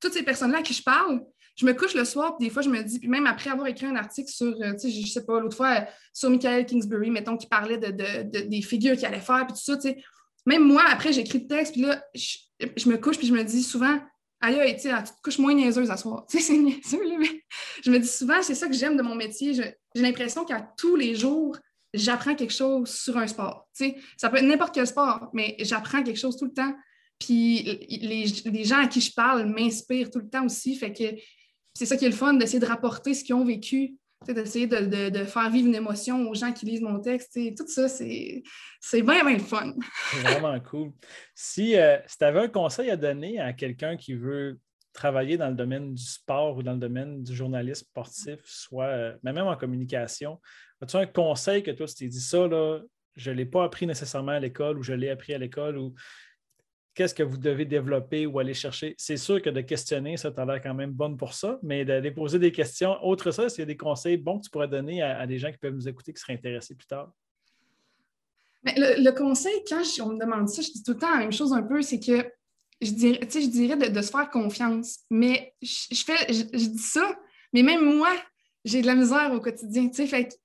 toutes 0.00 0.14
ces 0.14 0.22
personnes-là 0.22 0.58
à 0.58 0.62
qui 0.62 0.72
je 0.72 0.82
parle, 0.82 1.20
je 1.56 1.66
me 1.66 1.74
couche 1.74 1.94
le 1.94 2.04
soir, 2.04 2.38
puis 2.38 2.46
des 2.46 2.54
fois, 2.54 2.62
je 2.62 2.70
me 2.70 2.80
dis, 2.82 3.00
puis 3.00 3.08
même 3.08 3.26
après 3.26 3.50
avoir 3.50 3.66
écrit 3.66 3.86
un 3.86 3.96
article 3.96 4.30
sur, 4.30 4.54
euh, 4.62 4.72
tu 4.74 4.78
sais, 4.78 4.90
je 4.90 5.06
sais 5.08 5.26
pas, 5.26 5.40
l'autre 5.40 5.56
fois, 5.56 5.86
sur 6.14 6.30
Michael 6.30 6.64
Kingsbury, 6.64 7.10
mettons, 7.10 7.36
qui 7.36 7.48
parlait 7.48 7.78
de, 7.78 8.22
des 8.46 8.62
figures 8.62 8.96
qu'il 8.96 9.06
allait 9.06 9.18
faire, 9.18 9.44
puis 9.44 9.54
tout 9.54 9.64
ça, 9.64 9.76
tu 9.76 9.88
sais. 9.88 10.02
Même 10.46 10.62
moi, 10.62 10.84
après, 10.88 11.12
j'écris 11.12 11.40
le 11.40 11.46
texte, 11.48 11.72
puis 11.72 11.82
là, 11.82 12.02
je, 12.14 12.88
me 12.88 12.96
couche, 12.96 13.18
puis 13.18 13.26
je 13.26 13.34
me 13.34 13.42
dis 13.42 13.64
souvent, 13.64 13.98
aïe, 14.40 14.76
tu 14.76 14.88
te 14.88 15.22
couches 15.22 15.38
moins 15.38 15.54
niaiseuse 15.54 15.90
à 15.90 15.96
soir. 15.96 16.26
Tu 16.30 16.38
sais, 16.38 16.44
c'est 16.44 16.58
niaiseux, 16.58 17.02
là, 17.08 17.16
mais 17.18 17.44
je 17.84 17.90
me 17.90 17.98
dis 17.98 18.08
souvent, 18.08 18.42
c'est 18.42 18.54
ça 18.54 18.68
que 18.68 18.74
j'aime 18.74 18.96
de 18.96 19.02
mon 19.02 19.14
métier. 19.14 19.54
J'ai 19.54 19.74
l'impression 19.94 20.44
qu'à 20.44 20.72
tous 20.76 20.96
les 20.96 21.14
jours, 21.14 21.56
j'apprends 21.94 22.34
quelque 22.34 22.52
chose 22.52 22.90
sur 22.90 23.16
un 23.16 23.26
sport. 23.26 23.68
Tu 23.76 23.84
sais, 23.84 23.96
ça 24.16 24.28
peut 24.28 24.36
être 24.36 24.44
n'importe 24.44 24.74
quel 24.74 24.86
sport, 24.86 25.30
mais 25.32 25.56
j'apprends 25.60 26.02
quelque 26.02 26.18
chose 26.18 26.36
tout 26.36 26.46
le 26.46 26.52
temps. 26.52 26.74
Puis 27.18 27.62
les, 27.88 28.26
les, 28.44 28.64
gens 28.64 28.78
à 28.78 28.86
qui 28.86 29.00
je 29.00 29.12
parle 29.12 29.46
m'inspirent 29.46 30.10
tout 30.10 30.20
le 30.20 30.28
temps 30.28 30.44
aussi. 30.44 30.76
Fait 30.76 30.92
que 30.92 31.20
c'est 31.74 31.86
ça 31.86 31.96
qui 31.96 32.04
est 32.04 32.10
le 32.10 32.14
fun, 32.14 32.34
d'essayer 32.34 32.60
de 32.60 32.66
rapporter 32.66 33.14
ce 33.14 33.24
qu'ils 33.24 33.34
ont 33.34 33.44
vécu, 33.44 33.96
d'essayer 34.26 34.66
de, 34.66 35.24
faire 35.24 35.50
vivre 35.50 35.68
une 35.68 35.74
émotion 35.74 36.28
aux 36.28 36.34
gens 36.34 36.52
qui 36.52 36.66
lisent 36.66 36.82
mon 36.82 37.00
texte. 37.00 37.38
Tout 37.56 37.66
ça, 37.66 37.88
c'est 37.88 38.42
bien, 38.92 39.24
bien 39.24 39.34
le 39.34 39.38
fun. 39.38 39.74
c'est 40.10 40.22
vraiment 40.22 40.58
cool. 40.60 40.92
Si, 41.34 41.76
euh, 41.76 41.98
tu 42.06 42.24
avais 42.24 42.40
un 42.40 42.48
conseil 42.48 42.90
à 42.90 42.96
donner 42.96 43.40
à 43.40 43.52
quelqu'un 43.52 43.96
qui 43.96 44.14
veut 44.14 44.58
travailler 44.92 45.36
dans 45.36 45.48
le 45.48 45.54
domaine 45.54 45.94
du 45.94 46.02
sport 46.02 46.56
ou 46.56 46.62
dans 46.62 46.72
le 46.72 46.78
domaine 46.78 47.22
du 47.22 47.34
journalisme 47.34 47.86
sportif, 47.86 48.40
soit 48.44 48.86
euh, 48.86 49.14
même 49.22 49.38
en 49.38 49.56
communication, 49.56 50.40
as-tu 50.82 50.96
un 50.96 51.06
conseil 51.06 51.62
que 51.62 51.70
toi, 51.70 51.86
tu 51.86 51.94
t'es 51.94 52.08
dit 52.08 52.20
ça, 52.20 52.48
là, 52.48 52.80
je 53.16 53.30
ne 53.30 53.36
l'ai 53.36 53.46
pas 53.46 53.64
appris 53.64 53.86
nécessairement 53.86 54.32
à 54.32 54.40
l'école 54.40 54.78
ou 54.78 54.82
je 54.82 54.92
l'ai 54.92 55.10
appris 55.10 55.34
à 55.34 55.38
l'école 55.38 55.76
ou 55.76 55.94
qu'est-ce 56.98 57.14
que 57.14 57.22
vous 57.22 57.36
devez 57.36 57.64
développer 57.64 58.26
ou 58.26 58.40
aller 58.40 58.54
chercher. 58.54 58.96
C'est 58.98 59.16
sûr 59.16 59.40
que 59.40 59.50
de 59.50 59.60
questionner, 59.60 60.16
ça 60.16 60.32
t'a 60.32 60.44
l'air 60.44 60.60
quand 60.60 60.74
même 60.74 60.90
bonne 60.90 61.16
pour 61.16 61.32
ça, 61.32 61.60
mais 61.62 61.84
d'aller 61.84 62.10
poser 62.10 62.40
des 62.40 62.50
questions. 62.50 62.96
Autre 63.04 63.30
ça, 63.30 63.48
s'il 63.48 63.60
y 63.60 63.62
a 63.62 63.66
des 63.66 63.76
conseils 63.76 64.16
bons 64.16 64.40
que 64.40 64.46
tu 64.46 64.50
pourrais 64.50 64.66
donner 64.66 65.00
à, 65.00 65.24
des 65.24 65.38
gens 65.38 65.52
qui 65.52 65.58
peuvent 65.58 65.74
nous 65.74 65.86
écouter, 65.86 66.12
qui 66.12 66.20
seraient 66.20 66.32
intéressés 66.32 66.74
plus 66.74 66.88
tard? 66.88 67.12
le, 68.64 69.10
conseil, 69.12 69.52
quand 69.68 69.80
on 70.00 70.08
me 70.08 70.18
demande 70.18 70.48
ça, 70.48 70.60
je 70.60 70.72
dis 70.72 70.82
tout 70.82 70.94
le 70.94 70.98
temps 70.98 71.12
la 71.12 71.18
même 71.18 71.32
chose 71.32 71.52
un 71.52 71.62
peu, 71.62 71.82
c'est 71.82 72.00
que 72.00 72.28
je 72.80 72.90
dirais, 72.90 73.20
je 73.22 73.48
dirais 73.48 73.76
de, 73.76 74.02
se 74.02 74.10
faire 74.10 74.28
confiance. 74.28 74.98
Mais 75.08 75.54
je, 75.62 76.02
fais, 76.04 76.32
je, 76.32 76.42
dis 76.42 76.78
ça, 76.78 77.16
mais 77.52 77.62
même 77.62 77.96
moi, 77.96 78.10
j'ai 78.64 78.82
de 78.82 78.88
la 78.88 78.96
misère 78.96 79.32
au 79.32 79.40
quotidien. 79.40 79.88
Fait 79.92 80.36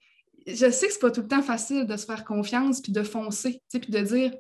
je 0.46 0.70
sais 0.70 0.86
que 0.86 0.94
c'est 0.94 1.00
pas 1.00 1.10
tout 1.10 1.22
le 1.22 1.28
temps 1.28 1.42
facile 1.42 1.88
de 1.88 1.98
se 1.98 2.06
faire 2.06 2.24
confiance 2.24 2.80
puis 2.80 2.92
de 2.92 3.02
foncer, 3.02 3.60
puis 3.72 3.92
de 3.92 4.00
dire 4.02 4.34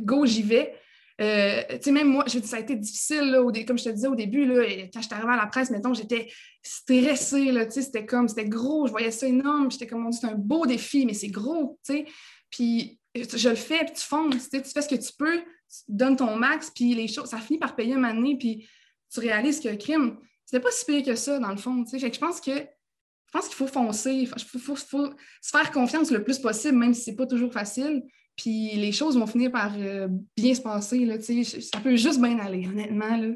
go, 0.00 0.24
j'y 0.24 0.42
vais. 0.42 0.74
Euh, 1.20 1.62
même 1.86 2.08
moi, 2.08 2.24
ça 2.28 2.56
a 2.56 2.60
été 2.60 2.76
difficile, 2.76 3.30
là, 3.30 3.42
comme 3.66 3.78
je 3.78 3.84
te 3.84 3.88
disais 3.88 4.06
au 4.06 4.14
début, 4.14 4.44
là, 4.44 4.62
quand 4.92 5.00
je 5.00 5.06
suis 5.06 5.14
arrivée 5.14 5.32
à 5.32 5.36
la 5.36 5.46
presse, 5.46 5.70
mettons, 5.70 5.92
j'étais 5.92 6.30
stressée, 6.62 7.52
c'était 7.70 8.06
comme, 8.06 8.28
c'était 8.28 8.48
gros, 8.48 8.86
je 8.86 8.92
voyais 8.92 9.10
ça 9.10 9.26
énorme, 9.26 9.70
j'étais 9.70 9.88
comme, 9.88 10.06
on 10.06 10.10
dit, 10.10 10.18
c'est 10.20 10.28
un 10.28 10.36
beau 10.36 10.64
défi, 10.64 11.06
mais 11.06 11.14
c'est 11.14 11.28
gros, 11.28 11.78
tu 11.84 11.92
sais. 11.92 12.06
Puis 12.50 13.00
je 13.14 13.48
le 13.48 13.56
fais, 13.56 13.84
puis 13.84 13.94
tu 13.94 14.02
fonces, 14.02 14.48
tu 14.48 14.60
fais 14.62 14.82
ce 14.82 14.88
que 14.88 14.94
tu 14.94 15.12
peux, 15.18 15.38
tu 15.38 15.82
donnes 15.88 16.16
ton 16.16 16.36
max, 16.36 16.70
puis 16.70 16.94
les 16.94 17.08
choses, 17.08 17.28
ça 17.28 17.38
finit 17.38 17.58
par 17.58 17.74
payer 17.74 17.94
un 17.94 17.98
moment 17.98 18.36
puis 18.36 18.68
tu 19.12 19.20
réalises 19.20 19.60
que 19.60 19.68
le 19.68 19.76
crime, 19.76 20.18
c'était 20.44 20.62
pas 20.62 20.70
si 20.70 20.84
pire 20.84 21.04
que 21.04 21.14
ça, 21.14 21.38
dans 21.38 21.50
le 21.50 21.56
fond, 21.56 21.82
tu 21.84 21.98
sais. 21.98 22.12
Je 22.12 22.18
pense 22.18 22.40
que 22.40 22.52
je 22.52 23.38
pense 23.38 23.46
qu'il 23.48 23.56
faut 23.56 23.66
foncer, 23.66 24.12
il 24.12 24.26
faut, 24.26 24.74
faut, 24.74 24.76
se 24.76 25.50
faire 25.50 25.70
confiance 25.70 26.10
le 26.10 26.24
plus 26.24 26.38
possible, 26.38 26.78
même 26.78 26.94
si 26.94 27.02
c'est 27.02 27.16
pas 27.16 27.26
toujours 27.26 27.52
facile. 27.52 28.02
Puis 28.38 28.76
les 28.76 28.92
choses 28.92 29.18
vont 29.18 29.26
finir 29.26 29.50
par 29.50 29.72
euh, 29.76 30.08
bien 30.36 30.54
se 30.54 30.62
passer. 30.62 31.04
Là, 31.04 31.16
ça 31.20 31.80
peut 31.80 31.96
juste 31.96 32.22
bien 32.22 32.38
aller, 32.38 32.66
honnêtement. 32.66 33.16
Là. 33.16 33.34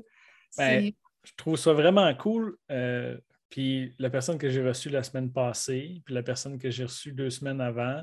Ben, 0.56 0.92
je 1.24 1.32
trouve 1.36 1.56
ça 1.56 1.72
vraiment 1.72 2.12
cool. 2.14 2.56
Euh, 2.70 3.16
puis 3.50 3.92
la 3.98 4.08
personne 4.08 4.38
que 4.38 4.48
j'ai 4.48 4.62
reçue 4.62 4.88
la 4.88 5.02
semaine 5.02 5.30
passée, 5.30 6.00
puis 6.04 6.14
la 6.14 6.22
personne 6.22 6.58
que 6.58 6.70
j'ai 6.70 6.84
reçue 6.84 7.12
deux 7.12 7.30
semaines 7.30 7.60
avant, 7.60 8.00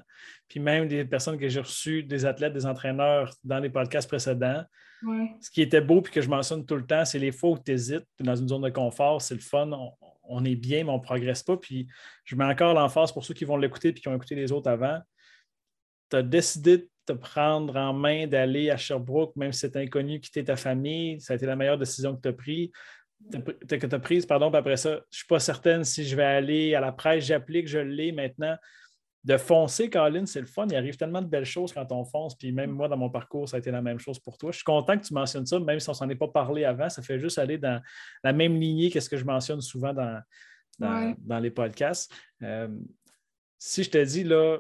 puis 0.48 0.60
même 0.60 0.88
des 0.88 1.06
personnes 1.06 1.40
que 1.40 1.48
j'ai 1.48 1.62
reçues, 1.62 2.04
des 2.04 2.26
athlètes, 2.26 2.54
des 2.54 2.66
entraîneurs 2.66 3.34
dans 3.44 3.60
les 3.60 3.70
podcasts 3.70 4.08
précédents. 4.08 4.64
Ce 5.40 5.50
qui 5.50 5.62
était 5.62 5.80
beau 5.80 6.02
puis 6.02 6.12
que 6.12 6.22
je 6.22 6.30
mentionne 6.30 6.66
tout 6.66 6.76
le 6.76 6.86
temps, 6.86 7.06
c'est 7.06 7.20
les 7.20 7.32
fois 7.32 7.52
où 7.52 7.58
tu 7.58 7.72
hésites, 7.72 8.06
tu 8.18 8.24
es 8.24 8.26
dans 8.26 8.36
une 8.36 8.50
zone 8.50 8.62
de 8.62 8.70
confort, 8.70 9.22
c'est 9.22 9.34
le 9.34 9.40
fun, 9.40 9.72
on 10.24 10.44
est 10.44 10.58
bien, 10.58 10.84
mais 10.84 10.92
on 10.92 10.98
ne 10.98 11.02
progresse 11.02 11.42
pas. 11.42 11.56
Puis 11.56 11.88
je 12.26 12.36
mets 12.36 12.44
encore 12.44 12.74
l'emphase 12.74 13.14
pour 13.14 13.24
ceux 13.24 13.34
qui 13.34 13.46
vont 13.46 13.56
l'écouter 13.56 13.88
et 13.88 13.94
qui 13.94 14.08
ont 14.10 14.16
écouté 14.16 14.36
les 14.36 14.52
autres 14.52 14.70
avant. 14.70 15.00
Tu 16.10 16.18
as 16.18 16.24
décidé 16.24 16.78
de 16.78 16.90
te 17.06 17.14
prendre 17.14 17.76
en 17.76 17.94
main, 17.94 18.28
d'aller 18.28 18.70
à 18.70 18.78
Sherbrooke, 18.78 19.36
même 19.36 19.52
si 19.52 19.60
c'est 19.60 19.76
inconnu, 19.78 20.20
quitter 20.20 20.44
ta 20.44 20.56
famille. 20.56 21.20
Ça 21.22 21.34
a 21.34 21.36
été 21.36 21.46
la 21.46 21.56
meilleure 21.56 21.78
décision 21.78 22.16
que 22.16 22.22
tu 22.22 22.30
as 22.30 22.34
prise. 22.34 22.70
Que 23.34 23.86
tu 23.86 23.96
as 23.96 24.00
prise, 24.00 24.26
pardon, 24.26 24.50
puis 24.50 24.58
après 24.58 24.78
ça, 24.78 24.92
je 24.92 24.96
ne 24.96 25.04
suis 25.10 25.28
pas 25.28 25.40
certaine 25.40 25.84
si 25.84 26.06
je 26.06 26.16
vais 26.16 26.24
aller 26.24 26.74
à 26.74 26.80
la 26.80 26.92
presse, 26.94 27.26
j'applique, 27.26 27.68
je 27.68 27.80
l'ai 27.80 28.12
maintenant 28.12 28.56
de 29.24 29.38
foncer, 29.38 29.90
Colin, 29.90 30.26
c'est 30.26 30.40
le 30.40 30.48
fun. 30.48 30.66
Il 30.70 30.76
arrive 30.76 30.96
tellement 30.96 31.22
de 31.22 31.28
belles 31.28 31.46
choses 31.46 31.74
quand 31.74 31.92
on 31.92 32.06
fonce. 32.06 32.36
Puis 32.36 32.52
même 32.52 32.72
moi, 32.72 32.88
dans 32.88 32.98
mon 32.98 33.10
parcours, 33.10 33.50
ça 33.50 33.58
a 33.58 33.60
été 33.60 33.70
la 33.70 33.82
même 33.82 34.00
chose 34.00 34.18
pour 34.20 34.38
toi. 34.38 34.52
Je 34.52 34.58
suis 34.58 34.64
content 34.64 34.98
que 34.98 35.06
tu 35.06 35.14
mentionnes 35.14 35.46
ça, 35.46 35.60
même 35.60 35.80
si 35.80 35.90
on 35.90 35.92
ne 35.92 35.98
s'en 35.98 36.10
est 36.10 36.16
pas 36.16 36.30
parlé 36.30 36.64
avant. 36.64 36.90
Ça 36.90 37.02
fait 37.02 37.20
juste 37.20 37.38
aller 37.38 37.58
dans 37.58 37.82
la 38.24 38.32
même 38.32 38.56
lignée 38.60 38.90
que 38.90 39.00
ce 39.00 39.10
que 39.10 39.18
je 39.18 39.26
mentionne 39.26 39.60
souvent 39.60 39.94
dans, 39.94 40.22
dans, 40.80 41.40
les 41.40 41.52
podcasts. 41.52 42.14
Euh, 42.42 42.70
si 43.58 43.84
je 43.84 43.90
te 43.90 44.04
dis, 44.04 44.24
là, 44.24 44.60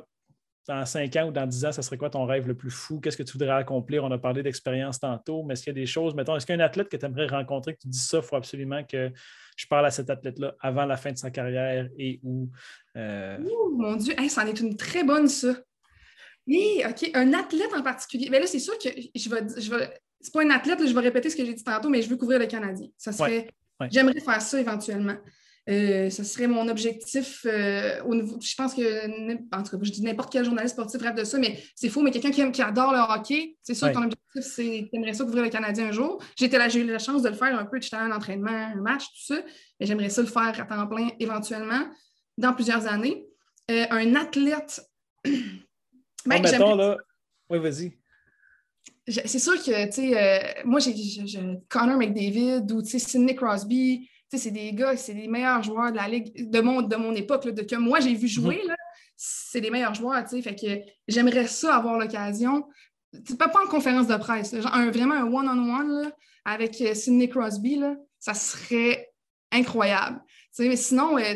dans 0.70 0.86
5 0.86 1.16
ans 1.16 1.28
ou 1.30 1.32
dans 1.32 1.48
10 1.48 1.66
ans, 1.66 1.72
ça 1.72 1.82
serait 1.82 1.98
quoi 1.98 2.12
ton 2.12 2.26
rêve 2.26 2.48
le 2.48 2.54
plus 2.54 2.70
fou? 2.70 3.00
Qu'est-ce 3.00 3.18
que 3.18 3.24
tu 3.24 3.34
voudrais 3.34 3.56
accomplir? 3.56 4.04
On 4.04 4.12
a 4.12 4.20
parlé 4.20 4.44
d'expérience 4.44 5.00
tantôt, 5.00 5.42
mais 5.42 5.54
est-ce 5.54 5.64
qu'il 5.64 5.74
y 5.74 5.78
a 5.78 5.82
des 5.82 5.88
choses, 5.88 6.14
mettons, 6.14 6.36
est-ce 6.36 6.46
qu'il 6.46 6.56
y 6.56 6.60
a 6.60 6.64
un 6.64 6.66
athlète 6.66 6.90
que 6.90 6.96
tu 6.96 7.06
aimerais 7.08 7.26
rencontrer 7.26 7.74
que 7.74 7.80
tu 7.80 7.88
dis 7.88 7.98
ça, 7.98 8.18
il 8.18 8.24
faut 8.24 8.36
absolument 8.36 8.84
que 8.84 9.12
je 9.58 9.66
parle 9.66 9.88
à 9.88 9.92
cet 9.92 10.12
athlète-là 10.12 10.56
avant 10.60 10.86
la 10.86 10.96
fin 10.96 11.12
de 11.12 11.18
sa 11.18 11.32
carrière 11.32 11.90
et 11.98 12.20
où. 12.22 12.50
Euh... 12.96 13.40
mon 13.72 13.96
Dieu, 13.96 14.14
ça 14.30 14.44
en 14.44 14.48
est 14.48 14.60
une 14.60 14.78
très 14.78 15.04
bonne, 15.04 15.28
ça. 15.28 15.56
Oui, 16.46 16.84
OK. 16.88 17.10
Un 17.16 17.34
athlète 17.34 17.74
en 17.76 17.82
particulier. 17.82 18.30
Mais 18.30 18.40
là, 18.40 18.46
c'est 18.46 18.60
sûr 18.60 18.78
que 18.78 18.90
je 18.90 19.30
vais. 19.30 19.42
Je 19.60 19.70
vais... 19.72 20.00
C'est 20.22 20.34
pas 20.34 20.44
un 20.44 20.50
athlète, 20.52 20.86
je 20.86 20.94
vais 20.94 21.00
répéter 21.00 21.32
ce 21.32 21.36
que 21.36 21.46
j'ai 21.46 21.54
dit 21.54 21.64
tantôt, 21.64 21.90
mais 21.90 22.04
je 22.04 22.10
veux 22.10 22.18
couvrir 22.18 22.38
le 22.40 22.46
Canadien. 22.46 22.90
Ça 22.96 23.12
serait. 23.12 23.48
J'aimerais 23.90 24.20
faire 24.20 24.42
ça 24.42 24.60
éventuellement. 24.60 25.16
Euh, 25.70 26.10
ce 26.10 26.24
serait 26.24 26.48
mon 26.48 26.68
objectif 26.68 27.46
euh, 27.46 28.02
au 28.04 28.16
niveau. 28.16 28.40
Je 28.42 28.56
pense 28.56 28.74
que, 28.74 29.56
en 29.56 29.62
tout 29.62 29.78
cas, 29.78 29.84
je 29.84 29.92
dis 29.92 30.02
n'importe 30.02 30.32
quel 30.32 30.44
journaliste 30.44 30.74
sportif 30.74 31.00
rêve 31.00 31.14
de 31.14 31.24
ça, 31.24 31.38
mais 31.38 31.62
c'est 31.76 31.90
faux. 31.90 32.02
Mais 32.02 32.10
quelqu'un 32.10 32.32
qui, 32.32 32.52
qui, 32.52 32.62
adore 32.64 32.92
le 32.92 32.98
hockey, 32.98 33.56
c'est 33.62 33.76
sûr 33.76 33.90
que 33.90 33.94
ton 33.94 34.04
objectif, 34.04 34.42
c'est 34.42 34.90
aimerais 34.92 35.14
ça 35.14 35.26
couvrir 35.26 35.44
le 35.44 35.50
Canadien 35.50 35.88
un 35.88 35.92
jour. 35.92 36.24
J'ai 36.36 36.48
eu 36.48 36.86
la 36.86 36.98
chance 36.98 37.22
de 37.22 37.30
le 37.30 37.36
faire 37.36 37.58
un 37.58 37.66
peu, 37.66 37.80
j'étais 37.80 37.98
un 37.98 38.12
entraînement, 38.12 38.50
un 38.50 38.82
match, 38.82 39.04
tout 39.06 39.36
ça. 39.36 39.42
Mais 39.80 39.86
j'aimerais 39.86 40.10
ça 40.10 40.22
le 40.22 40.28
faire 40.28 40.60
à 40.60 40.64
temps 40.64 40.88
plein 40.88 41.10
éventuellement 41.20 41.88
dans 42.38 42.54
plusieurs 42.54 42.88
années. 42.88 43.28
Euh, 43.70 43.86
un 43.92 44.16
athlète. 44.16 44.82
ben, 45.24 46.42
mettons, 46.42 46.76
là. 46.76 46.98
Oui, 47.48 47.60
vas-y. 47.60 47.94
C'est 49.08 49.40
sûr 49.40 49.56
que, 49.64 49.86
tu 49.88 49.92
sais, 49.92 50.64
moi, 50.66 50.80
j'ai 50.80 50.94
Connor 51.68 51.98
McDavid 51.98 52.72
ou, 52.72 52.82
tu 52.82 52.90
sais, 52.90 53.00
Sidney 53.00 53.36
Crosby, 53.36 54.08
c'est 54.38 54.52
des 54.52 54.74
gars, 54.74 54.96
c'est 54.96 55.14
les 55.14 55.28
meilleurs 55.28 55.64
joueurs 55.64 55.92
de 55.92 55.98
la 55.98 56.08
ligue 56.08 56.50
de 56.50 56.62
mon, 56.62 56.82
de 56.82 56.96
mon 56.96 57.14
époque, 57.14 57.48
de 57.48 57.62
que 57.64 57.76
moi 57.76 58.00
j'ai 58.00 58.14
vu 58.14 58.26
mhm. 58.26 58.28
jouer. 58.28 58.62
C'est 59.16 59.60
les 59.60 59.70
meilleurs 59.70 59.96
joueurs, 59.96 60.26
fait 60.30 60.56
que 60.56 60.92
j'aimerais 61.08 61.48
ça 61.48 61.76
avoir 61.76 62.00
l'occasion. 62.00 62.66
Pas, 63.38 63.50
pas 63.50 63.66
en 63.66 63.68
conférence 63.68 64.08
de 64.08 64.16
presse, 64.16 64.54
un, 64.54 64.92
vraiment 64.92 65.16
un 65.16 65.26
one-on-one 65.26 66.12
avec 66.46 66.80
euh, 66.82 66.94
Sidney 66.94 67.28
Crosby, 67.28 67.82
ça 68.20 68.34
serait 68.34 69.12
incroyable. 69.52 70.22
mais 70.60 70.76
sinon, 70.76 71.18
euh, 71.18 71.36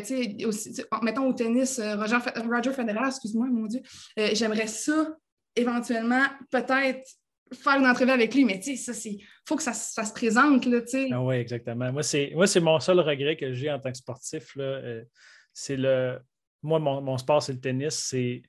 mettons 1.02 1.28
au 1.28 1.32
tennis, 1.32 1.78
euh, 1.80 1.96
Roger, 1.96 2.18
Roger 2.48 2.72
Federer, 2.72 3.08
excuse-moi, 3.08 3.48
mon 3.48 3.66
Dieu, 3.66 3.80
j'aimerais 4.16 4.68
ça 4.68 5.16
éventuellement 5.56 6.24
peut-être 6.50 7.08
faire 7.52 7.78
une 7.78 7.86
entrevue 7.86 8.10
avec 8.10 8.34
lui, 8.34 8.44
mais 8.44 8.58
tu 8.58 8.76
sais, 8.76 8.92
ça, 8.92 9.10
faut 9.46 9.56
que 9.56 9.62
ça, 9.62 9.72
se 9.72 10.12
présente, 10.12 10.66
là. 10.66 10.80
Ah 11.12 11.22
oui, 11.22 11.36
exactement. 11.36 11.92
Moi, 11.92 12.02
c'est, 12.02 12.32
mon 12.60 12.80
seul 12.80 13.00
regret 13.00 13.36
que 13.36 13.52
j'ai 13.52 13.70
en 13.70 13.78
tant 13.78 13.90
que 13.90 13.98
sportif. 13.98 14.54
Euh, 14.58 15.04
c'est 15.52 15.76
le. 15.76 16.18
Moi, 16.62 16.78
mon, 16.78 17.18
sport, 17.18 17.42
c'est 17.42 17.52
le 17.52 17.60
tennis. 17.60 17.94
C'est. 17.94 18.42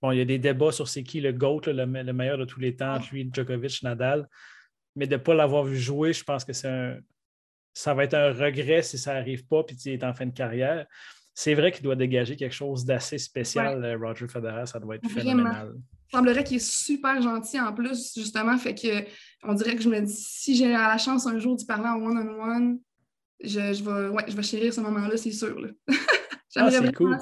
Bon, 0.00 0.10
il 0.10 0.18
y 0.18 0.20
a 0.20 0.24
des 0.24 0.38
débats 0.38 0.72
sur 0.72 0.88
c'est 0.88 1.02
qui 1.02 1.20
le 1.20 1.32
GOAT, 1.32 1.62
le, 1.66 1.86
meilleur 1.86 2.38
de 2.38 2.44
tous 2.44 2.60
les 2.60 2.76
temps, 2.76 2.98
lui, 3.12 3.28
Djokovic, 3.32 3.82
Nadal. 3.82 4.28
Mais 4.96 5.06
de 5.06 5.16
ne 5.16 5.20
pas 5.20 5.34
l'avoir 5.34 5.64
vu 5.64 5.76
jouer, 5.76 6.12
je 6.12 6.24
pense 6.24 6.44
que 6.44 6.52
c'est 6.52 6.68
un. 6.68 6.98
Ça 7.76 7.92
va 7.92 8.04
être 8.04 8.14
un 8.14 8.32
regret 8.32 8.82
si 8.82 8.98
ça 8.98 9.14
n'arrive 9.14 9.46
pas, 9.46 9.64
puis 9.64 9.76
tu 9.76 9.92
es 9.92 10.04
en 10.04 10.14
fin 10.14 10.26
de 10.26 10.32
carrière. 10.32 10.86
C'est 11.34 11.54
vrai 11.54 11.72
qu'il 11.72 11.82
doit 11.82 11.96
dégager 11.96 12.36
quelque 12.36 12.54
chose 12.54 12.84
d'assez 12.84 13.18
spécial, 13.18 13.84
euh, 13.84 13.98
Roger 13.98 14.28
Federer. 14.28 14.66
Ça 14.66 14.78
doit 14.78 14.96
être 14.96 15.08
phénoménal 15.08 15.74
semblerait 16.14 16.44
qu'il 16.44 16.56
est 16.56 16.70
super 16.70 17.20
gentil 17.20 17.60
en 17.60 17.72
plus, 17.72 18.14
justement. 18.14 18.56
Fait 18.56 18.74
que 18.74 19.04
on 19.42 19.54
dirait 19.54 19.76
que 19.76 19.82
je 19.82 19.88
me 19.88 20.00
dis, 20.00 20.14
si 20.14 20.56
j'ai 20.56 20.70
la 20.70 20.98
chance 20.98 21.26
un 21.26 21.38
jour 21.38 21.56
d'y 21.56 21.66
parler 21.66 21.88
en 21.88 22.02
one-on-one, 22.02 22.78
je, 23.42 23.58
vais, 23.58 24.08
ouais, 24.08 24.24
je 24.28 24.36
vais 24.36 24.42
chérir 24.42 24.72
ce 24.72 24.80
moment-là, 24.80 25.16
c'est 25.16 25.32
sûr. 25.32 25.56
ah, 26.56 26.70
c'est 26.70 26.94
cool. 26.94 27.18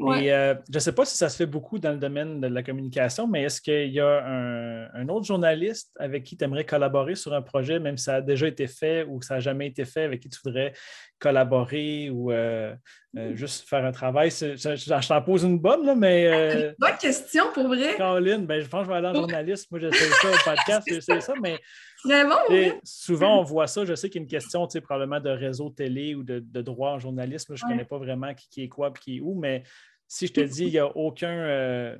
Euh, 0.00 0.54
je 0.68 0.74
ne 0.74 0.78
sais 0.78 0.92
pas 0.92 1.04
si 1.06 1.16
ça 1.16 1.28
se 1.30 1.36
fait 1.36 1.46
beaucoup 1.46 1.78
dans 1.78 1.92
le 1.92 1.98
domaine 1.98 2.40
de 2.40 2.46
la 2.48 2.62
communication, 2.62 3.26
mais 3.26 3.44
est-ce 3.44 3.60
qu'il 3.62 3.90
y 3.90 4.00
a 4.00 4.24
un, 4.26 5.08
autre 5.08 5.26
journaliste 5.26 5.90
avec 5.98 6.24
qui 6.24 6.36
tu 6.36 6.44
aimerais 6.44 6.66
collaborer 6.66 7.14
sur 7.14 7.32
un 7.32 7.42
projet, 7.42 7.80
même 7.80 7.96
si 7.96 8.04
ça 8.04 8.16
a 8.16 8.20
déjà 8.20 8.46
été 8.46 8.66
fait 8.66 9.04
ou 9.04 9.18
que 9.18 9.24
ça 9.24 9.34
n'a 9.34 9.40
jamais 9.40 9.68
été 9.68 9.86
fait, 9.86 10.02
avec 10.02 10.20
qui 10.20 10.28
tu 10.28 10.38
voudrais 10.44 10.74
collaborer 11.18 12.10
ou 12.10 12.30
euh, 12.30 12.74
euh, 13.16 13.34
juste 13.34 13.68
faire 13.68 13.84
un 13.84 13.92
travail? 13.92 14.30
Je, 14.30 15.08
t'en 15.08 15.22
pose 15.22 15.44
une 15.44 15.58
bonne, 15.58 15.84
là, 15.84 15.94
mais. 15.94 16.74
bonne 16.78 16.96
question 17.00 17.52
pour 17.52 17.68
vrai. 17.68 17.96
Caroline, 17.96 18.46
ben, 18.46 18.60
je 18.60 18.68
pense 18.68 18.80
que 18.80 18.86
je 18.86 18.90
vais 18.90 18.96
aller 18.96 19.08
en 19.08 19.14
journaliste. 19.14 19.70
Moi, 19.70 19.80
j'essaie 19.80 20.10
ça 20.10 20.28
au 20.28 20.50
podcast, 20.50 20.86
j'essaie 20.88 21.20
ça, 21.20 21.34
mais. 21.42 21.58
Bon, 22.04 22.80
souvent, 22.84 23.40
on 23.40 23.42
voit 23.42 23.66
ça. 23.66 23.84
Je 23.84 23.94
sais 23.94 24.08
qu'il 24.08 24.20
y 24.20 24.22
a 24.22 24.24
une 24.24 24.30
question, 24.30 24.66
probablement 24.82 25.20
de 25.20 25.30
réseau 25.30 25.70
télé 25.70 26.14
ou 26.14 26.22
de, 26.22 26.62
droit 26.62 26.92
en 26.92 26.98
journalisme. 26.98 27.56
Je 27.56 27.64
ne 27.64 27.70
connais 27.70 27.84
pas 27.84 27.98
vraiment 27.98 28.32
qui, 28.34 28.62
est 28.62 28.68
quoi 28.68 28.88
et 28.94 28.98
qui 28.98 29.16
est 29.16 29.20
où, 29.20 29.34
mais 29.34 29.62
si 30.06 30.26
je 30.26 30.32
te 30.32 30.40
dis 30.40 30.64
il 30.64 30.72
n'y 30.72 30.78
a 30.78 30.86
aucun. 30.86 31.96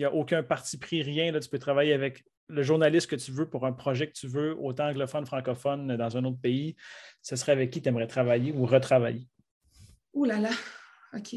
Euh, 0.00 0.04
il 0.04 0.04
a 0.04 0.14
aucun 0.14 0.42
parti 0.42 0.78
pris, 0.78 1.02
rien. 1.02 1.38
Tu 1.38 1.48
peux 1.48 1.58
travailler 1.58 1.92
avec 1.92 2.24
le 2.48 2.62
journaliste 2.62 3.08
que 3.08 3.16
tu 3.16 3.30
veux 3.30 3.48
pour 3.48 3.66
un 3.66 3.72
projet 3.72 4.08
que 4.08 4.12
tu 4.12 4.26
veux, 4.26 4.56
autant 4.58 4.88
anglophone, 4.88 5.26
francophone, 5.26 5.96
dans 5.96 6.16
un 6.16 6.24
autre 6.24 6.40
pays. 6.40 6.74
Ce 7.22 7.36
serait 7.36 7.52
avec 7.52 7.70
qui 7.70 7.80
tu 7.80 7.88
aimerais 7.88 8.06
travailler 8.06 8.52
ou 8.52 8.66
retravailler? 8.66 9.28
Ouh 10.14 10.24
là 10.24 10.38
là, 10.40 10.50
OK. 11.14 11.34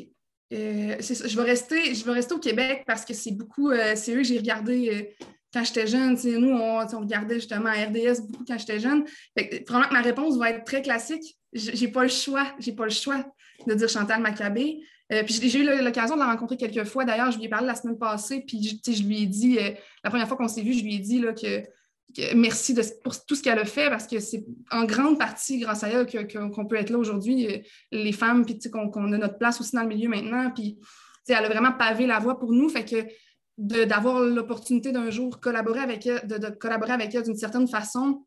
Euh, 0.51 0.97
je, 0.99 1.35
vais 1.35 1.43
rester, 1.43 1.95
je 1.95 2.05
vais 2.05 2.11
rester 2.11 2.33
au 2.33 2.39
Québec 2.39 2.83
parce 2.85 3.05
que 3.05 3.13
c'est 3.13 3.31
beaucoup, 3.31 3.71
euh, 3.71 3.93
c'est 3.95 4.13
eux 4.13 4.17
que 4.17 4.23
j'ai 4.23 4.37
regardé 4.37 5.15
quand 5.51 5.63
j'étais 5.63 5.87
jeune. 5.87 6.17
Nous, 6.23 6.49
on, 6.49 6.99
regardait 6.99 7.35
justement 7.35 7.71
RDS 7.71 8.21
beaucoup 8.27 8.43
quand 8.45 8.57
j'étais 8.57 8.79
jeune. 8.79 9.05
probablement 9.65 9.89
que 9.89 9.93
ma 9.93 10.01
réponse 10.01 10.37
va 10.37 10.51
être 10.51 10.63
très 10.63 10.81
classique. 10.81 11.37
J'ai 11.53 11.87
pas 11.87 12.03
le 12.03 12.09
choix. 12.09 12.53
J'ai 12.59 12.73
pas 12.73 12.85
le 12.85 12.91
choix 12.91 13.23
de 13.67 13.73
dire 13.73 13.89
Chantal 13.89 14.21
Maccabé. 14.21 14.79
Euh, 15.13 15.23
puis 15.23 15.35
j'ai 15.49 15.59
eu 15.59 15.83
l'occasion 15.83 16.15
de 16.15 16.19
la 16.19 16.27
rencontrer 16.27 16.57
quelques 16.57 16.85
fois. 16.85 17.05
D'ailleurs, 17.05 17.31
je 17.31 17.37
lui 17.37 17.45
ai 17.45 17.49
parlé 17.49 17.67
la 17.67 17.75
semaine 17.75 17.97
passée, 17.97 18.43
puis 18.45 18.81
je 18.85 19.03
lui 19.03 19.23
ai 19.23 19.25
dit, 19.27 19.59
euh, 19.59 19.71
la 20.03 20.09
première 20.09 20.27
fois 20.27 20.37
qu'on 20.37 20.47
s'est 20.47 20.61
vu, 20.61 20.73
je 20.73 20.83
lui 20.83 20.95
ai 20.95 20.99
dit 20.99 21.19
là, 21.19 21.33
que, 21.33 21.63
merci 22.35 22.73
de, 22.73 22.81
pour 23.03 23.13
tout 23.25 23.35
ce 23.35 23.43
qu'elle 23.43 23.59
a 23.59 23.65
fait, 23.65 23.89
parce 23.89 24.07
que 24.07 24.19
c'est 24.19 24.43
en 24.71 24.85
grande 24.85 25.19
partie 25.19 25.59
grâce 25.59 25.83
à 25.83 25.89
elle 25.89 26.07
qu'on 26.51 26.65
peut 26.65 26.77
être 26.77 26.89
là 26.89 26.97
aujourd'hui, 26.97 27.47
euh, 27.47 27.57
les 27.91 28.11
femmes, 28.11 28.45
puis 28.45 28.57
qu'on 28.71 29.13
a 29.13 29.17
notre 29.17 29.37
place 29.37 29.61
aussi 29.61 29.75
dans 29.75 29.83
le 29.83 29.89
milieu 29.89 30.09
maintenant. 30.09 30.51
Puis 30.51 30.79
elle 31.27 31.45
a 31.45 31.49
vraiment 31.49 31.73
pavé 31.73 32.07
la 32.07 32.19
voie 32.19 32.39
pour 32.39 32.51
nous. 32.51 32.69
Fait 32.69 32.85
que 32.85 33.05
d'avoir 33.57 34.19
l'opportunité 34.21 34.91
d'un 34.91 35.11
jour 35.11 35.39
collaborer 35.39 35.79
avec 35.79 36.07
elle, 36.07 36.25
de, 36.27 36.49
collaborer 36.49 36.93
avec 36.93 37.13
elle 37.13 37.23
d'une 37.23 37.37
certaine 37.37 37.67
façon, 37.67 38.25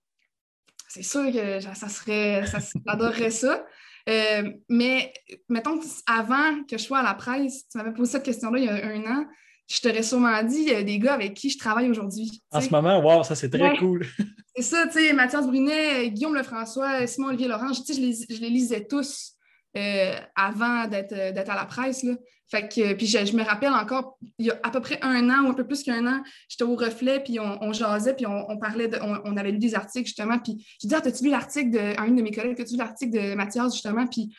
c'est 0.88 1.02
sûr 1.02 1.32
que 1.32 1.60
ça 1.60 1.88
serait, 1.88 2.44
j'adorerais 2.86 3.30
ça. 3.30 3.66
Euh, 4.08 4.50
mais 4.68 5.12
mettons 5.48 5.80
avant 6.06 6.62
que 6.68 6.78
je 6.78 6.82
sois 6.82 6.98
à 6.98 7.02
la 7.02 7.14
presse, 7.14 7.68
tu 7.70 7.78
m'avais 7.78 7.92
posé 7.92 8.12
cette 8.12 8.22
question-là 8.22 8.58
il 8.58 8.64
y 8.64 8.68
a 8.68 8.86
un 8.86 9.04
an, 9.04 9.26
je 9.68 9.80
t'aurais 9.80 10.02
sûrement 10.02 10.42
dit 10.44 10.58
il 10.58 10.68
y 10.68 10.74
a 10.74 10.82
des 10.82 10.98
gars 10.98 11.14
avec 11.14 11.34
qui 11.34 11.50
je 11.50 11.58
travaille 11.58 11.90
aujourd'hui. 11.90 12.42
En 12.52 12.60
ce 12.60 12.70
moment, 12.70 13.00
wow, 13.00 13.24
ça 13.24 13.34
c'est 13.34 13.50
très 13.50 13.76
cool. 13.78 14.06
c'est 14.56 14.62
ça, 14.62 14.86
tu 14.86 14.92
sais, 14.92 15.12
Mathias 15.12 15.46
Brunet, 15.46 16.10
Guillaume 16.10 16.36
Lefrançois, 16.36 17.06
Simon-Olivier 17.06 17.48
Laurent, 17.48 17.72
je, 17.72 17.92
je, 17.92 18.00
les, 18.00 18.12
je 18.30 18.40
les 18.40 18.50
lisais 18.50 18.86
tous 18.86 19.35
euh, 19.76 20.18
avant 20.34 20.86
d'être 20.88 21.50
à 21.50 21.54
la 21.54 21.64
presse. 21.64 22.02
Là. 22.02 22.14
Fait 22.48 22.68
que, 22.68 22.94
puis 22.94 23.06
je, 23.06 23.36
me 23.36 23.42
rappelle 23.42 23.72
encore, 23.72 24.18
il 24.38 24.46
y 24.46 24.50
a 24.50 24.60
à 24.62 24.70
peu 24.70 24.80
près 24.80 24.98
un 25.02 25.28
an 25.30 25.44
ou 25.44 25.50
un 25.50 25.54
peu 25.54 25.66
plus 25.66 25.82
qu'un 25.82 26.06
an, 26.06 26.22
j'étais 26.48 26.62
au 26.62 26.76
reflet, 26.76 27.20
puis 27.20 27.40
on, 27.40 27.72
jasait, 27.72 28.14
puis 28.14 28.24
on, 28.26 28.56
parlait, 28.58 28.86
de, 28.86 28.98
on, 29.02 29.36
avait 29.36 29.50
lu 29.50 29.58
des 29.58 29.74
articles 29.74 30.06
justement, 30.06 30.38
puis 30.38 30.64
je 30.80 30.86
disais, 30.86 31.00
ah, 31.02 31.08
as-tu 31.08 31.24
lu 31.24 31.30
l'article 31.30 31.70
de, 31.70 32.00
un 32.00 32.08
de 32.08 32.22
mes 32.22 32.30
collègues, 32.30 32.60
as-tu 32.60 32.74
lu 32.74 32.78
l'article 32.78 33.18
de 33.18 33.34
Mathias 33.34 33.72
justement, 33.72 34.06
puis, 34.06 34.32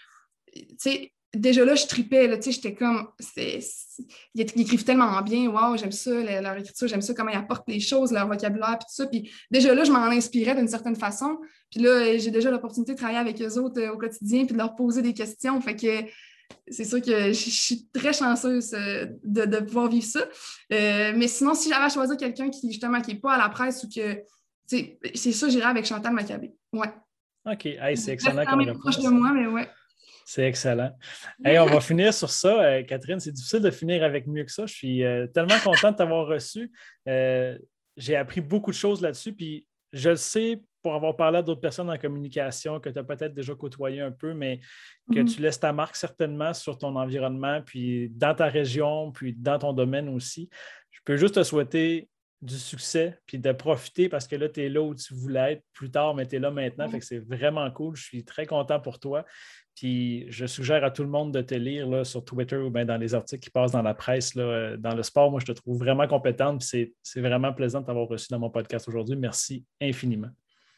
tu 0.54 0.64
sais, 0.78 1.12
déjà 1.38 1.66
là, 1.66 1.76
je 1.76 1.86
tripais, 1.86 2.28
tu 2.38 2.44
sais, 2.44 2.52
j'étais 2.52 2.74
comme, 2.74 3.08
c'est, 3.20 3.60
ils 4.34 4.42
écrivent 4.42 4.84
tellement 4.84 5.22
bien, 5.22 5.50
waouh, 5.50 5.78
j'aime 5.78 5.92
ça, 5.92 6.12
leur 6.42 6.58
écriture, 6.58 6.88
j'aime 6.88 7.02
ça, 7.02 7.14
comment 7.14 7.32
ils 7.32 7.38
apportent 7.38 7.68
les 7.68 7.80
choses, 7.80 8.12
leur 8.12 8.28
vocabulaire, 8.28 8.78
puis 8.80 8.88
tout 8.88 8.96
ça, 8.96 9.08
puis 9.08 9.32
déjà 9.52 9.74
là, 9.74 9.84
je 9.84 9.92
m'en 9.92 10.06
inspirais 10.06 10.56
d'une 10.56 10.68
certaine 10.68 10.96
façon, 10.96 11.38
puis 11.72 11.82
là, 11.82 12.18
j'ai 12.18 12.32
déjà 12.32 12.52
l'opportunité 12.52 12.94
de 12.94 12.98
travailler 12.98 13.20
avec 13.20 13.42
eux 13.42 13.58
autres 13.60 13.82
euh, 13.82 13.94
au 13.94 13.98
quotidien, 13.98 14.46
puis 14.46 14.54
de 14.54 14.58
leur 14.58 14.76
poser 14.76 15.02
des 15.02 15.14
questions, 15.14 15.60
fait 15.62 15.76
que 15.76 16.10
c'est 16.70 16.86
sûr 16.86 17.02
que 17.02 17.28
je, 17.28 17.34
suis 17.34 17.88
très 17.94 18.14
chanceuse 18.14 18.74
euh, 18.74 19.06
de, 19.24 19.60
pouvoir 19.60 19.90
vivre 19.90 20.06
ça. 20.06 20.22
Euh, 20.72 21.14
mais 21.16 21.28
sinon, 21.28 21.54
si 21.54 21.70
j'avais 21.70 21.86
à 21.86 21.90
choisir 21.90 22.16
quelqu'un 22.18 22.50
qui, 22.50 22.72
justement, 22.72 23.02
qui 23.02 23.14
n'est 23.14 23.20
pas 23.20 23.34
à 23.34 23.38
la 23.38 23.50
presse 23.50 23.84
ou 23.84 23.90
que. 23.90 24.22
C'est 24.66 25.32
ça, 25.32 25.48
j'irais 25.48 25.68
avec 25.68 25.86
Chantal 25.86 26.14
Maccabé. 26.14 26.54
Ouais. 26.74 26.90
OK. 27.46 27.68
c'est 27.96 28.12
excellent 28.12 28.46
comme 28.46 28.60
réponse. 28.60 28.80
proche 28.80 29.00
de 29.00 29.08
moi, 29.10 29.32
mais 29.32 29.48
ouais. 29.48 29.68
C'est 30.30 30.44
excellent. 30.44 30.92
Hey, 31.46 31.58
on 31.58 31.68
va 31.68 31.80
finir 31.80 32.14
sur 32.14 32.30
ça. 32.30 32.62
Euh, 32.62 32.84
Catherine, 32.84 33.18
c'est 33.18 33.32
difficile 33.32 33.62
de 33.62 33.72
finir 33.72 34.04
avec 34.04 34.28
mieux 34.28 34.44
que 34.44 34.52
ça. 34.52 34.66
Je 34.66 34.74
suis 34.74 35.02
euh, 35.06 35.26
tellement 35.28 35.58
content 35.64 35.94
de 35.94 35.96
t'avoir 35.96 36.28
reçu. 36.28 36.70
Euh, 37.08 37.58
j'ai 37.96 38.18
appris 38.18 38.42
beaucoup 38.42 38.72
de 38.72 38.76
choses 38.76 39.02
là-dessus. 39.02 39.32
Puis 39.32 39.66
je 39.94 40.10
le 40.10 40.16
sais 40.18 40.62
pour 40.84 40.96
avoir 40.96 41.16
parlé 41.16 41.38
à 41.38 41.42
d'autres 41.42 41.62
personnes 41.62 41.90
en 41.90 41.98
communication 41.98 42.82
que 42.82 42.90
tu 42.90 43.00
as 43.00 43.06
peut-être 43.06 43.34
déjà 43.34 43.56
côtoyé 43.56 44.02
un 44.02 44.12
peu, 44.12 44.34
mais 44.34 44.60
que 45.10 45.20
mm-hmm. 45.20 45.34
tu 45.34 45.42
laisses 45.42 45.62
ta 45.62 45.72
marque 45.72 45.96
certainement 45.96 46.54
sur 46.54 46.78
ton 46.78 46.98
environnement, 46.98 47.62
puis 47.66 48.10
dans 48.10 48.36
ta 48.36 48.48
région, 48.48 49.14
puis 49.14 49.32
dans 49.34 49.58
ton 49.58 49.72
domaine 49.72 50.10
aussi. 50.10 50.50
Je 50.92 51.00
peux 51.06 51.16
juste 51.16 51.36
te 51.36 51.44
souhaiter 51.44 52.10
du 52.42 52.60
succès, 52.60 53.18
puis 53.26 53.40
de 53.40 53.52
profiter 53.52 54.10
parce 54.10 54.28
que 54.28 54.36
là, 54.36 54.48
tu 54.48 54.62
es 54.62 54.70
là 54.70 54.82
où 54.82 54.94
tu 54.94 55.14
voulais 55.14 55.54
être 55.54 55.64
plus 55.74 55.90
tard, 55.90 56.14
mais 56.16 56.28
tu 56.28 56.36
es 56.36 56.40
là 56.40 56.52
maintenant. 56.52 56.88
Fait 56.90 57.00
que 57.00 57.06
c'est 57.06 57.18
vraiment 57.18 57.70
cool. 57.72 57.96
Je 57.96 58.04
suis 58.04 58.24
très 58.24 58.46
content 58.46 58.80
pour 58.80 59.00
toi. 59.00 59.26
Puis 59.78 60.26
je 60.32 60.48
suggère 60.48 60.84
à 60.84 60.90
tout 60.90 61.04
le 61.04 61.10
monde 61.10 61.32
de 61.32 61.42
te 61.42 61.54
lire 61.54 61.88
là, 61.88 62.04
sur 62.04 62.26
Twitter 62.26 62.58
ou 62.58 62.72
bien 62.72 62.84
dans 62.84 62.98
les 62.98 63.14
articles 63.14 63.44
qui 63.44 63.52
passent 63.52 63.74
dans 63.74 63.84
la 63.84 63.94
presse. 63.94 64.34
Là, 64.34 64.42
euh, 64.42 64.76
dans 64.76 64.96
le 64.96 65.04
sport, 65.04 65.30
moi, 65.30 65.40
je 65.40 65.46
te 65.46 65.52
trouve 65.52 65.78
vraiment 65.78 66.08
compétente. 66.08 66.64
C'est 66.64 66.92
vraiment 67.16 67.54
plaisant 67.54 67.82
de 67.82 67.86
t'avoir 67.86 68.08
reçu 68.08 68.26
dans 68.32 68.40
mon 68.40 68.50
podcast 68.50 68.88
aujourd'hui. 68.88 69.16
Merci 69.16 69.64
infiniment. 69.80 70.30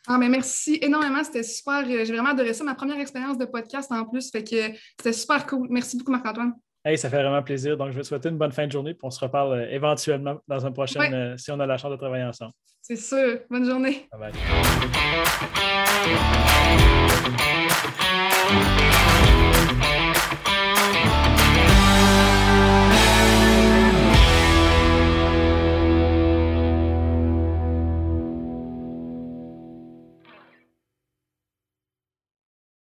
Ah, 0.06 0.18
mais 0.18 0.28
merci 0.28 0.80
énormément. 0.82 1.24
C'était 1.24 1.43
super. 1.43 1.86
Euh, 1.88 2.04
j'ai 2.04 2.12
vraiment 2.12 2.32
adoré 2.32 2.54
ça. 2.54 2.66
Ma 2.66 2.76
première 2.76 3.00
expérience 3.00 3.38
de 3.38 3.45
podcast 3.45 3.89
en 3.89 4.04
plus. 4.04 4.30
Fait 4.32 4.43
que 4.43 4.76
c'était 4.97 5.14
super 5.14 5.45
cool. 5.45 5.70
Merci 5.70 5.95
beaucoup, 5.97 6.12
Marc-Antoine. 6.12 6.56
Hey, 6.84 6.97
ça 6.97 7.10
fait 7.10 7.22
vraiment 7.22 7.41
plaisir. 7.41 7.78
Donc, 7.78 7.91
je 7.91 7.95
vais 7.95 8.02
te 8.02 8.08
souhaiter 8.08 8.28
une 8.28 8.38
bonne 8.38 8.52
fin 8.52 8.68
de 8.68 8.72
journée. 8.74 8.93
Puis 8.93 9.04
on 9.04 9.12
se 9.12 9.22
reparle 9.22 9.54
euh, 9.54 9.72
éventuellement 9.72 10.41
dans 10.45 10.66
un 10.66 10.74
prochain 10.74 11.38
si 11.38 11.52
on 11.52 11.60
a 11.62 11.66
la 11.66 11.78
chance 11.78 11.91
de 11.91 11.97
travailler 11.97 12.26
ensemble. 12.26 12.52
C'est 12.82 12.97
sûr. 12.97 13.39
Bonne 13.50 13.64
journée. 13.64 14.10
Bye 14.12 14.34
bye. 14.34 14.39